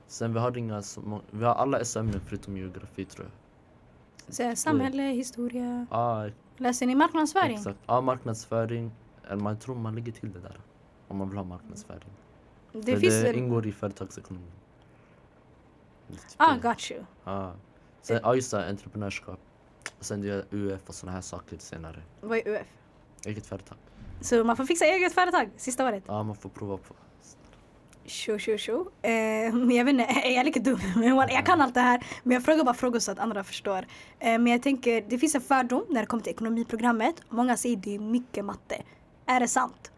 Sen 0.07 0.35
vi 0.35 0.41
har 0.41 0.59
inga, 0.59 0.83
vi 1.31 1.45
har 1.45 1.55
alla 1.55 1.85
SO-ämnen 1.85 2.21
förutom 2.27 2.57
geografi 2.57 3.05
tror 3.05 3.27
jag. 3.27 4.35
Så, 4.35 4.57
samhälle, 4.57 5.03
historia. 5.03 5.87
Ja. 5.91 6.29
Läser 6.57 6.87
ni 6.87 6.95
marknadsföring? 6.95 7.57
Exakt. 7.57 7.79
Ja, 7.87 8.01
marknadsföring. 8.01 8.93
Man 9.35 9.59
tror 9.59 9.75
man 9.75 9.95
lägger 9.95 10.13
till 10.13 10.33
det 10.33 10.39
där. 10.39 10.61
Om 11.09 11.17
man 11.17 11.29
vill 11.29 11.37
ha 11.39 11.45
marknadsföring. 11.45 12.11
Det, 12.73 12.93
För 12.93 13.01
finns 13.01 13.23
det 13.23 13.35
ingår 13.35 13.67
i 13.67 13.73
företagsekonomi. 13.73 14.47
Ah, 16.37 16.57
got 16.57 16.91
you. 16.91 17.05
Ah. 17.25 17.51
Sen, 18.03 18.21
ja 18.23 18.35
just 18.35 18.51
det, 18.51 18.69
entreprenörskap. 18.69 19.41
Sen 20.01 20.21
det 20.21 20.29
är 20.29 20.45
UF 20.51 20.89
och 20.89 20.95
såna 20.95 21.13
här 21.13 21.21
saker 21.21 21.59
senare. 21.59 22.03
Vad 22.21 22.39
är 22.39 22.49
UF? 22.49 22.67
Eget 23.27 23.47
företag. 23.47 23.79
Så 24.21 24.45
man 24.45 24.57
får 24.57 24.65
fixa 24.65 24.85
eget 24.85 25.13
företag 25.13 25.51
sista 25.57 25.87
året? 25.89 26.05
Ja, 26.07 26.23
man 26.23 26.37
får 26.37 26.49
prova 26.49 26.77
på. 26.77 26.95
Tjo, 28.07 28.39
tjo, 28.39 28.59
tjo. 28.59 28.91
Eh, 29.03 29.13
jag 29.77 29.85
vet 29.85 29.89
inte, 29.89 30.05
är 30.05 30.37
jag 30.37 30.45
lika 30.45 30.61
dum? 30.61 30.81
jag 31.29 31.47
kan 31.47 31.61
allt 31.61 31.75
det 31.75 31.81
här. 31.81 32.07
Men 32.23 32.35
jag 32.35 32.45
frågar 32.45 32.65
bara 32.65 32.75
frågor 32.75 32.99
så 32.99 33.13
att 33.13 33.19
andra 33.19 33.45
förstår. 33.45 33.79
Eh, 33.79 33.87
men 34.19 34.47
jag 34.47 34.63
tänker, 34.63 35.05
det 35.09 35.19
finns 35.19 35.35
en 35.35 35.41
fördom 35.41 35.85
när 35.89 36.01
det 36.01 36.07
kommer 36.07 36.23
till 36.23 36.33
ekonomiprogrammet. 36.33 37.23
Många 37.29 37.57
säger 37.57 37.77
det 37.77 37.95
är 37.95 37.99
mycket 37.99 38.45
matte. 38.45 38.83
Är 39.27 39.41
det 39.41 39.49
sant? 39.49 39.93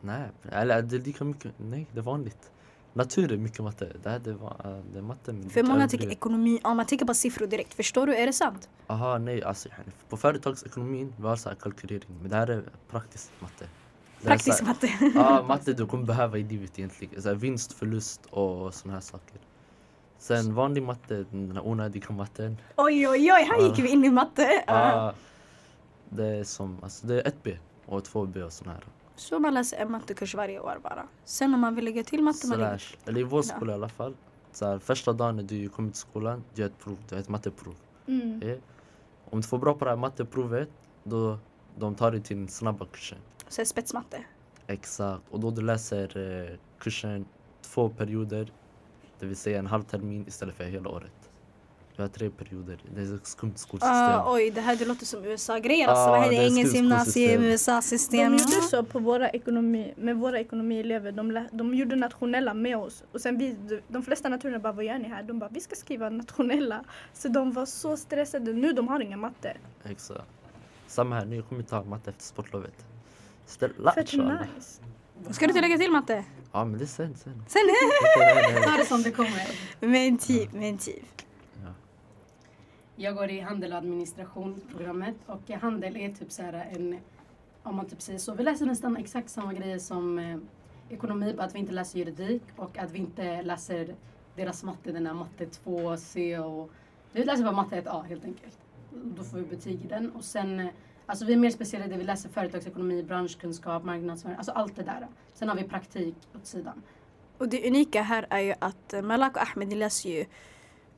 Nej, 0.00 0.28
eller 0.52 0.82
det 0.82 0.96
är 0.96 1.00
lika 1.00 1.24
mycket. 1.24 1.52
Nej, 1.56 1.86
det 1.92 1.98
är 1.98 2.02
vanligt. 2.02 2.50
Natur 2.92 3.32
är 3.32 3.36
mycket 3.36 3.60
matte. 3.60 3.92
Det 4.02 4.10
här 4.10 4.18
det 4.18 4.32
var, 4.32 4.82
det 4.92 4.98
är 4.98 5.02
matte. 5.02 5.34
För 5.50 5.62
många 5.62 5.88
tycker 5.88 6.10
ekonomi, 6.10 6.60
ja, 6.62 6.74
man 6.74 6.86
tänker 6.86 7.06
på 7.06 7.14
siffror 7.14 7.46
direkt. 7.46 7.74
Förstår 7.74 8.06
du? 8.06 8.16
Är 8.16 8.26
det 8.26 8.32
sant? 8.32 8.68
Aha, 8.86 9.18
nej. 9.18 9.42
Alltså, 9.42 9.68
på 10.08 10.16
företagsekonomin 10.16 11.14
vi 11.18 11.26
har 11.26 11.36
så 11.36 11.50
kalkylering. 11.50 12.08
Men 12.20 12.30
det 12.30 12.36
här 12.36 12.50
är 12.50 12.62
praktisk 12.90 13.30
matte. 13.40 13.66
Praktisk 14.26 14.60
här, 14.60 14.66
matte? 14.66 14.92
Ja, 15.14 15.42
matte 15.48 15.72
du 15.72 15.86
kommer 15.86 16.04
behöva 16.04 16.38
i 16.38 16.42
livet 16.42 16.78
egentligen. 16.78 17.22
Så 17.22 17.28
här, 17.28 17.36
vinst, 17.36 17.72
förlust 17.72 18.26
och 18.30 18.74
såna 18.74 18.94
här 18.94 19.00
saker. 19.00 19.40
Sen 20.18 20.54
vanlig 20.54 20.82
matte, 20.82 21.24
den 21.30 21.58
onödiga 21.58 22.10
matten. 22.10 22.56
Oj, 22.76 23.08
oj, 23.08 23.32
oj, 23.32 23.48
här 23.50 23.68
gick 23.68 23.78
vi 23.78 23.88
in 23.88 24.04
i 24.04 24.10
matte. 24.10 24.64
Ja, 24.66 25.14
det 26.08 26.26
är 26.26 26.44
som, 26.44 26.78
alltså 26.82 27.06
det 27.06 27.20
är 27.20 27.30
1B 27.30 27.56
och 27.86 28.02
2B 28.02 28.42
och 28.42 28.52
såna 28.52 28.72
här. 28.72 28.84
Så 29.16 29.38
man 29.38 29.54
läser 29.54 29.76
en 29.76 29.90
mattekurs 29.90 30.34
varje 30.34 30.60
år 30.60 30.78
bara. 30.82 31.06
Sen 31.24 31.54
om 31.54 31.60
man 31.60 31.74
vill 31.74 31.84
lägga 31.84 32.04
till 32.04 32.22
matte, 32.22 32.46
man 32.46 32.58
lägger 32.58 32.82
Eller 33.06 33.20
i 33.20 33.22
vår 33.22 33.42
skola 33.42 33.72
ja. 33.72 33.76
i 33.76 33.78
alla 33.78 33.88
fall. 33.88 34.14
Så 34.52 34.66
här, 34.66 34.78
första 34.78 35.12
dagen 35.12 35.36
när 35.36 35.42
du 35.42 35.68
kommer 35.68 35.90
till 35.90 35.98
skolan, 36.00 36.44
du 36.54 36.62
gör 36.62 36.68
ett 36.68 36.78
prov, 36.78 36.96
du 37.08 37.14
gör 37.14 37.22
ett 37.22 37.28
matteprov. 37.28 37.74
Mm. 38.06 38.42
Ja. 38.48 38.54
Om 39.30 39.40
du 39.40 39.46
får 39.46 39.58
bra 39.58 39.74
på 39.74 39.84
det 39.84 39.90
här 39.90 39.96
matteprovet, 39.96 40.68
då 41.04 41.38
de 41.78 41.94
tar 41.94 42.10
dig 42.10 42.20
till 42.22 42.36
den 42.36 42.48
snabba 42.48 42.86
kursen. 42.92 43.18
Så 43.48 43.64
spetsmatte? 43.64 44.24
Exakt. 44.66 45.22
Och 45.30 45.40
då 45.40 45.50
du 45.50 45.62
läser 45.62 46.16
eh, 46.16 46.58
kursen 46.78 47.26
två 47.62 47.88
perioder, 47.88 48.52
det 49.18 49.26
vill 49.26 49.36
säga 49.36 49.58
en 49.58 49.66
halv 49.66 49.82
termin 49.82 50.24
istället 50.28 50.54
för 50.54 50.64
hela 50.64 50.88
året. 50.88 51.30
Vi 51.96 52.02
har 52.02 52.08
tre 52.08 52.30
perioder. 52.30 52.78
Det 52.94 53.00
är 53.00 53.14
ett 53.14 53.26
skumt 53.26 53.56
skolsystem. 53.56 54.20
Uh, 54.20 54.32
oj, 54.32 54.50
det 54.50 54.60
här 54.60 54.76
det 54.76 54.84
låter 54.84 55.06
som 55.06 55.24
USA-grej 55.24 55.84
alltså. 55.84 56.04
Uh, 56.04 56.10
Vad 56.10 56.26
är 56.26 56.30
det? 56.30 56.36
Engelsk 56.36 56.74
gymnasium, 56.74 57.42
USA-system. 57.42 58.32
De 58.32 58.38
gjorde 58.38 58.66
så 58.70 58.82
på 58.82 58.98
våra 58.98 59.30
ekonomi, 59.30 59.94
med 59.96 60.16
våra 60.16 60.40
ekonomielever. 60.40 61.12
De, 61.12 61.46
de 61.52 61.74
gjorde 61.74 61.96
nationella 61.96 62.54
med 62.54 62.76
oss. 62.76 63.04
Och 63.12 63.20
sen 63.20 63.38
vi, 63.38 63.56
de 63.88 64.02
flesta 64.02 64.28
naturerna 64.28 64.58
bara, 64.58 64.72
vad 64.72 64.84
gör 64.84 64.98
ni 64.98 65.08
här? 65.08 65.22
De 65.22 65.38
bara, 65.38 65.50
vi 65.52 65.60
ska 65.60 65.76
skriva 65.76 66.10
nationella. 66.10 66.84
Så 67.12 67.28
de 67.28 67.52
var 67.52 67.66
så 67.66 67.96
stressade. 67.96 68.52
Nu 68.52 68.72
de 68.72 68.88
har 68.88 69.00
ingen 69.00 69.20
matte. 69.20 69.56
Exakt. 69.84 70.20
Samma 70.86 71.14
här, 71.14 71.24
nu 71.24 71.42
kommer 71.42 71.62
vi 71.62 71.68
ta 71.68 71.84
matte 71.84 72.10
efter 72.10 72.24
sportlovet. 72.24 72.86
Ställa 73.46 73.92
Fett 73.92 74.12
nice. 74.12 74.82
Ska 75.30 75.46
du 75.46 75.50
inte 75.50 75.60
lägga 75.60 75.78
till 75.78 75.90
matte? 75.90 76.24
Ja 76.52 76.64
men 76.64 76.78
det 76.78 76.84
är 76.84 76.86
sen. 76.86 77.14
Sen? 77.16 77.44
Sen? 77.48 77.62
Ta 78.64 78.76
det 78.76 78.84
som 78.84 79.02
det 79.02 79.10
kommer. 79.10 79.48
Men 79.80 80.18
typ, 80.18 80.52
men 80.52 80.78
typ. 80.78 81.22
Jag 82.96 83.14
går 83.14 83.30
i 83.30 83.40
handel 83.40 83.72
och 83.72 83.78
administrationsprogrammet 83.78 85.16
och 85.26 85.50
handel 85.50 85.96
är 85.96 86.08
typ 86.08 86.32
så 86.32 86.42
här 86.42 86.68
en, 86.72 86.98
om 87.62 87.76
man 87.76 87.86
typ 87.86 88.02
säger 88.02 88.18
så, 88.18 88.34
vi 88.34 88.42
läser 88.42 88.66
nästan 88.66 88.96
exakt 88.96 89.30
samma 89.30 89.52
grejer 89.52 89.78
som 89.78 90.18
eh, 90.18 90.38
ekonomi, 90.88 91.34
bara 91.36 91.46
att 91.46 91.54
vi 91.54 91.58
inte 91.58 91.72
läser 91.72 91.98
juridik 91.98 92.42
och 92.56 92.78
att 92.78 92.90
vi 92.90 92.98
inte 92.98 93.42
läser 93.42 93.94
deras 94.36 94.62
matte, 94.64 94.92
den 94.92 95.06
här 95.06 95.14
matte 95.14 95.46
2, 95.46 95.96
C 95.96 96.38
och 96.38 96.70
vi 97.12 97.24
läser 97.24 97.44
bara 97.44 97.52
matte 97.52 97.80
1A 97.80 98.02
helt 98.04 98.24
enkelt. 98.24 98.58
Då 98.90 99.24
får 99.24 99.38
vi 99.38 99.44
betyg 99.44 99.84
i 99.84 99.88
den 99.88 100.10
och 100.10 100.24
sen 100.24 100.60
eh, 100.60 100.66
Alltså 101.06 101.24
vi 101.24 101.32
är 101.32 101.36
mer 101.36 101.50
speciella 101.50 101.96
vi 101.96 102.04
läser 102.04 102.28
företagsekonomi, 102.28 103.02
branschkunskap, 103.02 103.84
marknadsföring, 103.84 104.36
alltså 104.36 104.52
allt 104.52 104.76
det 104.76 104.82
där. 104.82 105.06
Sen 105.34 105.48
har 105.48 105.56
vi 105.56 105.62
praktik 105.62 106.14
åt 106.34 106.46
sidan. 106.46 106.82
Och 107.38 107.48
det 107.48 107.68
unika 107.68 108.02
här 108.02 108.26
är 108.30 108.40
ju 108.40 108.54
att 108.58 108.94
Malak 109.02 109.36
och 109.36 109.42
Ahmed 109.42 109.72
läser 109.72 110.10
ju 110.10 110.26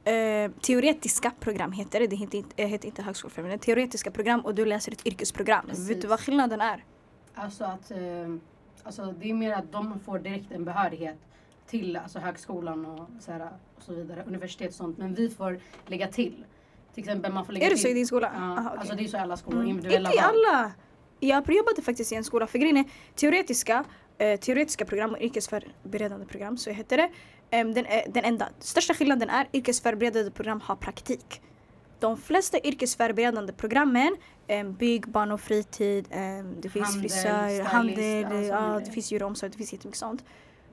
Eh, 0.09 0.51
teoretiska 0.61 1.33
program 1.41 1.73
heter 1.73 2.01
det. 2.01 2.07
Det 2.07 2.17
heter 2.17 2.39
inte, 2.39 2.67
heter 2.67 2.87
inte 2.87 3.03
högskoleförberedande. 3.03 3.65
Teoretiska 3.65 4.11
program 4.11 4.41
och 4.41 4.55
du 4.55 4.65
läser 4.65 4.93
ett 4.93 5.07
yrkesprogram. 5.07 5.67
Precis. 5.67 5.91
Vet 5.91 6.03
du 6.03 6.09
vad 6.09 6.21
skillnaden 6.21 6.61
är? 6.61 6.85
Alltså 7.35 7.65
att 7.65 7.91
eh, 7.91 7.99
alltså 8.83 9.15
det 9.19 9.31
är 9.31 9.35
mer 9.35 9.53
att 9.53 9.73
de 9.73 10.01
får 10.01 10.19
direkt 10.19 10.53
en 10.53 10.65
behörighet 10.65 11.19
till 11.67 11.97
alltså 11.97 12.19
högskolan 12.19 12.87
och 12.87 13.09
så, 13.21 13.33
här, 13.33 13.49
och 13.77 13.83
så 13.83 13.95
vidare. 13.95 14.25
Universitet 14.27 14.69
och 14.69 14.75
sånt. 14.75 14.99
Men 14.99 15.15
vi 15.15 15.31
får 15.31 15.61
lägga 15.87 16.09
till. 16.09 16.45
Till 16.95 17.05
exempel 17.05 17.33
man 17.33 17.45
får 17.45 17.53
lägga 17.53 17.67
är 17.67 17.71
det 17.71 17.77
så 17.77 17.89
i 17.89 17.93
din 17.93 18.07
skola? 18.07 18.31
Ja, 18.35 18.41
Aha, 18.41 18.61
okay. 18.61 18.79
Alltså 18.79 18.95
det 18.95 19.05
är 19.05 19.09
så 19.09 19.17
i 19.17 19.21
alla 19.21 19.37
skolor. 19.37 19.61
Mm. 19.63 19.77
Inte 19.77 19.89
i 19.89 20.19
alla! 20.19 20.73
Jag 21.21 21.53
jobbade 21.53 21.83
faktiskt 21.83 22.13
i 22.13 22.15
en 22.15 22.25
skola 22.25 22.47
för 22.47 22.59
grejen 22.59 22.77
är 22.77 22.85
teoretiska, 23.15 23.85
eh, 24.19 24.41
teoretiska 24.41 24.85
program 24.85 25.11
och 25.11 25.21
yrkesförberedande 25.21 26.27
program 26.27 26.57
så 26.57 26.71
heter 26.71 26.97
det. 26.97 27.11
Um, 27.61 27.75
den, 27.75 27.87
den 28.09 28.25
enda 28.25 28.49
största 28.59 28.95
skillnaden 28.95 29.31
är 29.31 29.49
yrkesförberedande 29.53 30.31
program 30.31 30.61
har 30.61 30.77
praktik. 30.77 31.43
De 32.01 32.17
flesta 32.17 32.59
yrkesförberedande 32.61 33.53
programmen, 33.53 34.17
um, 34.49 34.75
bygg, 34.75 35.09
barn 35.09 35.33
och 35.33 35.41
fritid, 35.41 36.09
um, 36.13 36.61
det 36.61 36.69
finns 36.69 36.87
handel, 36.87 37.11
frisör, 37.11 37.63
handel, 37.63 38.25
alltså, 38.25 38.43
ja, 38.43 38.81
det 38.85 38.91
finns 38.91 39.13
djur 39.13 39.23
och 39.23 39.29
omsorg, 39.29 39.51
det 39.51 39.59
finns 39.59 39.73
jättemycket 39.73 39.99
sånt. 39.99 40.25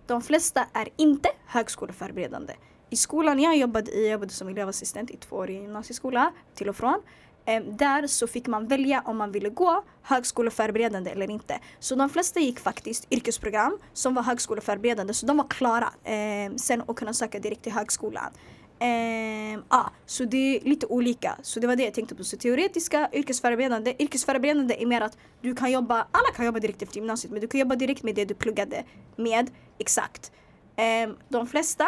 De 0.07 0.21
flesta 0.21 0.65
är 0.73 0.89
inte 0.97 1.29
högskoleförberedande. 1.45 2.53
I 2.89 2.95
skolan 2.95 3.39
jag 3.39 3.57
jobbade 3.57 3.91
i, 3.91 4.03
jag 4.03 4.11
jobbade 4.11 4.33
som 4.33 4.47
elevassistent 4.47 5.11
i 5.11 5.17
två 5.17 5.35
år 5.35 5.49
i 5.49 5.53
gymnasieskola, 5.53 6.31
till 6.55 6.69
och 6.69 6.75
från. 6.75 7.01
Ehm, 7.45 7.77
där 7.77 8.07
så 8.07 8.27
fick 8.27 8.47
man 8.47 8.67
välja 8.67 9.03
om 9.05 9.17
man 9.17 9.31
ville 9.31 9.49
gå 9.49 9.83
högskoleförberedande 10.01 11.11
eller 11.11 11.31
inte. 11.31 11.59
Så 11.79 11.95
de 11.95 12.09
flesta 12.09 12.39
gick 12.39 12.59
faktiskt 12.59 13.07
yrkesprogram 13.11 13.77
som 13.93 14.13
var 14.13 14.23
högskoleförberedande 14.23 15.13
så 15.13 15.25
de 15.25 15.37
var 15.37 15.47
klara 15.47 15.93
eh, 16.03 16.55
sen 16.55 16.83
att 16.87 16.95
kunna 16.95 17.13
söka 17.13 17.39
direkt 17.39 17.63
till 17.63 17.71
högskolan. 17.71 18.33
Eh, 18.79 19.59
ah, 19.67 19.89
så 20.05 20.23
det 20.23 20.37
är 20.57 20.61
lite 20.61 20.85
olika. 20.85 21.37
Så 21.41 21.59
det 21.59 21.67
var 21.67 21.75
det 21.75 21.83
jag 21.83 21.93
tänkte 21.93 22.15
på. 22.15 22.23
Så 22.23 22.37
teoretiska, 22.37 23.09
yrkesförberedande. 23.13 23.95
Yrkesförberedande 23.99 24.81
är 24.81 24.85
mer 24.85 25.01
att 25.01 25.17
du 25.41 25.55
kan 25.55 25.71
jobba, 25.71 25.95
alla 25.95 26.31
kan 26.35 26.45
jobba 26.45 26.59
direkt 26.59 26.81
efter 26.81 26.95
gymnasiet 26.95 27.31
men 27.31 27.41
du 27.41 27.47
kan 27.47 27.59
jobba 27.59 27.75
direkt 27.75 28.03
med 28.03 28.15
det 28.15 28.25
du 28.25 28.33
pluggade 28.33 28.83
med. 29.15 29.51
Exakt. 29.77 30.31
Eh, 30.75 31.09
de 31.29 31.47
flesta 31.47 31.87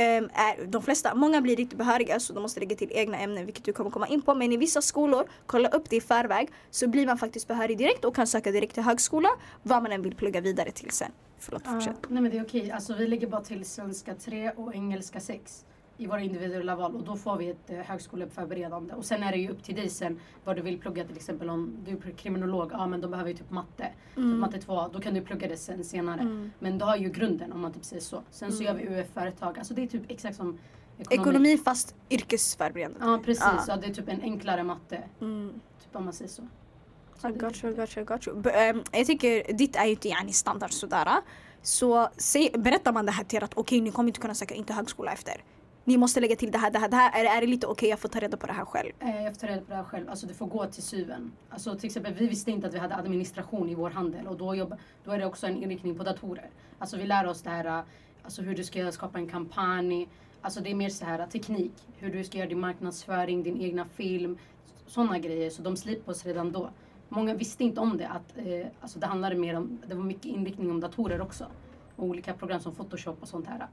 är, 0.00 0.66
de 0.66 0.82
flesta, 0.82 1.14
många 1.14 1.40
blir 1.40 1.60
inte 1.60 1.76
behöriga 1.76 2.20
så 2.20 2.32
de 2.32 2.40
måste 2.42 2.60
lägga 2.60 2.76
till 2.76 2.90
egna 2.92 3.18
ämnen 3.18 3.46
vilket 3.46 3.64
du 3.64 3.72
kommer 3.72 3.90
komma 3.90 4.06
in 4.08 4.22
på. 4.22 4.34
Men 4.34 4.52
i 4.52 4.56
vissa 4.56 4.82
skolor, 4.82 5.28
kolla 5.46 5.68
upp 5.68 5.90
det 5.90 5.96
i 5.96 6.00
förväg, 6.00 6.48
så 6.70 6.88
blir 6.88 7.06
man 7.06 7.18
faktiskt 7.18 7.48
behörig 7.48 7.78
direkt 7.78 8.04
och 8.04 8.14
kan 8.14 8.26
söka 8.26 8.50
direkt 8.50 8.74
till 8.74 8.82
högskola 8.82 9.28
vad 9.62 9.82
man 9.82 9.92
än 9.92 10.02
vill 10.02 10.14
plugga 10.14 10.40
vidare 10.40 10.70
till 10.70 10.90
sen. 10.90 11.10
Förlåt, 11.38 11.66
fortsätt. 11.66 11.96
nej 12.08 12.22
men 12.22 12.32
det 12.32 12.38
är 12.38 12.44
okej. 12.44 12.70
Alltså 12.70 12.94
vi 12.94 13.06
lägger 13.06 13.26
bara 13.26 13.40
till 13.40 13.64
svenska 13.64 14.14
3 14.14 14.50
och 14.50 14.74
engelska 14.74 15.20
6 15.20 15.64
i 15.98 16.06
våra 16.06 16.20
individuella 16.20 16.76
val 16.76 16.96
och 16.96 17.04
då 17.04 17.16
får 17.16 17.36
vi 17.36 17.50
ett 17.50 17.70
eh, 17.70 17.76
högskoleförberedande. 17.76 18.94
Och 18.94 19.04
sen 19.04 19.22
är 19.22 19.32
det 19.32 19.38
ju 19.38 19.50
upp 19.50 19.62
till 19.62 19.74
dig 19.74 19.88
sen 19.88 20.20
vad 20.44 20.56
du 20.56 20.62
vill 20.62 20.80
plugga 20.80 21.04
till 21.04 21.16
exempel 21.16 21.50
om 21.50 21.76
du 21.84 21.92
är 21.92 22.16
kriminolog, 22.16 22.70
ja 22.72 22.86
men 22.86 23.00
då 23.00 23.08
behöver 23.08 23.30
ju 23.30 23.36
typ 23.36 23.50
matte. 23.50 23.88
Mm. 24.16 24.32
Typ 24.32 24.40
matte 24.40 24.58
2, 24.58 24.88
då 24.92 25.00
kan 25.00 25.14
du 25.14 25.20
plugga 25.20 25.48
det 25.48 25.56
sen 25.56 25.84
senare. 25.84 26.20
Mm. 26.20 26.50
Men 26.58 26.78
du 26.78 26.84
har 26.84 26.96
ju 26.96 27.08
grunden 27.08 27.52
om 27.52 27.60
man 27.60 27.72
typ 27.72 27.84
säger 27.84 28.02
så. 28.02 28.22
Sen 28.30 28.52
så 28.52 28.62
mm. 28.62 28.66
gör 28.66 28.84
vi 28.84 29.00
UF-företag, 29.00 29.58
alltså 29.58 29.74
det 29.74 29.82
är 29.82 29.86
typ 29.86 30.10
exakt 30.10 30.36
som 30.36 30.58
ekonomi, 30.98 31.22
ekonomi 31.22 31.58
fast 31.58 31.94
yrkesförberedande. 32.10 32.98
Ja 33.06 33.20
precis, 33.24 33.44
ah. 33.44 33.64
ja, 33.68 33.76
det 33.76 33.86
är 33.86 33.94
typ 33.94 34.08
en 34.08 34.22
enklare 34.22 34.64
matte. 34.64 35.02
Mm. 35.20 35.52
Typ 35.84 35.96
om 35.96 36.04
man 36.04 36.12
säger 36.12 36.30
så. 36.30 36.42
så 37.16 37.28
I 37.28 37.32
got 37.32 37.64
you, 37.64 37.74
got 37.74 37.96
you, 37.96 38.06
got 38.06 38.26
you. 38.26 38.40
B 38.40 38.50
um, 38.72 38.82
jag 38.92 39.06
tycker 39.06 39.52
ditt 39.52 39.76
är 39.76 39.84
ju 39.84 39.90
inte 39.90 40.08
yani 40.08 40.32
standard 40.32 40.72
sådär. 40.72 41.08
Så 41.62 42.08
se, 42.16 42.50
berättar 42.58 42.92
man 42.92 43.06
det 43.06 43.12
här 43.12 43.24
till 43.24 43.36
er 43.36 43.44
att 43.44 43.52
okej 43.52 43.62
okay, 43.62 43.80
ni 43.80 43.90
kommer 43.90 44.08
inte 44.08 44.20
kunna 44.20 44.34
söka 44.34 44.54
in 44.54 44.64
till 44.64 44.74
högskola 44.74 45.12
efter 45.12 45.42
ni 45.86 45.96
måste 45.96 46.20
lägga 46.20 46.36
till 46.36 46.50
det 46.50 46.58
här, 46.58 46.70
det 46.70 46.78
här, 46.78 46.88
det 46.88 46.96
här. 46.96 47.24
Är, 47.24 47.36
är 47.36 47.40
det 47.40 47.46
lite 47.46 47.66
okej, 47.66 47.72
okay, 47.72 47.88
jag 47.88 47.98
får 47.98 48.08
ta 48.08 48.20
reda 48.20 48.36
på 48.36 48.46
det 48.46 48.52
här 48.52 48.64
själv? 48.64 48.92
Eh, 49.00 49.24
jag 49.24 49.34
får 49.34 49.40
ta 49.40 49.46
reda 49.46 49.60
på 49.60 49.70
det 49.70 49.76
här 49.76 49.84
själv. 49.84 50.10
Alltså 50.10 50.26
du 50.26 50.34
får 50.34 50.46
gå 50.46 50.66
till 50.66 50.82
SUVen. 50.82 51.32
Alltså 51.50 51.76
till 51.76 51.86
exempel, 51.86 52.14
vi 52.14 52.26
visste 52.26 52.50
inte 52.50 52.66
att 52.66 52.74
vi 52.74 52.78
hade 52.78 52.96
administration 52.96 53.68
i 53.68 53.74
vår 53.74 53.90
handel 53.90 54.26
och 54.26 54.36
då, 54.36 54.54
jobba, 54.54 54.76
då 55.04 55.10
är 55.10 55.18
det 55.18 55.26
också 55.26 55.46
en 55.46 55.62
inriktning 55.62 55.94
på 55.98 56.02
datorer. 56.02 56.50
Alltså 56.78 56.96
vi 56.96 57.06
lär 57.06 57.26
oss 57.26 57.42
det 57.42 57.50
här, 57.50 57.82
alltså 58.22 58.42
hur 58.42 58.54
du 58.54 58.64
ska 58.64 58.92
skapa 58.92 59.18
en 59.18 59.28
kampanj. 59.28 60.08
Alltså 60.40 60.60
det 60.60 60.70
är 60.70 60.74
mer 60.74 60.88
så 60.88 61.04
här 61.04 61.26
teknik. 61.26 61.72
Hur 61.96 62.10
du 62.10 62.24
ska 62.24 62.38
göra 62.38 62.48
din 62.48 62.60
marknadsföring, 62.60 63.42
din 63.42 63.60
egna 63.60 63.84
film. 63.84 64.38
Sådana 64.86 65.18
grejer. 65.18 65.50
Så 65.50 65.62
de 65.62 65.76
slipper 65.76 66.12
oss 66.12 66.26
redan 66.26 66.52
då. 66.52 66.70
Många 67.08 67.34
visste 67.34 67.64
inte 67.64 67.80
om 67.80 67.96
det. 67.96 68.08
Att, 68.08 68.36
eh, 68.36 68.66
alltså 68.80 68.98
det 68.98 69.06
handlade 69.06 69.36
mer 69.36 69.56
om, 69.56 69.78
det 69.86 69.94
var 69.94 70.04
mycket 70.04 70.24
inriktning 70.24 70.70
om 70.70 70.80
datorer 70.80 71.20
också. 71.20 71.46
Och 71.96 72.04
olika 72.04 72.34
program 72.34 72.60
som 72.60 72.74
Photoshop 72.74 73.22
och 73.22 73.28
sånt 73.28 73.46
här. 73.46 73.66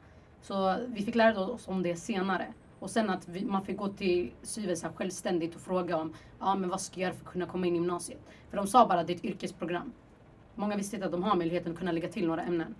Så 0.44 0.76
vi 0.88 1.04
fick 1.04 1.16
lära 1.16 1.40
oss 1.40 1.68
om 1.68 1.84
det 1.84 1.96
senare. 1.96 2.48
Och 2.80 2.90
sen 2.90 3.10
att 3.10 3.28
vi, 3.28 3.46
man 3.46 3.66
fick 3.66 3.78
gå 3.78 3.88
till 3.88 4.32
Syves 4.42 4.86
självständigt 4.96 5.56
och 5.56 5.62
fråga 5.62 5.98
om 5.98 6.14
ja, 6.40 6.56
men 6.56 6.70
vad 6.70 6.82
ska 6.82 7.00
jag 7.00 7.08
göra 7.08 7.14
för 7.14 7.26
att 7.26 7.32
kunna 7.32 7.46
komma 7.46 7.68
in 7.68 7.76
i 7.76 7.78
gymnasiet. 7.78 8.20
För 8.50 8.58
de 8.58 8.68
sa 8.68 8.88
bara 8.88 9.00
att 9.00 9.08
det 9.08 9.14
är 9.14 9.18
ett 9.18 9.26
yrkesprogram. 9.26 9.92
Många 10.56 10.76
visste 10.76 10.96
inte 10.96 11.06
att 11.06 11.12
de 11.12 11.24
har 11.24 11.36
möjligheten 11.36 11.72
att 11.72 11.80
kunna 11.80 11.92
lägga 11.92 12.08
till 12.10 12.28
några 12.28 12.44
ämnen. 12.44 12.76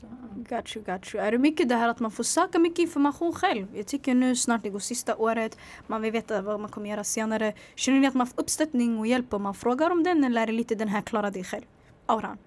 Så. 0.00 0.06
Got 0.36 0.76
you, 0.76 0.84
got 0.84 1.14
you. 1.14 1.24
Är 1.24 1.32
det 1.32 1.38
mycket 1.38 1.68
det 1.68 1.74
här 1.74 1.88
att 1.88 2.00
man 2.00 2.10
får 2.10 2.24
söka 2.24 2.58
mycket 2.58 2.78
information 2.78 3.32
själv? 3.32 3.76
Jag 3.76 3.86
tycker 3.86 4.14
nu 4.14 4.36
snart 4.36 4.62
det 4.62 4.70
går 4.70 4.78
sista 4.78 5.16
året, 5.16 5.58
man 5.86 6.02
vill 6.02 6.12
veta 6.12 6.42
vad 6.42 6.60
man 6.60 6.70
kommer 6.70 6.90
göra 6.90 7.04
senare. 7.04 7.52
Känner 7.74 8.00
ni 8.00 8.06
att 8.06 8.14
man 8.14 8.26
får 8.26 8.40
uppstöttning 8.40 8.98
och 8.98 9.06
hjälp 9.06 9.34
om 9.34 9.42
man 9.42 9.54
frågar 9.54 9.90
om 9.90 10.02
den 10.02 10.24
eller 10.24 10.42
är 10.42 10.46
det 10.46 10.52
lite 10.52 10.74
den 10.74 10.88
här 10.88 11.00
klara 11.00 11.30
dig 11.30 11.44
själv? 11.44 11.64
Auran? 12.06 12.38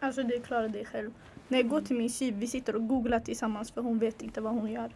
Alltså 0.00 0.22
det 0.22 0.34
är 0.34 0.40
klara 0.40 0.68
dig 0.68 0.84
själv. 0.84 1.10
När 1.50 1.58
jag 1.58 1.68
går 1.68 1.80
till 1.80 1.96
min 1.96 2.10
SYV, 2.10 2.34
vi 2.38 2.46
sitter 2.46 2.76
och 2.76 2.88
googlar 2.88 3.20
tillsammans 3.20 3.70
för 3.70 3.82
hon 3.82 3.98
vet 3.98 4.22
inte 4.22 4.40
vad 4.40 4.52
hon 4.52 4.72
gör. 4.72 4.90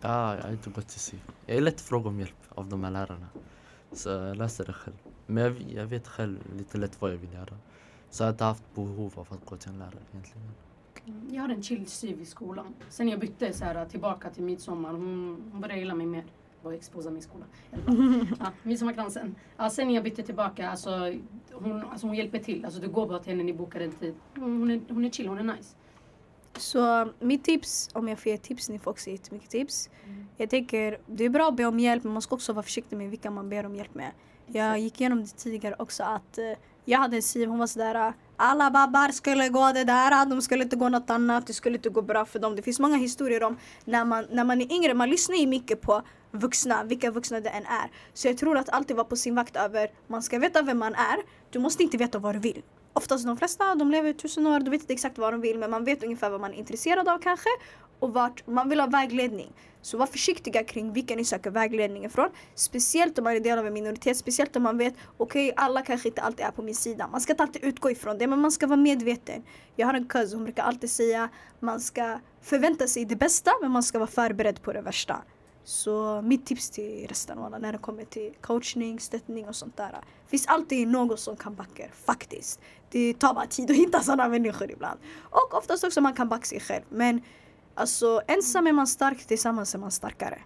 Ja, 0.00 0.36
jag 0.36 0.42
har 0.42 0.50
inte 0.50 0.70
gått 0.70 0.88
till 0.88 1.00
SYV. 1.00 1.20
Jag 1.46 1.56
är 1.56 1.60
lätt 1.60 1.80
fråga 1.80 2.08
om 2.08 2.20
hjälp 2.20 2.36
av 2.48 2.68
de 2.68 2.84
här 2.84 2.90
lärarna. 2.90 3.26
Så 3.92 4.08
jag 4.08 4.36
läser 4.36 4.64
det 4.64 4.72
själv. 4.72 4.96
Men 5.26 5.44
jag, 5.44 5.56
jag 5.74 5.86
vet 5.86 6.08
själv 6.08 6.38
lite 6.56 6.78
lätt 6.78 7.00
vad 7.00 7.12
jag 7.12 7.16
vill 7.16 7.32
göra. 7.32 7.58
Så 8.10 8.22
jag 8.22 8.26
har 8.26 8.32
inte 8.32 8.44
haft 8.44 8.74
behov 8.74 9.12
av 9.16 9.26
att 9.30 9.46
gå 9.46 9.56
till 9.56 9.70
en 9.70 9.78
lärare 9.78 10.02
egentligen. 10.12 10.50
Jag 11.30 11.42
har 11.42 11.48
en 11.48 11.62
chill 11.62 11.86
syv 11.86 12.20
i 12.20 12.26
skolan. 12.26 12.74
Sen 12.88 13.08
jag 13.08 13.20
bytte 13.20 13.52
så 13.52 13.64
här, 13.64 13.86
tillbaka 13.86 14.30
till 14.30 14.42
midsommar, 14.42 14.92
hon, 14.92 15.42
hon 15.52 15.60
började 15.60 15.80
gilla 15.80 15.94
mig 15.94 16.06
mer 16.06 16.24
var 16.62 16.72
exposa 16.72 17.10
min 17.10 17.22
skola. 17.22 17.44
ja, 18.40 18.52
midsommarkransen. 18.62 19.34
Ja, 19.56 19.70
sen 19.70 19.86
när 19.86 19.94
jag 19.94 20.04
bytte 20.04 20.22
tillbaka, 20.22 20.70
alltså 20.70 20.90
hon, 21.52 21.82
alltså 21.82 22.06
hon 22.06 22.16
hjälper 22.16 22.38
till. 22.38 22.64
Alltså 22.64 22.80
du 22.80 22.88
går 22.88 23.06
bara 23.06 23.18
till 23.18 23.32
henne, 23.32 23.42
ni 23.44 23.52
bokar 23.52 23.80
en 23.80 23.92
tid. 23.92 24.14
Hon 24.34 24.70
är, 24.70 24.80
hon 24.88 25.04
är 25.04 25.10
chill, 25.10 25.28
hon 25.28 25.38
är 25.38 25.56
nice. 25.56 25.76
Så 26.56 27.08
mitt 27.18 27.44
tips, 27.44 27.88
om 27.92 28.08
jag 28.08 28.18
får 28.18 28.32
ge 28.32 28.38
tips, 28.38 28.68
ni 28.68 28.78
får 28.78 28.90
också 28.90 29.10
jättemycket 29.10 29.50
tips. 29.50 29.90
Mm. 30.04 30.26
Jag 30.36 30.50
tänker, 30.50 30.98
det 31.06 31.24
är 31.24 31.28
bra 31.28 31.48
att 31.48 31.56
be 31.56 31.66
om 31.66 31.78
hjälp 31.78 32.04
men 32.04 32.12
man 32.12 32.22
ska 32.22 32.34
också 32.34 32.52
vara 32.52 32.62
försiktig 32.62 32.96
med 32.96 33.10
vilka 33.10 33.30
man 33.30 33.48
ber 33.48 33.66
om 33.66 33.76
hjälp 33.76 33.94
med. 33.94 34.10
Jag 34.46 34.78
gick 34.78 35.00
igenom 35.00 35.22
det 35.22 35.36
tidigare 35.36 35.74
också 35.78 36.02
att 36.02 36.38
uh, 36.38 36.44
jag 36.84 36.98
hade 36.98 37.16
en 37.16 37.22
siv, 37.22 37.48
hon 37.48 37.58
var 37.58 37.66
sådär 37.66 38.12
alla 38.36 38.70
babbar 38.70 39.12
skulle 39.12 39.48
gå 39.48 39.72
det 39.72 39.84
där, 39.84 40.26
de 40.26 40.42
skulle 40.42 40.64
inte 40.64 40.76
gå 40.76 40.88
något 40.88 41.10
annat, 41.10 41.46
det 41.46 41.52
skulle 41.52 41.76
inte 41.76 41.88
gå 41.88 42.02
bra 42.02 42.24
för 42.24 42.38
dem. 42.38 42.56
Det 42.56 42.62
finns 42.62 42.80
många 42.80 42.96
historier 42.96 43.42
om 43.42 43.56
när 43.84 44.04
man, 44.04 44.26
när 44.30 44.44
man 44.44 44.60
är 44.60 44.72
yngre, 44.72 44.94
man 44.94 45.10
lyssnar 45.10 45.36
ju 45.36 45.46
mycket 45.46 45.80
på 45.80 46.02
vuxna, 46.30 46.84
vilka 46.84 47.10
vuxna 47.10 47.40
det 47.40 47.48
än 47.48 47.66
är. 47.66 47.90
Så 48.14 48.28
jag 48.28 48.38
tror 48.38 48.58
att 48.58 48.68
alltid 48.68 48.96
vara 48.96 49.04
på 49.04 49.16
sin 49.16 49.34
vakt 49.34 49.56
över, 49.56 49.90
man 50.06 50.22
ska 50.22 50.38
veta 50.38 50.62
vem 50.62 50.78
man 50.78 50.94
är, 50.94 51.16
du 51.50 51.58
måste 51.58 51.82
inte 51.82 51.96
veta 51.96 52.18
vad 52.18 52.34
du 52.34 52.38
vill. 52.38 52.62
Oftast 52.92 53.26
de 53.26 53.36
flesta, 53.36 53.74
de 53.74 53.90
lever 53.90 54.12
tusen 54.12 54.46
år, 54.46 54.60
de 54.60 54.70
vet 54.70 54.80
inte 54.80 54.92
exakt 54.92 55.18
vad 55.18 55.32
de 55.32 55.40
vill 55.40 55.58
men 55.58 55.70
man 55.70 55.84
vet 55.84 56.02
ungefär 56.02 56.30
vad 56.30 56.40
man 56.40 56.52
är 56.52 56.58
intresserad 56.58 57.08
av 57.08 57.18
kanske 57.18 57.48
och 57.98 58.14
vart 58.14 58.46
man 58.46 58.68
vill 58.68 58.80
ha 58.80 58.86
vägledning. 58.86 59.52
Så 59.82 59.98
var 59.98 60.06
försiktiga 60.06 60.64
kring 60.64 60.92
vilka 60.92 61.14
ni 61.14 61.24
söker 61.24 61.50
vägledning 61.50 62.04
ifrån. 62.04 62.30
Speciellt 62.54 63.18
om 63.18 63.24
man 63.24 63.36
är 63.36 63.40
del 63.40 63.58
av 63.58 63.66
en 63.66 63.72
minoritet, 63.72 64.16
speciellt 64.16 64.56
om 64.56 64.62
man 64.62 64.78
vet 64.78 64.94
okej 65.16 65.52
okay, 65.52 65.64
alla 65.64 65.82
kanske 65.82 66.08
inte 66.08 66.22
alltid 66.22 66.46
är 66.46 66.50
på 66.50 66.62
min 66.62 66.74
sida. 66.74 67.08
Man 67.12 67.20
ska 67.20 67.32
inte 67.32 67.42
alltid 67.42 67.64
utgå 67.64 67.90
ifrån 67.90 68.18
det 68.18 68.26
men 68.26 68.40
man 68.40 68.52
ska 68.52 68.66
vara 68.66 68.76
medveten. 68.76 69.42
Jag 69.76 69.86
har 69.86 69.94
en 69.94 70.06
cousin, 70.06 70.38
hon 70.38 70.44
brukar 70.44 70.62
alltid 70.62 70.90
säga 70.90 71.28
man 71.60 71.80
ska 71.80 72.20
förvänta 72.40 72.86
sig 72.86 73.04
det 73.04 73.16
bästa 73.16 73.50
men 73.62 73.70
man 73.70 73.82
ska 73.82 73.98
vara 73.98 74.10
förberedd 74.10 74.62
på 74.62 74.72
det 74.72 74.80
värsta. 74.82 75.22
Så 75.64 76.22
mitt 76.22 76.46
tips 76.46 76.70
till 76.70 77.06
resten 77.08 77.38
av 77.38 77.44
alla 77.44 77.58
när 77.58 77.72
det 77.72 77.78
kommer 77.78 78.04
till 78.04 78.32
coachning, 78.40 79.00
stöttning 79.00 79.48
och 79.48 79.56
sånt 79.56 79.76
där. 79.76 79.96
finns 80.26 80.46
alltid 80.46 80.88
någon 80.88 81.18
som 81.18 81.36
kan 81.36 81.54
backa 81.54 81.88
faktiskt. 82.06 82.60
Det 82.90 83.18
tar 83.18 83.34
bara 83.34 83.46
tid 83.46 83.70
att 83.70 83.76
hitta 83.76 84.00
sådana 84.00 84.28
människor 84.28 84.70
ibland. 84.70 85.00
Och 85.20 85.54
oftast 85.54 85.84
också 85.84 86.00
man 86.00 86.14
kan 86.14 86.28
backa 86.28 86.44
sig 86.44 86.60
själv. 86.60 86.84
Men 86.88 87.22
alltså 87.74 88.22
ensam 88.26 88.66
är 88.66 88.72
man 88.72 88.86
stark, 88.86 89.26
tillsammans 89.26 89.74
är 89.74 89.78
man 89.78 89.90
starkare. 89.90 90.38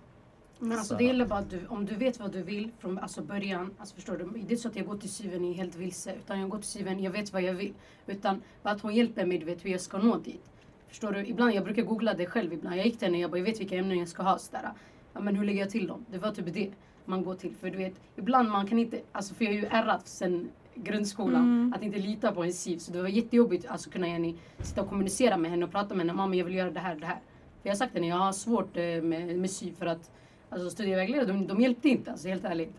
Men 0.58 0.78
alltså 0.78 0.96
det 0.96 1.04
gäller 1.04 1.26
bara 1.26 1.38
att 1.38 1.50
du, 1.50 1.66
om 1.66 1.86
du 1.86 1.94
vet 1.94 2.20
vad 2.20 2.32
du 2.32 2.42
vill 2.42 2.70
från 2.78 2.98
alltså 2.98 3.22
början. 3.22 3.70
Alltså 3.78 3.94
förstår 3.94 4.16
du? 4.16 4.40
Det 4.48 4.54
är 4.54 4.56
så 4.56 4.68
att 4.68 4.76
jag 4.76 4.86
går 4.86 4.96
till 4.96 5.10
syven 5.10 5.44
är 5.44 5.52
helt 5.52 5.74
vilse. 5.74 6.14
Utan 6.14 6.40
jag 6.40 6.48
går 6.48 6.58
till 6.58 6.68
syven, 6.68 7.02
jag 7.02 7.10
vet 7.10 7.32
vad 7.32 7.42
jag 7.42 7.54
vill. 7.54 7.74
Utan 8.06 8.42
bara 8.62 8.74
att 8.74 8.80
hon 8.80 8.94
hjälper 8.94 9.26
mig, 9.26 9.38
du 9.38 9.44
vet 9.44 9.64
hur 9.64 9.70
jag 9.70 9.80
ska 9.80 9.98
nå 9.98 10.16
dit. 10.16 10.42
Förstår 10.88 11.12
du? 11.12 11.26
Ibland, 11.26 11.52
jag 11.52 11.64
brukar 11.64 11.82
googla 11.82 12.14
det 12.14 12.26
själv 12.26 12.52
ibland. 12.52 12.76
Jag 12.76 12.86
gick 12.86 12.98
till 12.98 13.06
henne 13.06 13.16
och 13.16 13.22
jag 13.22 13.30
bara, 13.30 13.38
jag 13.38 13.44
vet 13.44 13.60
vilka 13.60 13.76
ämnen 13.76 13.98
jag 13.98 14.08
ska 14.08 14.22
ha. 14.22 14.38
Sådär 14.38 14.70
ja, 15.12 15.20
men 15.20 15.36
hur 15.36 15.44
lägger 15.44 15.60
jag 15.60 15.70
till 15.70 15.86
dem? 15.86 16.04
Det 16.10 16.18
var 16.18 16.30
typ 16.30 16.54
det 16.54 16.70
man 17.04 17.24
går 17.24 17.34
till. 17.34 17.54
För 17.56 17.70
du 17.70 17.78
vet, 17.78 17.94
ibland 18.16 18.48
man 18.48 18.66
kan 18.66 18.78
inte, 18.78 19.00
alltså 19.12 19.34
för 19.34 19.44
jag 19.44 19.54
är 19.54 19.58
ju 19.58 19.66
ärrat 19.66 20.08
sen 20.08 20.50
grundskolan, 20.74 21.42
mm. 21.42 21.72
att 21.76 21.82
inte 21.82 21.98
lita 21.98 22.32
på 22.32 22.44
en 22.44 22.52
SIV. 22.52 22.78
Så 22.78 22.92
det 22.92 23.02
var 23.02 23.08
jättejobbigt 23.08 23.64
att 23.64 23.70
alltså, 23.70 23.90
kunna 23.90 24.08
Jenny, 24.08 24.34
sitta 24.58 24.82
och 24.82 24.88
kommunicera 24.88 25.36
med 25.36 25.50
henne 25.50 25.64
och 25.64 25.70
prata 25.70 25.94
med 25.94 26.06
henne. 26.06 26.12
Mamma 26.12 26.36
jag 26.36 26.44
vill 26.44 26.54
göra 26.54 26.70
det 26.70 26.80
här 26.80 26.94
det 26.94 27.06
här. 27.06 27.18
För 27.62 27.68
jag 27.68 27.72
har 27.72 27.76
sagt 27.76 27.92
till 27.92 28.02
henne, 28.02 28.14
jag 28.14 28.24
har 28.24 28.32
svårt 28.32 28.76
eh, 28.76 28.82
med, 28.82 29.36
med 29.36 29.50
SIV 29.50 29.74
för 29.74 29.86
att 29.86 30.10
alltså, 30.50 30.70
studievägledare, 30.70 31.26
de, 31.26 31.46
de 31.46 31.60
hjälpte 31.60 31.88
inte 31.88 32.10
alltså, 32.10 32.28
helt 32.28 32.44
ärligt. 32.44 32.74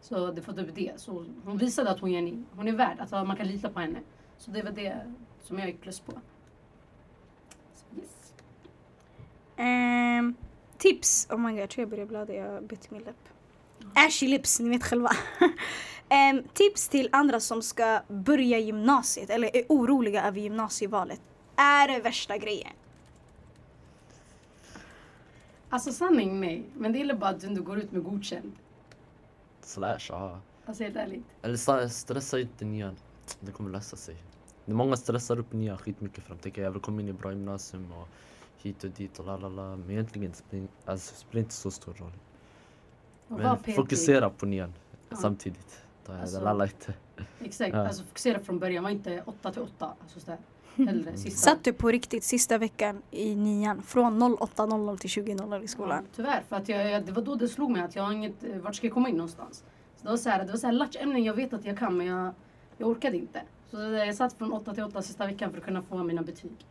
Så 0.00 0.30
det 0.30 0.46
var 0.48 0.54
typ 0.54 0.74
det. 0.74 0.92
Så 0.96 1.24
hon 1.44 1.58
visade 1.58 1.90
att 1.90 2.00
hon, 2.00 2.12
Jenny, 2.12 2.42
hon 2.56 2.68
är 2.68 2.72
värd, 2.72 2.96
att 3.00 3.10
man 3.10 3.36
kan 3.36 3.46
lita 3.46 3.68
på 3.68 3.80
henne. 3.80 3.98
Så 4.38 4.50
det 4.50 4.62
var 4.62 4.70
det 4.70 5.00
som 5.42 5.58
jag 5.58 5.68
gick 5.68 5.80
plus 5.80 6.00
på. 6.00 6.12
Så, 7.74 8.00
yes. 8.00 8.34
Um 9.58 10.34
tips! 10.84 11.26
Oh 11.30 11.38
my 11.38 11.50
god, 11.52 11.60
jag 11.60 11.70
tror 11.70 11.82
jag 11.82 11.88
börjar 11.88 12.06
blöda. 12.06 12.34
Jag 12.34 12.52
har 12.52 12.60
bytt 12.60 12.90
min 12.90 13.02
läpp. 13.02 13.28
Ashy 13.94 14.28
lips, 14.28 14.60
ni 14.60 14.68
vet 14.68 14.84
själva. 14.84 15.10
um, 16.10 16.42
tips 16.54 16.88
till 16.88 17.08
andra 17.12 17.40
som 17.40 17.62
ska 17.62 18.00
börja 18.08 18.58
gymnasiet 18.58 19.30
eller 19.30 19.56
är 19.56 19.64
oroliga 19.68 20.26
över 20.26 20.40
gymnasievalet. 20.40 21.20
Är 21.56 21.88
det 21.88 22.00
värsta 22.00 22.36
grejen? 22.38 22.72
Alltså 25.68 25.92
sanning 25.92 26.40
nej. 26.40 26.64
Men 26.74 26.92
det 26.92 26.98
gäller 26.98 27.14
bara 27.14 27.30
att 27.30 27.40
du 27.40 27.62
går 27.62 27.78
ut 27.78 27.92
med 27.92 28.04
godkänd. 28.04 28.52
Slash 29.60 29.98
ja. 30.08 30.40
Alltså 30.66 30.82
helt 30.82 30.96
ärligt. 30.96 31.24
Eller 31.42 31.88
stressa 31.88 32.40
inte 32.40 32.64
nian. 32.64 32.96
Det 33.40 33.52
kommer 33.52 33.70
lösa 33.70 33.96
sig. 33.96 34.16
Många 34.64 34.96
stressar 34.96 35.38
upp 35.38 35.52
nian 35.52 35.78
skitmycket 35.78 36.24
för 36.24 36.34
de 36.34 36.38
tänker 36.40 36.62
jag 36.62 36.70
vill 36.70 36.80
komma 36.80 37.00
in 37.00 37.08
i 37.08 37.12
bra 37.12 37.32
gymnasium 37.32 37.92
och 37.92 38.08
hit 38.62 38.84
och 38.84 38.90
dit 38.90 39.18
och 39.18 39.26
lalala. 39.26 39.76
Men 39.76 39.90
egentligen 39.90 40.34
spelar 40.34 40.68
alltså, 40.84 41.14
spelar 41.14 41.40
inte 41.40 41.54
så 41.54 41.70
stor 41.70 41.94
roll. 41.94 42.12
Men 43.28 43.74
fokusera 43.74 44.30
på 44.30 44.46
nian 44.46 44.72
ja. 45.08 45.16
samtidigt. 45.16 45.83
Då 46.06 46.12
är 46.12 46.20
alltså, 46.20 46.38
det 46.38 46.44
lalla 46.44 46.64
inte. 46.64 46.94
Exakt, 47.40 47.74
ja. 47.74 47.86
alltså 47.86 48.04
fokusera 48.04 48.40
från 48.40 48.58
början. 48.58 48.84
Var 48.84 48.90
inte 48.90 49.22
8 49.26 49.52
till 49.52 49.62
8. 49.62 49.92
Alltså 50.02 50.20
så 50.20 50.36
Hellre, 50.76 51.10
mm. 51.10 51.16
Satt 51.16 51.64
du 51.64 51.72
på 51.72 51.88
riktigt 51.88 52.24
sista 52.24 52.58
veckan 52.58 53.02
i 53.10 53.34
nian 53.34 53.82
från 53.82 54.22
08.00 54.22 54.96
till 54.98 55.10
20.00 55.10 55.62
i 55.62 55.68
skolan? 55.68 56.04
Ja, 56.04 56.10
tyvärr, 56.16 56.42
för 56.48 56.56
att 56.56 56.68
jag, 56.68 56.90
jag, 56.90 57.04
det 57.06 57.12
var 57.12 57.22
då 57.22 57.34
det 57.34 57.48
slog 57.48 57.70
mig 57.70 57.82
att 57.82 57.96
jag 57.96 58.02
har 58.02 58.12
inget, 58.12 58.44
eh, 58.44 58.56
vart 58.56 58.74
ska 58.74 58.86
jag 58.86 58.94
komma 58.94 59.08
in 59.08 59.16
någonstans? 59.16 59.64
Så 59.96 60.04
det 60.04 60.10
var 60.10 60.16
så 60.16 60.30
här, 60.30 60.44
det 60.44 60.50
var 60.50 60.58
så 60.58 60.66
här 60.66 60.74
latchämnen 60.74 61.24
jag 61.24 61.34
vet 61.34 61.52
att 61.52 61.64
jag 61.64 61.78
kan 61.78 61.96
men 61.96 62.06
jag, 62.06 62.32
jag 62.78 62.88
orkade 62.88 63.16
inte. 63.16 63.42
Så 63.70 63.76
jag 63.76 64.14
satt 64.14 64.32
från 64.32 64.52
8 64.52 64.74
till 64.74 64.84
8 64.84 65.02
sista 65.02 65.26
veckan 65.26 65.50
för 65.50 65.58
att 65.58 65.64
kunna 65.64 65.82
få 65.82 66.02
mina 66.02 66.22
betyg. 66.22 66.66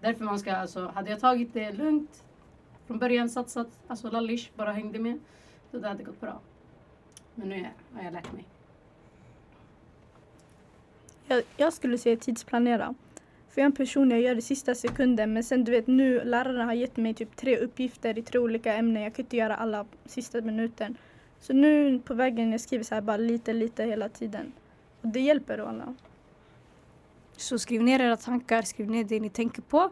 Därför 0.00 0.24
man 0.24 0.38
ska, 0.38 0.56
alltså, 0.56 0.86
hade 0.94 1.10
jag 1.10 1.20
tagit 1.20 1.54
det 1.54 1.72
lugnt, 1.72 2.24
från 2.86 2.98
början 2.98 3.28
satsat, 3.28 3.68
alltså 3.86 4.10
lallish, 4.10 4.50
bara 4.56 4.72
hängde 4.72 4.98
med. 4.98 5.18
Så 5.70 5.78
det 5.78 5.88
hade 5.88 6.02
gått 6.02 6.20
bra. 6.20 6.40
Men 7.34 7.48
nu 7.48 7.66
har 7.94 8.02
jag 8.02 8.12
lärt 8.12 8.32
mig. 8.32 8.44
Jag, 11.26 11.42
jag 11.56 11.72
skulle 11.72 11.98
säga 11.98 12.16
tidsplanera. 12.16 12.94
För 13.48 13.60
jag 13.60 13.62
är 13.62 13.66
en 13.66 13.76
person, 13.76 14.10
jag 14.10 14.20
gör 14.20 14.34
det 14.34 14.42
sista 14.42 14.74
sekunden 14.74 15.32
men 15.32 15.44
sen 15.44 15.64
du 15.64 15.72
vet 15.72 15.86
nu, 15.86 16.24
lärarna 16.24 16.64
har 16.64 16.72
gett 16.72 16.96
mig 16.96 17.14
typ 17.14 17.36
tre 17.36 17.56
uppgifter 17.56 18.18
i 18.18 18.22
tre 18.22 18.40
olika 18.40 18.74
ämnen. 18.74 19.02
Jag 19.02 19.14
kan 19.14 19.24
inte 19.24 19.36
göra 19.36 19.56
alla 19.56 19.86
sista 20.04 20.40
minuten. 20.40 20.96
Så 21.40 21.52
nu 21.52 21.98
på 21.98 22.14
vägen 22.14 22.52
jag 22.52 22.60
skriver 22.60 22.84
så 22.84 22.94
här 22.94 23.02
bara 23.02 23.16
lite, 23.16 23.52
lite 23.52 23.84
hela 23.84 24.08
tiden. 24.08 24.52
Och 25.02 25.08
det 25.08 25.20
hjälper 25.20 25.58
alla. 25.58 25.94
Så 27.36 27.58
skriv 27.58 27.82
ner 27.82 28.00
era 28.00 28.16
tankar, 28.16 28.62
skriv 28.62 28.90
ner 28.90 29.04
det 29.04 29.20
ni 29.20 29.30
tänker 29.30 29.62
på. 29.62 29.90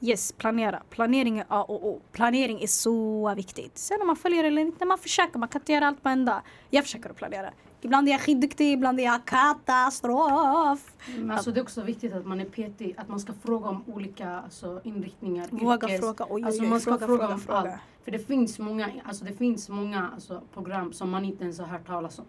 Yes, 0.00 0.32
planera. 0.32 0.82
Planering 0.90 1.38
är 1.38 1.44
A 1.48 1.62
och 1.62 1.86
O. 1.88 2.00
Planering 2.12 2.62
är 2.62 2.66
så 2.66 3.34
viktigt. 3.34 3.78
Sen 3.78 4.00
om 4.00 4.06
man 4.06 4.16
följer 4.16 4.44
eller 4.44 4.62
inte, 4.62 4.84
man 4.84 4.98
försöker. 4.98 5.38
Man 5.38 5.48
kan 5.48 5.60
inte 5.60 5.72
göra 5.72 5.86
allt 5.86 6.02
på 6.02 6.08
en 6.08 6.24
dag. 6.24 6.42
Jag 6.70 6.84
försöker 6.84 7.10
att 7.10 7.16
planera. 7.16 7.52
Ibland 7.84 8.08
är 8.08 8.12
jag 8.12 8.20
skitduktig, 8.20 8.72
ibland 8.72 9.00
är 9.00 9.04
jag 9.04 9.24
katastrof. 9.24 10.92
Men 11.18 11.30
alltså 11.30 11.50
det 11.50 11.60
är 11.60 11.62
också 11.62 11.82
viktigt 11.82 12.12
att 12.12 12.26
man 12.26 12.40
är 12.40 12.44
petig, 12.44 12.94
att 12.96 13.08
man 13.08 13.20
ska 13.20 13.32
fråga 13.32 13.68
om 13.68 13.84
olika 13.86 14.30
alltså, 14.30 14.80
inriktningar. 14.84 15.48
Våga 15.50 15.88
yrkes. 15.88 16.00
fråga. 16.00 16.26
Oj, 16.30 16.44
alltså, 16.44 16.62
man 16.62 16.80
ska 16.80 16.98
fråga, 16.98 17.06
fråga, 17.06 17.28
om 17.28 17.40
fråga. 17.40 17.58
allt. 17.58 17.80
För 18.04 18.10
det 18.10 18.18
finns 18.18 18.58
många, 18.58 18.90
alltså, 19.04 19.24
det 19.24 19.32
finns 19.32 19.68
många 19.68 20.10
alltså, 20.14 20.42
program 20.54 20.92
som 20.92 21.10
man 21.10 21.24
inte 21.24 21.44
ens 21.44 21.58
har 21.58 21.66
hört 21.66 21.86
talas 21.86 22.18
om. 22.18 22.24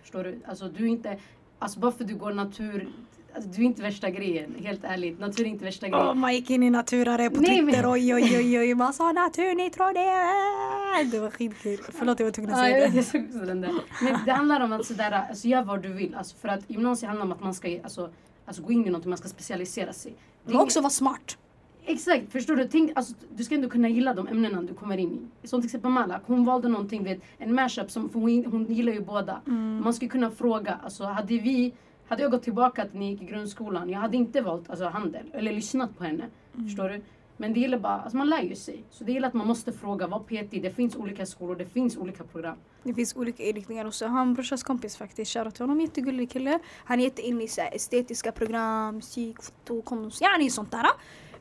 Förstår 0.00 0.24
du? 0.24 0.40
Alltså, 0.46 0.68
du 0.68 0.88
inte, 0.88 1.18
alltså, 1.58 1.80
bara 1.80 1.92
för 1.92 2.04
att 2.04 2.08
du 2.08 2.16
går 2.16 2.32
natur 2.32 2.88
Alltså, 3.34 3.50
du 3.50 3.62
är 3.62 3.66
inte 3.66 3.82
värsta 3.82 4.10
grejen, 4.10 4.54
helt 4.64 4.84
ärligt. 4.84 5.20
Natur 5.20 5.44
är 5.44 5.48
inte 5.48 5.64
värsta 5.64 5.88
grejen. 5.88 6.08
Oh, 6.08 6.14
man 6.14 6.34
gick 6.34 6.50
in 6.50 6.62
i 6.62 6.70
naturare 6.70 7.30
på 7.30 7.40
Nej, 7.40 7.60
Twitter, 7.60 7.82
men... 7.82 7.92
oj 7.92 8.14
oj 8.14 8.36
oj 8.36 8.58
oj. 8.58 8.74
Man 8.74 8.92
sa 8.92 9.12
natur, 9.12 9.54
ni 9.54 9.70
tror 9.70 9.92
det. 9.92 11.10
Det 11.10 11.20
var 11.20 11.30
skitkul. 11.30 11.78
Förlåt 11.92 12.20
jag 12.20 12.26
var 12.26 12.32
tvungen 12.32 12.50
att 12.50 12.58
säga 12.58 12.88
det. 12.88 12.96
Jag 12.96 13.04
såg 13.04 13.24
också 13.24 13.38
den 13.38 13.60
där. 13.60 13.72
Men 14.02 14.24
det 14.24 14.32
handlar 14.32 14.60
om 14.60 14.72
att 14.72 14.86
sådär, 14.86 15.12
alltså, 15.28 15.48
gör 15.48 15.62
vad 15.62 15.82
du 15.82 15.92
vill. 15.92 16.14
Alltså, 16.14 16.36
för 16.36 16.48
att 16.48 16.70
gymnasiet 16.70 17.08
handlar 17.08 17.26
om 17.26 17.32
att 17.32 17.40
man 17.40 17.54
ska 17.54 17.68
alltså, 17.82 18.10
alltså, 18.46 18.62
gå 18.62 18.72
in 18.72 18.86
i 18.86 18.90
något, 18.90 19.04
man 19.04 19.18
ska 19.18 19.28
specialisera 19.28 19.92
sig. 19.92 20.14
Men 20.44 20.56
också 20.56 20.80
vara 20.80 20.90
smart. 20.90 21.38
Exakt, 21.86 22.32
förstår 22.32 22.56
du? 22.56 22.68
Tänk, 22.68 22.92
alltså, 22.94 23.14
du 23.36 23.44
ska 23.44 23.54
ändå 23.54 23.68
kunna 23.68 23.88
gilla 23.88 24.14
de 24.14 24.28
ämnena 24.28 24.62
du 24.62 24.74
kommer 24.74 24.98
in 24.98 25.28
i. 25.42 25.48
Som 25.48 25.60
till 25.60 25.68
exempel 25.68 25.90
Malak, 25.90 26.22
hon 26.26 26.44
valde 26.44 26.68
någonting, 26.68 27.04
vet, 27.04 27.18
en 27.38 27.54
mashup, 27.54 27.90
som, 27.90 28.08
för 28.08 28.20
hon, 28.20 28.44
hon 28.44 28.66
gillar 28.66 28.92
ju 28.92 29.00
båda. 29.00 29.40
Mm. 29.46 29.80
Man 29.84 29.94
skulle 29.94 30.08
kunna 30.08 30.30
fråga, 30.30 30.78
alltså 30.84 31.04
hade 31.04 31.38
vi 31.38 31.72
hade 32.08 32.22
jag 32.22 32.30
gått 32.30 32.42
tillbaka 32.42 32.84
till 32.84 32.98
när 32.98 33.06
jag 33.06 33.12
gick 33.12 33.22
i 33.22 33.24
grundskolan, 33.24 33.90
jag 33.90 33.98
hade 33.98 34.16
inte 34.16 34.40
valt 34.40 34.70
alltså, 34.70 34.84
handel 34.84 35.30
eller 35.32 35.52
lyssnat 35.52 35.98
på 35.98 36.04
henne. 36.04 36.24
Mm. 36.54 36.66
Förstår 36.66 36.88
du? 36.88 37.02
Men 37.36 37.52
det 37.52 37.60
gäller 37.60 37.78
bara, 37.78 38.00
alltså 38.00 38.16
man 38.16 38.30
lär 38.30 38.42
ju 38.42 38.54
sig. 38.54 38.84
Så 38.90 39.04
det 39.04 39.12
gäller 39.12 39.28
att 39.28 39.34
man 39.34 39.46
måste 39.46 39.72
fråga, 39.72 40.06
vad 40.06 40.26
PT? 40.26 40.50
Det 40.50 40.76
finns 40.76 40.96
olika 40.96 41.26
skolor, 41.26 41.56
det 41.56 41.66
finns 41.66 41.96
olika 41.96 42.24
program. 42.24 42.56
Det 42.82 42.94
finns 42.94 43.16
olika 43.16 43.42
inriktningar 43.42 43.84
också. 43.84 44.06
Han 44.06 44.28
en 44.28 44.34
brorsas 44.34 44.62
kompis 44.62 44.96
faktiskt, 44.96 45.32
shoutout 45.32 45.54
till 45.54 45.62
honom, 45.62 45.80
jättegullig 45.80 46.30
kille. 46.30 46.58
Han 46.84 47.00
är 47.00 47.04
jätteinne 47.04 47.44
i 47.44 47.48
så 47.48 47.60
estetiska 47.60 48.32
program, 48.32 48.94
musik, 48.94 49.42
foto, 49.42 49.82
konst, 49.82 50.20
yani 50.22 50.50
sånt 50.50 50.70
där. 50.70 50.86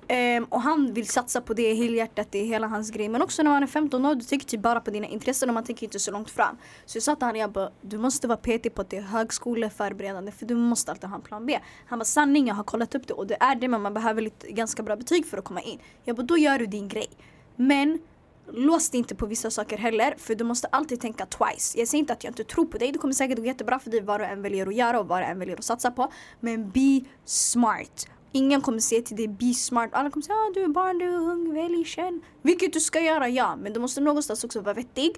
Um, 0.09 0.43
och 0.43 0.61
han 0.61 0.93
vill 0.93 1.07
satsa 1.07 1.41
på 1.41 1.53
det 1.53 1.73
helhjärtat, 1.73 2.27
det 2.31 2.39
är 2.39 2.45
hela 2.45 2.67
hans 2.67 2.91
grej. 2.91 3.09
Men 3.09 3.21
också 3.21 3.43
när 3.43 3.51
man 3.51 3.63
är 3.63 3.67
15 3.67 4.05
år, 4.05 4.15
du 4.15 4.21
tänker 4.21 4.47
typ 4.47 4.61
bara 4.61 4.81
på 4.81 4.91
dina 4.91 5.07
intressen 5.07 5.49
och 5.49 5.53
man 5.53 5.63
tänker 5.63 5.83
inte 5.83 5.99
så 5.99 6.11
långt 6.11 6.29
fram. 6.29 6.57
Så 6.85 6.97
jag 6.97 7.03
sa 7.03 7.15
till 7.15 7.25
honom, 7.25 7.39
jag 7.39 7.51
bara, 7.51 7.71
du 7.81 7.97
måste 7.97 8.27
vara 8.27 8.37
petig 8.37 8.75
på 8.75 8.81
att 8.81 8.89
det 8.89 8.97
är 8.97 9.01
högskoleförberedande 9.01 10.31
för 10.31 10.45
du 10.45 10.55
måste 10.55 10.91
alltid 10.91 11.09
ha 11.09 11.15
en 11.15 11.21
plan 11.21 11.45
B. 11.45 11.59
Han 11.85 11.99
bara, 11.99 12.05
sanning 12.05 12.47
jag 12.47 12.55
har 12.55 12.63
kollat 12.63 12.95
upp 12.95 13.07
det 13.07 13.13
och 13.13 13.27
det 13.27 13.37
är 13.39 13.55
det 13.55 13.67
men 13.67 13.81
man 13.81 13.93
behöver 13.93 14.21
lite, 14.21 14.51
ganska 14.51 14.83
bra 14.83 14.95
betyg 14.95 15.25
för 15.25 15.37
att 15.37 15.45
komma 15.45 15.61
in. 15.61 15.79
Jag 16.03 16.15
bara, 16.15 16.23
då 16.23 16.37
gör 16.37 16.59
du 16.59 16.65
din 16.65 16.87
grej. 16.87 17.09
Men 17.55 17.99
lås 18.51 18.89
dig 18.89 18.97
inte 18.97 19.15
på 19.15 19.25
vissa 19.25 19.51
saker 19.51 19.77
heller 19.77 20.15
för 20.17 20.35
du 20.35 20.43
måste 20.43 20.67
alltid 20.67 21.01
tänka 21.01 21.25
twice. 21.25 21.77
Jag 21.77 21.87
säger 21.87 21.99
inte 21.99 22.13
att 22.13 22.23
jag 22.23 22.31
inte 22.31 22.43
tror 22.43 22.65
på 22.65 22.77
dig, 22.77 22.91
det 22.91 22.99
kommer 22.99 23.13
säkert 23.13 23.37
gå 23.37 23.45
jättebra 23.45 23.79
för 23.79 23.91
dig 23.91 24.01
vad 24.01 24.19
du 24.19 24.25
än 24.25 24.41
väljer 24.41 24.67
att 24.67 24.75
göra 24.75 24.99
och 24.99 25.07
vad 25.07 25.21
du 25.21 25.25
än 25.25 25.39
väljer 25.39 25.57
att 25.57 25.63
satsa 25.63 25.91
på. 25.91 26.11
Men 26.39 26.69
be 26.69 27.01
smart. 27.25 28.07
Ingen 28.35 28.61
kommer 28.61 28.79
säga 28.79 29.01
till 29.01 29.17
dig 29.17 29.27
be 29.27 29.53
smart. 29.53 29.89
Alla 29.93 30.09
kommer 30.09 30.23
säga 30.23 30.35
ah, 30.35 30.51
du 30.53 30.63
är 30.63 30.67
barn, 30.67 30.97
du 30.97 31.05
är 31.05 31.17
ung, 31.17 31.53
välj, 31.53 31.85
känn. 31.85 32.21
Vilket 32.41 32.73
du 32.73 32.79
ska 32.79 32.99
göra, 32.99 33.29
ja. 33.29 33.55
Men 33.55 33.73
du 33.73 33.79
måste 33.79 34.01
någonstans 34.01 34.43
också 34.43 34.61
vara 34.61 34.73
vettig. 34.73 35.15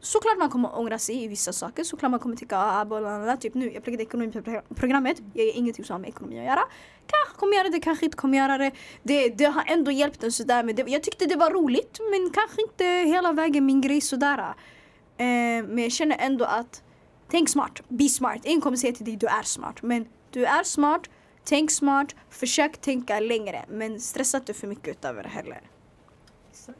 Såklart 0.00 0.38
man 0.38 0.50
kommer 0.50 0.78
ångra 0.78 0.98
sig 0.98 1.24
i 1.24 1.28
vissa 1.28 1.52
saker. 1.52 1.84
Såklart 1.84 2.10
man 2.10 2.20
kommer 2.20 2.36
tycka 2.36 2.58
ah, 2.58 2.84
blablabla. 2.84 3.36
Typ 3.36 3.54
nu, 3.54 3.72
jag 3.72 3.82
pluggade 3.82 4.02
ekonomiprogrammet. 4.02 5.22
Jag 5.34 5.46
gör 5.46 5.56
ingenting 5.56 5.84
som 5.84 5.94
har 5.94 6.00
med 6.00 6.08
ekonomi 6.08 6.38
att 6.38 6.44
göra. 6.44 6.62
Kanske 7.06 7.40
kommer 7.40 7.56
göra 7.56 7.68
det, 7.68 7.80
kanske 7.80 8.04
inte 8.04 8.16
kommer 8.16 8.38
göra 8.38 8.58
det. 8.58 8.70
Det, 9.02 9.28
det 9.28 9.44
har 9.44 9.64
ändå 9.66 9.90
hjälpt 9.90 10.24
en 10.24 10.32
sådär. 10.32 10.62
Men 10.62 10.74
det, 10.74 10.84
jag 10.88 11.02
tyckte 11.02 11.26
det 11.26 11.36
var 11.36 11.50
roligt 11.50 12.00
men 12.10 12.30
kanske 12.30 12.62
inte 12.62 12.84
hela 12.84 13.32
vägen 13.32 13.66
min 13.66 13.80
grej 13.80 14.00
sådär. 14.00 14.38
Eh, 14.38 15.24
men 15.68 15.78
jag 15.78 15.92
känner 15.92 16.16
ändå 16.20 16.44
att 16.44 16.82
tänk 17.30 17.48
smart, 17.48 17.80
be 17.88 18.08
smart. 18.08 18.40
Ingen 18.44 18.60
kommer 18.60 18.76
säga 18.76 18.92
till 18.92 19.04
dig 19.04 19.16
du 19.16 19.26
är 19.26 19.42
smart. 19.42 19.82
Men 19.82 20.06
du 20.30 20.44
är 20.44 20.62
smart 20.62 21.08
Tänk 21.44 21.70
smart, 21.70 22.14
försök 22.30 22.80
tänka 22.80 23.20
längre 23.20 23.64
men 23.68 24.00
stressa 24.00 24.38
inte 24.38 24.54
för 24.54 24.66
mycket 24.66 24.88
utöver 24.88 25.22
det 25.22 25.28
heller. 25.28 25.60
Exakt. 26.50 26.78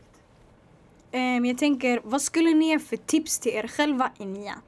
Um, 1.13 1.45
jag 1.45 1.59
tänker, 1.59 2.01
vad 2.05 2.23
skulle 2.23 2.55
ni 2.55 2.69
ge 2.69 2.79
för 2.79 2.97
tips 2.97 3.39
till 3.39 3.53
er 3.53 3.69
själva 3.69 4.13
i 4.19 4.25
nian? 4.25 4.61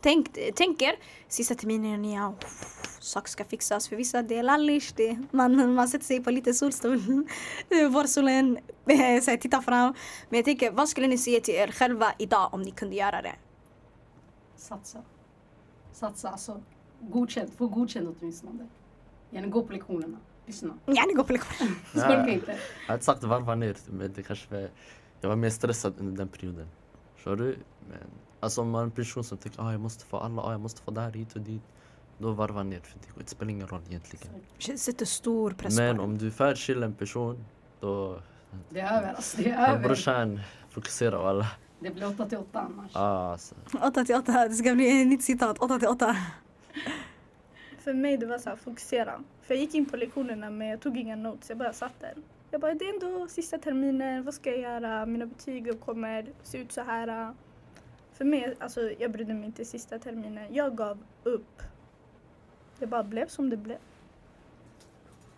Tänk, 0.00 0.38
tänk 0.54 0.82
er, 0.82 0.96
sista 1.28 1.54
terminen 1.54 1.94
i 1.94 1.98
nian, 1.98 2.34
saker 3.00 3.30
ska 3.30 3.44
fixas. 3.44 3.88
För 3.88 3.96
vissa 3.96 4.22
det 4.22 4.38
är 4.38 4.42
lallish, 4.42 4.92
det, 4.96 5.18
man, 5.30 5.74
man 5.74 5.88
sätter 5.88 6.04
sig 6.04 6.24
på 6.24 6.30
lite 6.30 6.54
solstol, 6.54 7.00
vårsolen, 7.90 8.58
så 9.22 9.36
tittar 9.36 9.62
fram. 9.62 9.94
Men 10.28 10.38
jag 10.38 10.44
tänker, 10.44 10.70
vad 10.70 10.88
skulle 10.88 11.06
ni 11.06 11.18
säga 11.18 11.40
till 11.40 11.54
er 11.54 11.68
själva 11.68 12.14
idag 12.18 12.54
om 12.54 12.62
ni 12.62 12.70
kunde 12.70 12.96
göra 12.96 13.22
det? 13.22 13.34
Satsa. 14.56 15.02
Satsa 15.92 16.28
alltså. 16.28 16.62
Godkänt, 17.00 17.54
få 17.54 17.66
godkänt 17.66 18.16
åtminstone. 18.20 18.68
Gärna 19.34 19.48
gå 19.48 19.62
på 19.62 19.72
lektionerna. 19.72 20.18
Lyssna. 20.46 20.74
Gärna 20.86 21.12
gå 21.12 21.24
på 21.24 21.32
lektionerna. 21.32 21.76
Skolka 21.90 22.28
inte. 22.28 22.58
Jag 22.86 22.92
hade 22.92 23.02
sagt 23.02 23.24
varva 23.24 23.54
ner, 23.54 23.76
men 23.90 24.12
det 24.12 24.22
kanske 24.22 24.54
var, 24.54 24.68
jag 25.20 25.28
var 25.28 25.36
mer 25.36 25.50
stressad 25.50 25.94
under 25.98 26.16
den 26.16 26.28
perioden. 26.28 26.68
Förstår 27.14 27.36
du? 27.36 27.56
Men, 27.88 27.98
alltså 28.40 28.60
om 28.60 28.70
man 28.70 28.80
är 28.80 28.84
en 28.84 28.90
person 28.90 29.24
som 29.24 29.38
tänker 29.38 29.62
ah, 29.62 29.72
jag 29.72 29.80
måste 29.80 30.04
få 30.04 30.16
alla, 30.16 30.42
ah, 30.42 30.52
jag 30.52 30.60
måste 30.60 30.82
få 30.82 30.90
där 30.90 31.10
hit 31.10 31.32
och 31.32 31.40
dit. 31.40 31.62
Då 32.18 32.32
varva 32.32 32.62
ner, 32.62 32.80
för 32.80 32.98
det 33.18 33.28
spelar 33.30 33.50
ingen 33.50 33.68
roll 33.68 33.80
egentligen. 33.88 34.26
Det 34.66 34.78
sätter 34.78 35.06
stor 35.06 35.50
press 35.50 35.76
Men 35.76 36.00
om 36.00 36.18
du 36.18 36.26
är 36.26 36.30
för 36.30 36.54
chill 36.54 36.82
en 36.82 36.94
person, 36.94 37.44
då... 37.80 38.20
Det 38.70 38.80
är 38.80 38.98
över 38.98 39.14
alltså, 39.14 39.36
det 39.36 39.50
är 39.50 39.72
över. 39.72 39.88
Brorsan, 39.88 40.40
fokusera 40.70 41.18
på 41.18 41.26
alla. 41.26 41.46
Det 41.80 41.90
blir 41.90 42.08
8 42.08 42.28
till 42.28 42.38
8 42.38 42.60
annars. 42.60 42.90
Ah, 42.96 43.32
alltså. 43.32 43.54
8 43.82 44.04
till 44.04 44.14
8, 44.14 44.48
det 44.48 44.54
ska 44.54 44.74
bli 44.74 45.00
ett 45.00 45.06
nytt 45.08 45.24
citat. 45.24 45.58
8 45.58 45.78
till 45.78 45.88
8. 45.88 46.16
För 47.84 47.94
mig 47.94 48.16
det 48.16 48.26
var 48.26 48.38
så 48.38 48.48
här, 48.48 48.56
fokusera. 48.56 49.24
För 49.42 49.54
jag 49.54 49.60
gick 49.60 49.74
in 49.74 49.86
på 49.86 49.96
lektionerna 49.96 50.50
men 50.50 50.68
jag 50.68 50.80
tog 50.80 50.96
inga 50.96 51.16
notes, 51.16 51.48
jag 51.48 51.58
bara 51.58 51.72
satt 51.72 52.00
där. 52.00 52.14
Jag 52.50 52.60
bara, 52.60 52.74
det 52.74 52.84
är 52.84 52.94
ändå 52.94 53.28
sista 53.28 53.58
terminen, 53.58 54.24
vad 54.24 54.34
ska 54.34 54.50
jag 54.50 54.60
göra? 54.60 55.06
Mina 55.06 55.26
betyg 55.26 55.80
kommer 55.80 56.26
se 56.42 56.58
ut 56.58 56.72
så 56.72 56.80
här. 56.80 57.34
För 58.12 58.24
mig, 58.24 58.54
alltså 58.58 58.90
jag 58.98 59.12
brydde 59.12 59.34
mig 59.34 59.44
inte 59.44 59.64
sista 59.64 59.98
terminen. 59.98 60.54
Jag 60.54 60.76
gav 60.76 60.98
upp. 61.22 61.62
Det 62.78 62.86
bara 62.86 63.02
blev 63.02 63.26
som 63.26 63.50
det 63.50 63.56
blev. 63.56 63.78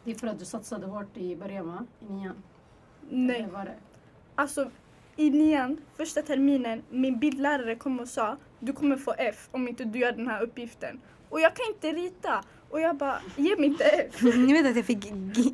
Det 0.05 0.11
är 0.11 0.15
för 0.15 0.27
att 0.27 0.39
du 0.39 0.45
satsade 0.45 0.87
hårt 0.87 1.17
i 1.17 1.37
början 1.37 1.67
va? 1.67 1.87
I 2.01 2.13
nian? 2.13 2.43
Nej. 3.11 3.37
Eller 3.37 3.49
var 3.49 3.65
det? 3.65 3.77
Alltså 4.35 4.71
i 5.17 5.31
nian, 5.31 5.81
första 5.97 6.23
terminen, 6.23 6.83
min 6.91 7.19
bildlärare 7.19 7.77
kom 7.77 8.01
och 8.01 8.09
sa 8.09 8.37
du 8.61 8.73
kommer 8.73 8.97
få 8.97 9.15
F 9.19 9.49
om 9.51 9.69
inte 9.69 9.85
du 9.85 9.99
gör 9.99 10.13
den 10.13 10.29
här 10.29 10.43
uppgiften. 10.43 11.01
Och 11.29 11.41
jag 11.41 11.57
kan 11.57 11.67
inte 11.75 11.93
rita. 11.93 12.43
Och 12.71 12.81
jag 12.81 12.97
bara, 12.97 13.21
ge 13.37 13.57
mig 13.57 13.67
inte 13.67 13.85
F. 13.85 14.23
Ni 14.23 14.53
vet 14.53 14.67
att 14.67 14.77
jag 14.77 14.85
fick 14.85 15.07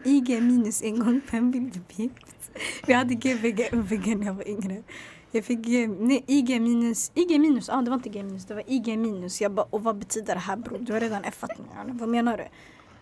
IG 0.05 0.43
minus 0.43 0.83
en 0.83 0.99
gång 0.99 1.20
på 1.31 1.37
en 1.37 1.51
bilduppgift. 1.51 2.51
Vi 2.87 2.93
hade 2.93 3.14
GVG 3.14 4.16
när 4.18 4.27
jag 4.27 4.35
var 4.35 4.49
yngre. 4.49 4.83
Jag 5.31 5.45
fick 5.45 5.66
nej, 5.99 6.25
IG 6.27 6.61
minus, 6.61 7.12
IG 7.14 7.41
minus, 7.41 7.68
ah, 7.68 7.83
det 7.83 7.91
var 7.91 7.97
inte 7.97 8.09
G 8.09 8.23
minus, 8.23 8.45
det 8.45 8.55
var 8.55 8.62
IG 8.66 8.99
minus. 8.99 9.41
Jag 9.41 9.53
bara, 9.53 9.66
och 9.70 9.83
vad 9.83 9.97
betyder 9.97 10.35
det 10.35 10.41
här 10.41 10.57
bror? 10.57 10.79
Du 10.79 10.93
har 10.93 11.01
redan 11.01 11.25
F-at 11.25 11.59
mig. 11.59 11.68
Vad 11.87 12.09
menar 12.09 12.37
du? 12.37 12.45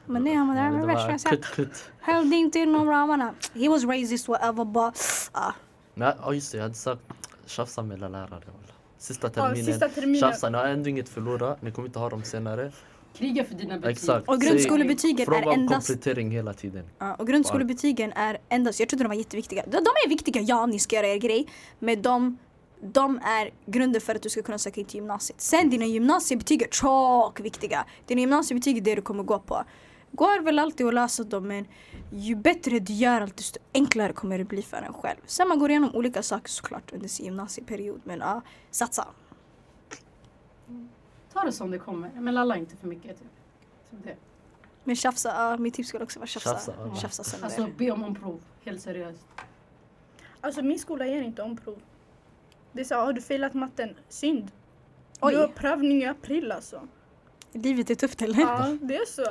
Men 0.07 0.25
nej, 0.25 0.35
han 0.35 0.49
var 0.49 0.55
där 0.55 0.71
med 0.71 0.87
värsta 0.87 1.37
kutt, 1.37 1.91
Höll 2.01 2.33
inte 2.33 2.59
inom 2.59 2.89
ramarna. 2.89 3.35
He 3.55 3.69
was 3.69 3.85
racist 3.85 4.29
whatever 4.29 4.65
but... 4.65 4.99
Ah. 5.33 5.53
Ja 5.95 6.35
just 6.35 6.53
det, 6.53 6.59
jag 6.59 6.63
hade 6.63 6.75
sagt 6.75 7.03
tjafsa 7.47 7.83
med 7.83 8.01
lärare. 8.01 8.43
Sista 9.01 9.29
terminen. 9.29 9.57
Ja, 9.57 9.65
sista 9.65 9.89
terminen. 9.89 10.21
Tjafsa, 10.21 10.51
ni 10.51 10.59
har 10.59 10.65
ändå 10.65 10.89
inget 10.89 11.09
förlorat. 11.09 11.63
Ni 11.63 11.71
kommer 11.71 11.89
inte 11.89 11.99
ha 11.99 12.09
dem 12.09 12.23
senare. 12.23 12.73
Kriga 13.15 13.45
för 13.45 13.55
dina 13.55 13.79
betyg. 13.79 13.91
Exakt. 13.93 14.29
Och 14.29 14.41
grundskolebetygen 14.41 15.33
är 15.33 15.37
endast... 15.37 15.45
Fråga 15.45 15.61
om 15.61 15.69
komplettering 15.69 16.31
hela 16.31 16.55
tiden. 16.55 16.85
Ja, 16.99 17.15
och 17.15 17.27
grundskolebetygen 17.27 18.13
är 18.13 18.39
endast, 18.49 18.81
jag 18.81 18.89
trodde 18.89 19.05
de 19.05 19.09
var 19.09 19.15
jätteviktiga. 19.15 19.63
De, 19.67 19.71
de 19.71 19.91
är 20.05 20.09
viktiga, 20.09 20.43
ja 20.43 20.67
ni 20.67 20.79
ska 20.79 20.97
göra 20.97 21.07
er 21.07 21.17
grej. 21.17 21.47
Men 21.79 22.03
de, 22.03 22.39
de 22.81 23.19
är 23.25 23.51
grunden 23.67 24.01
för 24.01 24.15
att 24.15 24.23
du 24.23 24.29
ska 24.29 24.43
kunna 24.43 24.59
söka 24.59 24.81
in 24.81 24.87
till 24.87 24.97
gymnasiet. 24.97 25.41
Sen 25.41 25.71
dina 25.71 25.85
gymnasiebetyg 25.85 26.63
är 26.63 26.69
tjock 26.71 27.41
viktiga. 27.41 27.85
Dina 28.07 28.21
gymnasiebetyg 28.21 28.77
är 28.77 28.81
det 28.81 28.95
du 28.95 29.03
kommer 29.03 29.23
gå 29.23 29.39
på. 29.39 29.65
Går 30.13 30.41
väl 30.41 30.59
alltid 30.59 30.87
att 30.87 30.95
lösa 30.95 31.25
dem 31.25 31.49
men 31.49 31.67
ju 32.11 32.35
bättre 32.35 32.79
du 32.79 32.93
gör 32.93 33.21
allt 33.21 33.37
desto 33.37 33.61
enklare 33.75 34.13
kommer 34.13 34.39
det 34.39 34.45
bli 34.45 34.63
för 34.63 34.83
en 34.83 34.93
själv. 34.93 35.21
Sen 35.27 35.49
man 35.49 35.59
går 35.59 35.71
igenom 35.71 35.95
olika 35.95 36.23
saker 36.23 36.49
såklart 36.49 36.93
under 36.93 37.09
sin 37.09 37.27
gymnasieperiod 37.27 38.01
men 38.05 38.19
ja, 38.19 38.43
satsa. 38.71 39.09
Ta 41.33 41.45
det 41.45 41.53
som 41.53 41.71
det 41.71 41.79
kommer, 41.79 42.11
men 42.15 42.35
lalla 42.35 42.57
inte 42.57 42.77
för 42.77 42.89
mycket. 42.89 43.19
Typ. 43.19 43.29
Så 43.91 43.97
det. 44.05 44.17
Men 44.85 44.97
tjafsa, 44.97 45.29
ja, 45.29 45.57
mitt 45.57 45.75
tips 45.75 45.89
skulle 45.89 46.05
också 46.05 46.19
vara 46.19 46.27
tjafsa. 46.27 46.51
Tjafsa, 46.51 46.75
ja. 46.79 46.97
Tjafsa 46.97 47.25
sönder. 47.25 47.47
Alltså 47.47 47.69
be 47.79 47.91
om 47.91 48.05
omprov, 48.05 48.41
helt 48.65 48.83
seriöst. 48.83 49.27
Alltså 50.41 50.63
min 50.63 50.79
skola 50.79 51.07
ger 51.07 51.23
inte 51.23 51.43
omprov. 51.43 51.83
Det 52.73 52.81
är 52.81 52.85
så, 52.85 52.95
har 52.95 53.13
du 53.13 53.21
failat 53.21 53.55
matten? 53.55 53.97
Synd. 54.09 54.51
Oj. 55.21 55.33
Du 55.33 55.39
har 55.39 55.49
prövning 55.49 56.03
i 56.03 56.07
april 56.07 56.53
alltså. 56.53 56.89
Livet 57.53 57.91
är 57.91 57.95
tufft 57.95 58.23
eller? 58.23 58.41
Ja, 58.41 58.77
det 58.81 58.97
är 58.97 59.07
så. 59.07 59.27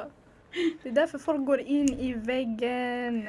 Det 0.83 0.89
är 0.89 0.93
därför 0.93 1.17
folk 1.17 1.45
går 1.45 1.59
in 1.59 1.89
i 1.89 2.13
väggen. 2.13 3.27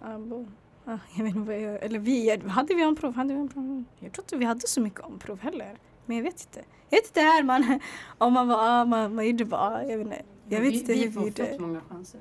Ja, 0.00 0.18
bo. 0.18 0.46
Ja, 0.84 0.98
jag 1.16 1.24
vet 1.24 1.36
inte 1.36 1.48
vad 1.48 1.60
jag 1.60 1.82
Eller 1.84 1.98
vi, 1.98 2.40
hade 2.46 2.74
vi 2.74 2.84
omprov? 2.84 3.14
Hade 3.14 3.34
vi 3.34 3.40
omprov? 3.40 3.84
Jag 3.98 4.12
tror 4.12 4.24
inte 4.24 4.36
vi 4.36 4.44
hade 4.44 4.66
så 4.66 4.80
mycket 4.80 5.00
omprov 5.00 5.40
heller. 5.40 5.76
Men 6.06 6.16
jag 6.16 6.24
vet 6.24 6.40
inte. 6.46 6.68
Jag 6.90 6.98
vet 6.98 7.06
inte 7.06 7.20
här 7.20 7.42
man, 7.42 7.80
om 8.18 8.32
man 8.32 8.48
var 8.48 8.56
A, 8.60 8.84
man, 8.84 9.14
man 9.14 9.26
gjorde 9.26 9.44
bara 9.44 9.60
A. 9.60 9.84
Jag 9.84 9.98
vet 9.98 10.06
inte. 10.06 10.22
Jag 10.48 10.60
vet 10.60 10.72
vi, 10.72 10.78
inte 10.78 10.92
vi 10.92 10.98
hur 10.98 11.06
vi 11.06 11.12
får 11.12 11.22
gjorde. 11.22 11.44
fett 11.44 11.60
många 11.60 11.80
chanser. 11.80 12.20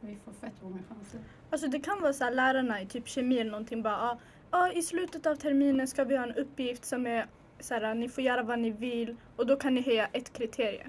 Vi 0.00 0.16
får 0.24 0.32
fett 0.32 0.62
många 0.62 0.78
chanser. 0.88 1.20
Alltså 1.50 1.68
det 1.68 1.80
kan 1.80 2.00
vara 2.00 2.12
så 2.12 2.24
här, 2.24 2.30
lärarna 2.32 2.82
i 2.82 2.86
typ 2.86 3.08
kemi 3.08 3.38
eller 3.38 3.50
någonting 3.50 3.82
bara 3.82 4.10
ah, 4.10 4.18
ah, 4.50 4.70
i 4.70 4.82
slutet 4.82 5.26
av 5.26 5.34
terminen 5.34 5.88
ska 5.88 6.04
vi 6.04 6.16
ha 6.16 6.24
en 6.24 6.34
uppgift 6.34 6.84
som 6.84 7.06
är 7.06 7.26
så 7.60 7.74
här, 7.74 7.94
ni 7.94 8.08
får 8.08 8.24
göra 8.24 8.42
vad 8.42 8.58
ni 8.58 8.70
vill 8.70 9.16
och 9.36 9.46
då 9.46 9.56
kan 9.56 9.74
ni 9.74 9.80
höja 9.80 10.06
ett 10.06 10.32
kriterie. 10.32 10.86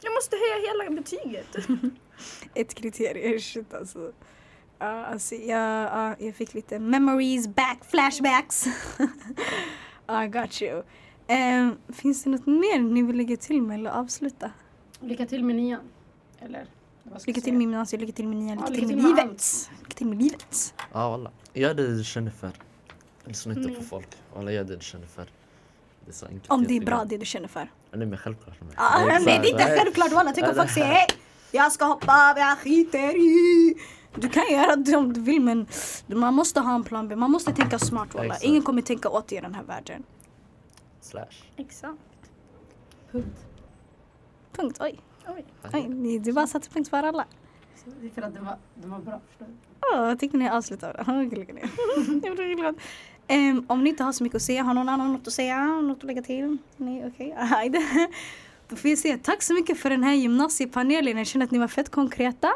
Jag 0.00 0.14
måste 0.14 0.36
höja 0.36 0.68
hela 0.68 1.00
betyget. 1.00 1.56
Ett 2.54 2.74
kriterium, 2.74 3.40
shit 3.40 3.74
alltså. 3.74 4.12
Ja, 4.78 5.04
alltså 5.06 5.34
jag, 5.34 5.60
ja, 5.84 6.16
jag 6.18 6.34
fick 6.34 6.54
lite 6.54 6.78
memories 6.78 7.48
back, 7.48 7.78
flashbacks. 7.90 8.66
I 10.24 10.26
got 10.28 10.62
you. 10.62 10.82
Ehm, 11.26 11.76
finns 11.88 12.24
det 12.24 12.30
något 12.30 12.46
mer 12.46 12.78
ni 12.80 13.02
vill 13.02 13.16
lägga 13.16 13.36
till 13.36 13.62
med 13.62 13.74
eller 13.80 13.90
avsluta? 13.90 14.50
Lycka 15.00 15.26
till 15.26 15.44
med 15.44 15.56
nian. 15.56 15.80
Eller? 16.40 16.66
Lycka 17.26 17.40
till 17.40 17.52
med 17.52 17.60
gymnasiet, 17.60 18.00
lycka 18.00 18.12
till 18.12 18.28
med 18.28 18.36
nian, 18.36 18.58
Ja, 18.58 18.66
lycka 18.72 18.86
till 18.86 18.96
med 18.96 19.04
med 19.04 19.16
livet. 19.26 19.70
Lycka 19.78 19.94
till 19.96 20.06
med 20.06 20.18
livet. 20.22 20.74
Ja 20.92 21.10
walla. 21.10 21.30
Gör 21.54 21.74
det 21.74 21.96
du 21.96 22.04
känner 22.04 22.30
för. 22.30 22.50
Lyssna 23.24 23.52
inte 23.52 23.68
Mm. 23.68 23.74
på 23.80 23.82
folk. 23.86 24.08
Walla 24.34 24.52
gör 24.52 24.64
det 24.64 24.76
du 24.76 24.82
känner 24.82 25.06
för. 25.06 25.26
Det 26.08 26.12
är 26.12 26.14
så 26.14 26.26
enkelt. 26.26 26.50
Om 26.50 26.64
det 26.64 26.76
är 26.76 26.80
bra 26.80 27.04
det 27.04 27.16
du 27.18 27.26
känner 27.26 27.48
för. 27.48 27.70
Nej 27.92 28.06
men 28.06 28.18
självklart. 28.18 28.56
Ah, 28.76 29.04
nej, 29.06 29.24
det 29.24 29.30
är 29.32 29.50
inte 29.52 29.64
självklart 29.78 30.12
walla. 30.12 30.32
Tänk 30.32 30.48
om 30.48 30.54
folk 30.54 30.70
säger 30.70 30.86
hej, 30.86 31.06
jag 31.52 31.72
ska 31.72 31.84
hoppa, 31.84 32.34
jag 32.36 32.58
skiter 32.58 33.16
i. 33.16 33.74
Du 34.14 34.28
kan 34.28 34.42
göra 34.52 34.76
det 34.76 34.96
om 34.96 35.12
du 35.12 35.20
vill 35.20 35.40
men 35.42 35.66
man 36.06 36.34
måste 36.34 36.60
ha 36.60 36.74
en 36.74 36.84
plan 36.84 37.08
B. 37.08 37.16
Man 37.16 37.30
måste 37.30 37.52
tänka 37.52 37.78
smart 37.78 38.14
walla. 38.14 38.36
Ingen 38.42 38.62
kommer 38.62 38.82
tänka 38.82 39.08
åt 39.08 39.28
dig 39.28 39.38
i 39.38 39.40
den 39.40 39.54
här 39.54 39.62
världen. 39.62 40.02
Slash. 41.00 41.24
Exakt. 41.56 41.98
Punkt. 43.12 43.38
Punkt, 44.52 44.78
oj. 44.80 45.00
Oj. 45.28 45.44
oj 45.74 45.88
ni- 45.88 46.18
du 46.18 46.32
bara 46.32 46.46
satte 46.46 46.70
punkt 46.70 46.88
för 46.90 47.02
alla. 47.02 47.24
Det 48.00 48.06
är 48.06 48.10
för 48.10 48.22
att 48.22 48.34
den 48.34 48.44
var, 48.44 48.56
den 48.74 48.90
var 48.90 48.98
bra. 48.98 49.20
Förstår 49.28 49.46
du? 49.46 49.96
Jag 49.96 50.18
tyckte 50.20 50.36
ni 50.36 50.48
avslutade. 50.50 51.04
Jag 51.06 52.36
blev 52.36 52.56
glad. 52.56 52.74
Um, 53.30 53.64
om 53.68 53.84
ni 53.84 53.90
inte 53.90 54.04
har 54.04 54.12
så 54.12 54.24
mycket 54.24 54.36
att 54.36 54.42
säga, 54.42 54.62
har 54.62 54.74
någon 54.74 54.88
annan 54.88 55.12
något 55.12 55.26
att 55.26 55.32
säga? 55.32 55.66
Något 55.66 55.98
att 55.98 56.04
lägga 56.04 56.22
till? 56.22 56.56
Nej, 56.76 57.04
okej. 57.06 57.36
Okay. 57.40 58.06
Då 58.68 58.76
får 58.76 58.90
jag 58.90 58.98
säga 58.98 59.18
tack 59.22 59.42
så 59.42 59.54
mycket 59.54 59.78
för 59.78 59.90
den 59.90 60.02
här 60.02 60.14
gymnasiepanelen. 60.14 61.18
Jag 61.18 61.26
känner 61.26 61.46
att 61.46 61.50
ni 61.50 61.58
var 61.58 61.68
fett 61.68 61.90
konkreta. 61.90 62.48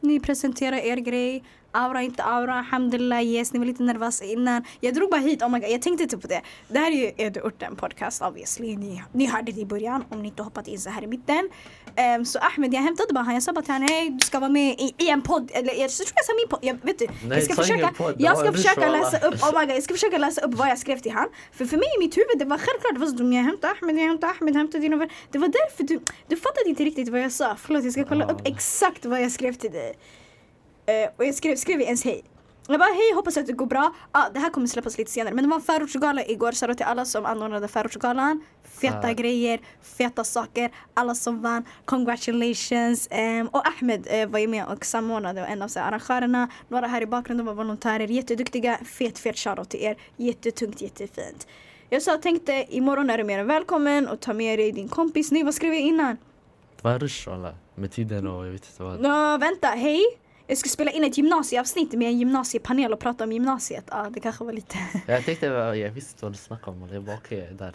Ni 0.00 0.20
presenterar 0.20 0.76
er 0.76 0.96
grej. 0.96 1.44
Aura, 1.78 2.02
inte 2.02 2.22
aura. 2.24 2.54
Alhamdulillah, 2.54 3.22
yes. 3.24 3.52
Ni 3.52 3.58
var 3.58 3.66
lite 3.66 3.82
nervösa 3.82 4.24
innan. 4.24 4.64
Jag 4.80 4.94
drog 4.94 5.10
bara 5.10 5.20
hit, 5.20 5.42
oh 5.42 5.48
my 5.50 5.58
god, 5.60 5.70
jag 5.70 5.82
tänkte 5.82 6.02
inte 6.02 6.18
på 6.18 6.26
det. 6.26 6.40
Det 6.68 6.78
här 6.78 6.90
är 6.90 6.96
ju 6.96 7.26
Ödeorten 7.26 7.76
podcast 7.76 8.22
obviously. 8.22 8.76
Ni, 8.76 9.02
ni 9.12 9.26
hörde 9.26 9.52
det 9.52 9.60
i 9.60 9.66
början 9.66 10.04
om 10.08 10.22
ni 10.22 10.28
inte 10.28 10.42
hoppat 10.42 10.68
in 10.68 10.78
så 10.80 10.90
här 10.90 11.02
i 11.02 11.06
mitten. 11.06 11.48
Ehm, 11.96 12.24
så 12.24 12.38
Ahmed, 12.38 12.74
jag 12.74 12.80
hämtade 12.80 13.12
bara 13.14 13.24
han. 13.24 13.34
Jag 13.34 13.42
sa 13.42 13.52
bara 13.52 13.62
till 13.64 13.72
honom, 13.74 13.88
hej 13.88 14.10
du 14.10 14.20
ska 14.20 14.38
vara 14.40 14.50
med 14.50 14.74
i, 14.80 14.94
i 14.98 15.08
en 15.10 15.22
podd. 15.22 15.50
Eller 15.54 15.74
jag 15.74 15.90
tror 15.90 16.08
jag 16.14 16.24
sa 16.24 16.32
min 16.36 16.48
podd. 16.48 16.58
Jag, 16.62 16.78
vet 16.82 16.98
du, 16.98 17.06
Nej, 17.06 17.38
jag 17.38 17.42
ska 17.42 17.54
försöka, 17.54 17.88
podd. 17.88 18.14
Jag 18.18 18.38
ska 18.38 18.52
försöka 18.52 18.88
läsa 18.90 19.18
upp, 19.28 19.34
oh 19.34 19.60
my 19.60 19.66
god, 19.66 19.76
jag 19.76 19.82
ska 19.82 19.94
försöka 19.94 20.18
läsa 20.18 20.40
upp 20.40 20.54
vad 20.54 20.68
jag 20.68 20.78
skrev 20.78 20.98
till 20.98 21.12
han. 21.12 21.28
För 21.52 21.64
för 21.66 21.76
mig 21.76 21.88
i 21.96 21.98
mitt 22.04 22.16
huvud, 22.16 22.38
det 22.38 22.44
var 22.44 22.58
självklart, 22.58 22.94
det 22.94 23.00
var 23.00 23.06
så, 23.06 23.24
jag 23.34 23.42
hämtade 23.42 23.74
Ahmed, 23.82 23.96
jag 23.98 24.02
hämtade 24.06 24.32
Ahmed, 24.40 24.56
hämtade 24.56 24.82
din. 24.82 25.08
Det 25.30 25.38
var 25.38 25.48
därför 25.48 25.82
du, 25.84 26.00
du 26.28 26.36
fattade 26.36 26.68
inte 26.68 26.84
riktigt 26.84 27.08
vad 27.08 27.20
jag 27.20 27.32
sa. 27.32 27.56
Förlåt, 27.58 27.84
jag 27.84 27.92
ska 27.92 28.04
kolla 28.04 28.24
Ja. 28.28 28.32
upp 28.34 28.40
exakt 28.44 29.04
vad 29.04 29.22
jag 29.22 29.32
skrev 29.32 29.52
till 29.52 29.72
dig. 29.72 29.94
Eh, 30.88 31.08
och 31.16 31.24
jag 31.24 31.34
skrev, 31.34 31.56
skrev 31.56 31.80
ens 31.80 32.04
hej. 32.04 32.24
Jag 32.70 32.80
bara 32.80 32.92
hej, 32.92 33.14
hoppas 33.14 33.36
att 33.36 33.46
det 33.46 33.52
går 33.52 33.66
bra. 33.66 33.94
Ah, 34.12 34.28
det 34.34 34.40
här 34.40 34.50
kommer 34.50 34.66
släppas 34.66 34.98
lite 34.98 35.10
senare. 35.10 35.34
Men 35.34 35.44
det 35.44 35.48
var 35.50 35.56
en 35.56 35.62
förortsgala 35.62 36.24
igår. 36.26 36.52
Shoutout 36.52 36.76
till 36.76 36.86
alla 36.86 37.04
som 37.04 37.26
anordnade 37.26 37.68
förortsgalan. 37.68 38.44
Feta 38.64 39.08
Ja. 39.08 39.12
grejer, 39.12 39.60
feta 39.82 40.24
saker. 40.24 40.70
Alla 40.94 41.14
som 41.14 41.42
vann, 41.42 41.64
congratulations. 41.84 43.08
Ehm, 43.10 43.46
och 43.48 43.62
Ahmed 43.68 44.06
eh, 44.10 44.28
var 44.28 44.38
ju 44.38 44.46
med 44.48 44.66
och 44.66 44.84
samordnade 44.84 45.42
och 45.42 45.48
en 45.48 45.62
av 45.62 45.68
så 45.68 45.80
arrangörerna. 45.80 46.48
Några 46.68 46.86
här 46.86 47.00
i 47.02 47.06
bakgrunden 47.06 47.46
var 47.46 47.54
volontärer. 47.54 48.06
Jätteduktiga. 48.08 48.78
Fet, 48.84 49.18
fet 49.18 49.38
shoutout 49.38 49.68
till 49.70 49.80
er. 49.82 49.96
Jättetungt, 50.16 50.80
jättefint. 50.82 51.46
Jag 51.90 52.02
sa, 52.02 52.16
tänkte 52.18 52.66
imorgon 52.68 53.10
är 53.10 53.18
du 53.18 53.24
mer 53.24 53.38
än 53.38 53.46
välkommen 53.46 54.08
och 54.08 54.20
ta 54.20 54.32
med 54.32 54.58
dig 54.58 54.72
din 54.72 54.88
kompis. 54.88 55.30
Nej, 55.30 55.42
vad 55.42 55.54
skrev 55.54 55.72
jag 55.72 55.82
innan? 55.82 56.16
Det 56.76 56.84
var 56.84 56.92
en 56.92 56.98
rush 56.98 57.28
walla. 57.28 57.54
Med 57.74 57.92
tiden 57.92 58.26
och 58.26 58.46
jag 58.46 58.52
vet 58.52 58.66
inte 58.70 58.82
vad. 58.82 59.00
Nå, 59.00 59.38
vänta, 59.38 59.68
hej! 59.68 60.02
Jag 60.50 60.58
ska 60.58 60.68
spela 60.68 60.90
in 60.90 61.04
ett 61.04 61.16
gymnasieavsnitt 61.18 61.92
med 61.92 62.08
en 62.08 62.18
gymnasiepanel 62.18 62.92
och 62.92 62.98
prata 63.00 63.24
om 63.24 63.32
gymnasiet. 63.32 63.84
Ja, 63.90 64.06
det 64.10 64.20
kanske 64.20 64.44
var 64.44 64.52
lite... 64.52 64.76
Jag 65.06 65.24
tänkte, 65.24 65.46
jag 65.46 65.90
visste 65.90 66.24
vad 66.24 66.32
du 66.32 66.36
snackade 66.38 66.76
om. 66.76 66.88
Jag 66.92 67.02
bara 67.02 67.16
okej, 67.16 67.40
är 67.40 67.52
där. 67.52 67.74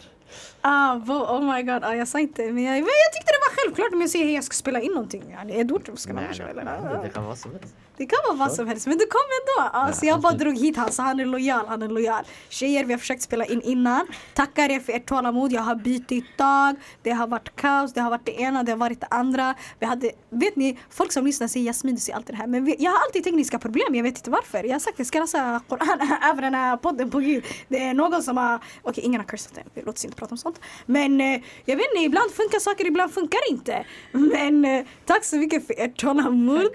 Ah, 0.60 0.94
oh 0.96 1.54
my 1.54 1.62
god, 1.62 1.84
ah, 1.84 1.94
jag 1.94 2.08
sa 2.08 2.20
inte. 2.20 2.42
Men 2.42 2.64
jag, 2.64 2.72
men 2.72 2.80
jag 2.80 3.12
tyckte 3.14 3.32
det 3.32 3.40
var 3.48 3.56
självklart 3.56 3.92
om 3.92 4.00
jag 4.00 4.10
säger 4.10 4.24
hej 4.24 4.34
jag 4.34 4.44
ska 4.44 4.54
spela 4.54 4.80
in 4.80 4.92
någonting. 4.92 5.22
Ja, 5.38 5.44
det 5.44 5.54
är 5.56 5.60
Edward 5.60 5.86
som 5.86 5.96
ska 5.96 6.12
Nej, 6.12 6.24
vara 6.38 6.52
nej, 6.54 6.64
nej, 6.64 6.94
Ah, 6.98 7.02
Det 7.02 7.08
kan 7.08 7.24
vara 7.24 7.34
helst. 7.34 7.74
Det 7.96 8.06
kan 8.06 8.18
vara 8.28 8.36
vad 8.36 8.52
som 8.52 8.68
helst, 8.68 8.86
men 8.86 8.98
du 8.98 9.06
kom 9.06 9.20
ändå. 9.40 9.92
Så 9.94 10.06
Ja, 10.06 10.08
jag 10.08 10.20
bara 10.20 10.32
drog 10.32 10.58
hit 10.58 10.76
han, 10.76 10.92
så 10.92 11.02
han 11.02 11.20
är 11.20 11.26
lojal, 11.26 11.66
han 11.68 11.82
är 11.82 11.88
lojal. 11.88 12.24
Tjejer, 12.48 12.84
vi 12.84 12.92
har 12.92 12.98
försökt 12.98 13.22
spela 13.22 13.44
in 13.44 13.60
innan. 13.60 14.06
Tackar 14.34 14.70
er 14.70 14.80
för 14.80 14.92
ert 14.92 15.06
tålamod. 15.06 15.52
Jag 15.52 15.62
har 15.62 15.74
bytt 15.74 16.38
dag, 16.38 16.76
det 17.02 17.10
har 17.10 17.26
varit 17.26 17.56
kaos, 17.56 17.94
det 17.94 18.00
har 18.00 18.10
varit 18.10 18.26
det 18.26 18.40
ena, 18.40 18.62
det 18.62 18.72
har 18.72 18.76
varit 18.76 19.00
det 19.00 19.06
andra. 19.10 19.54
Vi 19.78 19.86
hade, 19.86 20.10
vet 20.30 20.56
ni, 20.56 20.78
folk 20.90 21.12
som 21.12 21.26
lyssnar 21.26 21.48
säger 21.48 21.66
Jasmin, 21.66 21.94
du 21.94 22.00
säger 22.00 22.16
alltid 22.16 22.34
det 22.34 22.38
här. 22.38 22.46
Men 22.46 22.64
vi, 22.64 22.76
jag 22.78 22.90
har 22.90 22.98
alltid 22.98 23.24
tekniska 23.24 23.58
problem, 23.58 23.94
jag 23.94 24.02
vet 24.02 24.16
inte 24.16 24.30
varför. 24.30 24.64
Jag 24.64 24.72
har 24.72 24.78
sagt 24.78 24.98
jag 24.98 25.06
ska 25.06 25.20
läsa 25.20 25.60
Koran 25.68 26.00
över 26.30 26.42
den 26.42 26.54
här 26.54 26.76
podden 26.76 27.10
på 27.10 27.18
gud. 27.18 27.44
Det 27.68 27.84
är 27.84 27.94
någon 27.94 28.22
som 28.22 28.36
har, 28.36 28.60
okej 28.82 29.04
ingen 29.04 29.20
har 29.20 29.28
cursat 29.28 29.58
det, 29.74 29.82
låt 29.86 29.94
oss 29.94 30.04
inte 30.04 30.16
prata 30.16 30.34
om 30.34 30.38
sånt. 30.38 30.60
Men 30.86 31.20
eh, 31.20 31.40
jag 31.64 31.76
vet 31.76 31.86
inte, 31.94 32.04
ibland 32.04 32.30
funkar 32.30 32.58
saker, 32.58 32.86
ibland 32.86 33.12
funkar 33.12 33.40
inte. 33.50 33.84
Men 34.12 34.64
eh, 34.64 34.86
tack 35.06 35.24
så 35.24 35.36
mycket 35.36 35.66
för 35.66 35.74
ert 35.78 35.96
tålamod. 36.00 36.70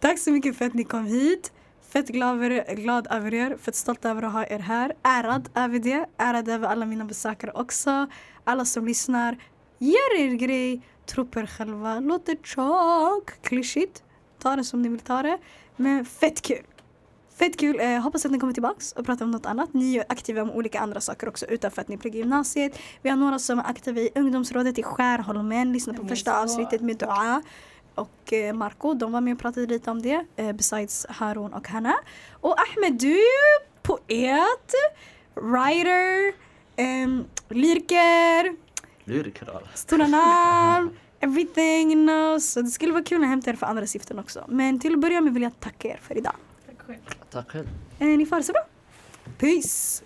Tack 0.00 0.18
så 0.18 0.30
mycket 0.30 0.56
för 0.56 0.64
att 0.64 0.74
ni 0.74 0.84
kom 0.84 1.06
hit. 1.06 1.52
Fett 1.92 2.08
glad 2.08 2.34
över, 2.34 2.50
er, 2.50 2.74
glad 2.74 3.06
över 3.10 3.34
er, 3.34 3.56
fett 3.56 3.74
stolt 3.74 4.04
över 4.04 4.22
att 4.22 4.32
ha 4.32 4.46
er 4.46 4.58
här. 4.58 4.92
Ärad 5.02 5.48
över 5.54 5.78
det, 5.78 6.06
ärad 6.16 6.48
över 6.48 6.68
alla 6.68 6.86
mina 6.86 7.04
besökare 7.04 7.52
också. 7.54 8.06
Alla 8.44 8.64
som 8.64 8.86
lyssnar, 8.86 9.38
gör 9.78 10.20
er 10.20 10.34
grej, 10.34 10.82
tro 11.06 11.26
på 11.26 11.40
er 11.40 11.46
själva. 11.46 12.00
Låt 12.00 12.26
det 12.26 12.46
tjock, 12.46 13.42
klyschigt. 13.42 14.02
Ta 14.38 14.56
det 14.56 14.64
som 14.64 14.82
ni 14.82 14.88
vill 14.88 15.00
ta 15.00 15.22
det. 15.22 15.38
Men 15.76 16.04
fett 16.04 16.42
kul. 16.42 16.64
Fett 17.38 17.58
kul. 17.58 17.80
Eh, 17.80 18.00
hoppas 18.00 18.24
att 18.24 18.32
ni 18.32 18.38
kommer 18.38 18.52
tillbaks 18.52 18.92
och 18.92 19.06
pratar 19.06 19.24
om 19.24 19.30
något 19.30 19.46
annat. 19.46 19.74
Ni 19.74 19.96
är 19.96 20.04
aktiva 20.08 20.42
om 20.42 20.50
olika 20.50 20.80
andra 20.80 21.00
saker 21.00 21.28
också 21.28 21.46
utanför 21.46 21.82
att 21.82 21.88
ni 21.88 21.96
pluggar 21.96 22.18
gymnasiet. 22.18 22.78
Vi 23.02 23.10
har 23.10 23.16
några 23.16 23.38
som 23.38 23.58
är 23.58 23.64
aktiva 23.70 24.00
i 24.00 24.10
ungdomsrådet 24.14 24.78
i 24.78 24.82
Skärholmen. 24.82 25.72
Lyssna 25.72 25.94
på 25.94 26.08
första 26.08 26.42
avsnittet 26.42 26.80
med 26.80 26.96
Dua 26.96 27.42
och 28.00 28.32
eh, 28.32 28.54
Marco. 28.54 28.94
De 28.94 29.12
var 29.12 29.20
med 29.20 29.34
och 29.34 29.40
pratade 29.40 29.66
lite 29.66 29.90
om 29.90 30.02
det. 30.02 30.24
Eh, 30.36 30.52
besides 30.52 31.06
Harun 31.08 31.52
och 31.52 31.68
Hanna. 31.68 31.94
Och 32.30 32.56
Ahmed, 32.60 33.00
du 33.00 33.12
är 33.12 33.16
ju 33.16 33.66
poet, 33.82 34.74
writer, 35.34 36.34
ehm, 36.76 37.24
lyriker, 37.48 38.56
Lyriker 39.04 39.70
stora 39.74 40.06
namn. 40.06 40.90
Everything 41.20 41.92
you 41.92 42.06
know. 42.06 42.38
Så 42.38 42.62
det 42.62 42.70
skulle 42.70 42.92
vara 42.92 43.04
kul 43.04 43.22
att 43.22 43.28
hämta 43.28 43.50
er 43.50 43.54
för 43.54 43.66
andra 43.66 43.86
syften 43.86 44.18
också. 44.18 44.44
Men 44.48 44.80
till 44.80 44.92
att 44.92 45.00
börja 45.00 45.20
med 45.20 45.34
vill 45.34 45.42
jag 45.42 45.60
tacka 45.60 45.88
er 45.88 46.00
för 46.02 46.18
idag. 46.18 46.34
Tack 46.66 46.86
själv. 46.86 46.98
Tack 47.30 47.50
själv. 47.50 47.68
Eh, 47.98 48.06
ni 48.06 48.26
får 48.26 48.36
ha 48.36 48.40
det 48.40 48.46
så 48.46 48.52
bra. 48.52 48.62
Peace! 49.38 50.04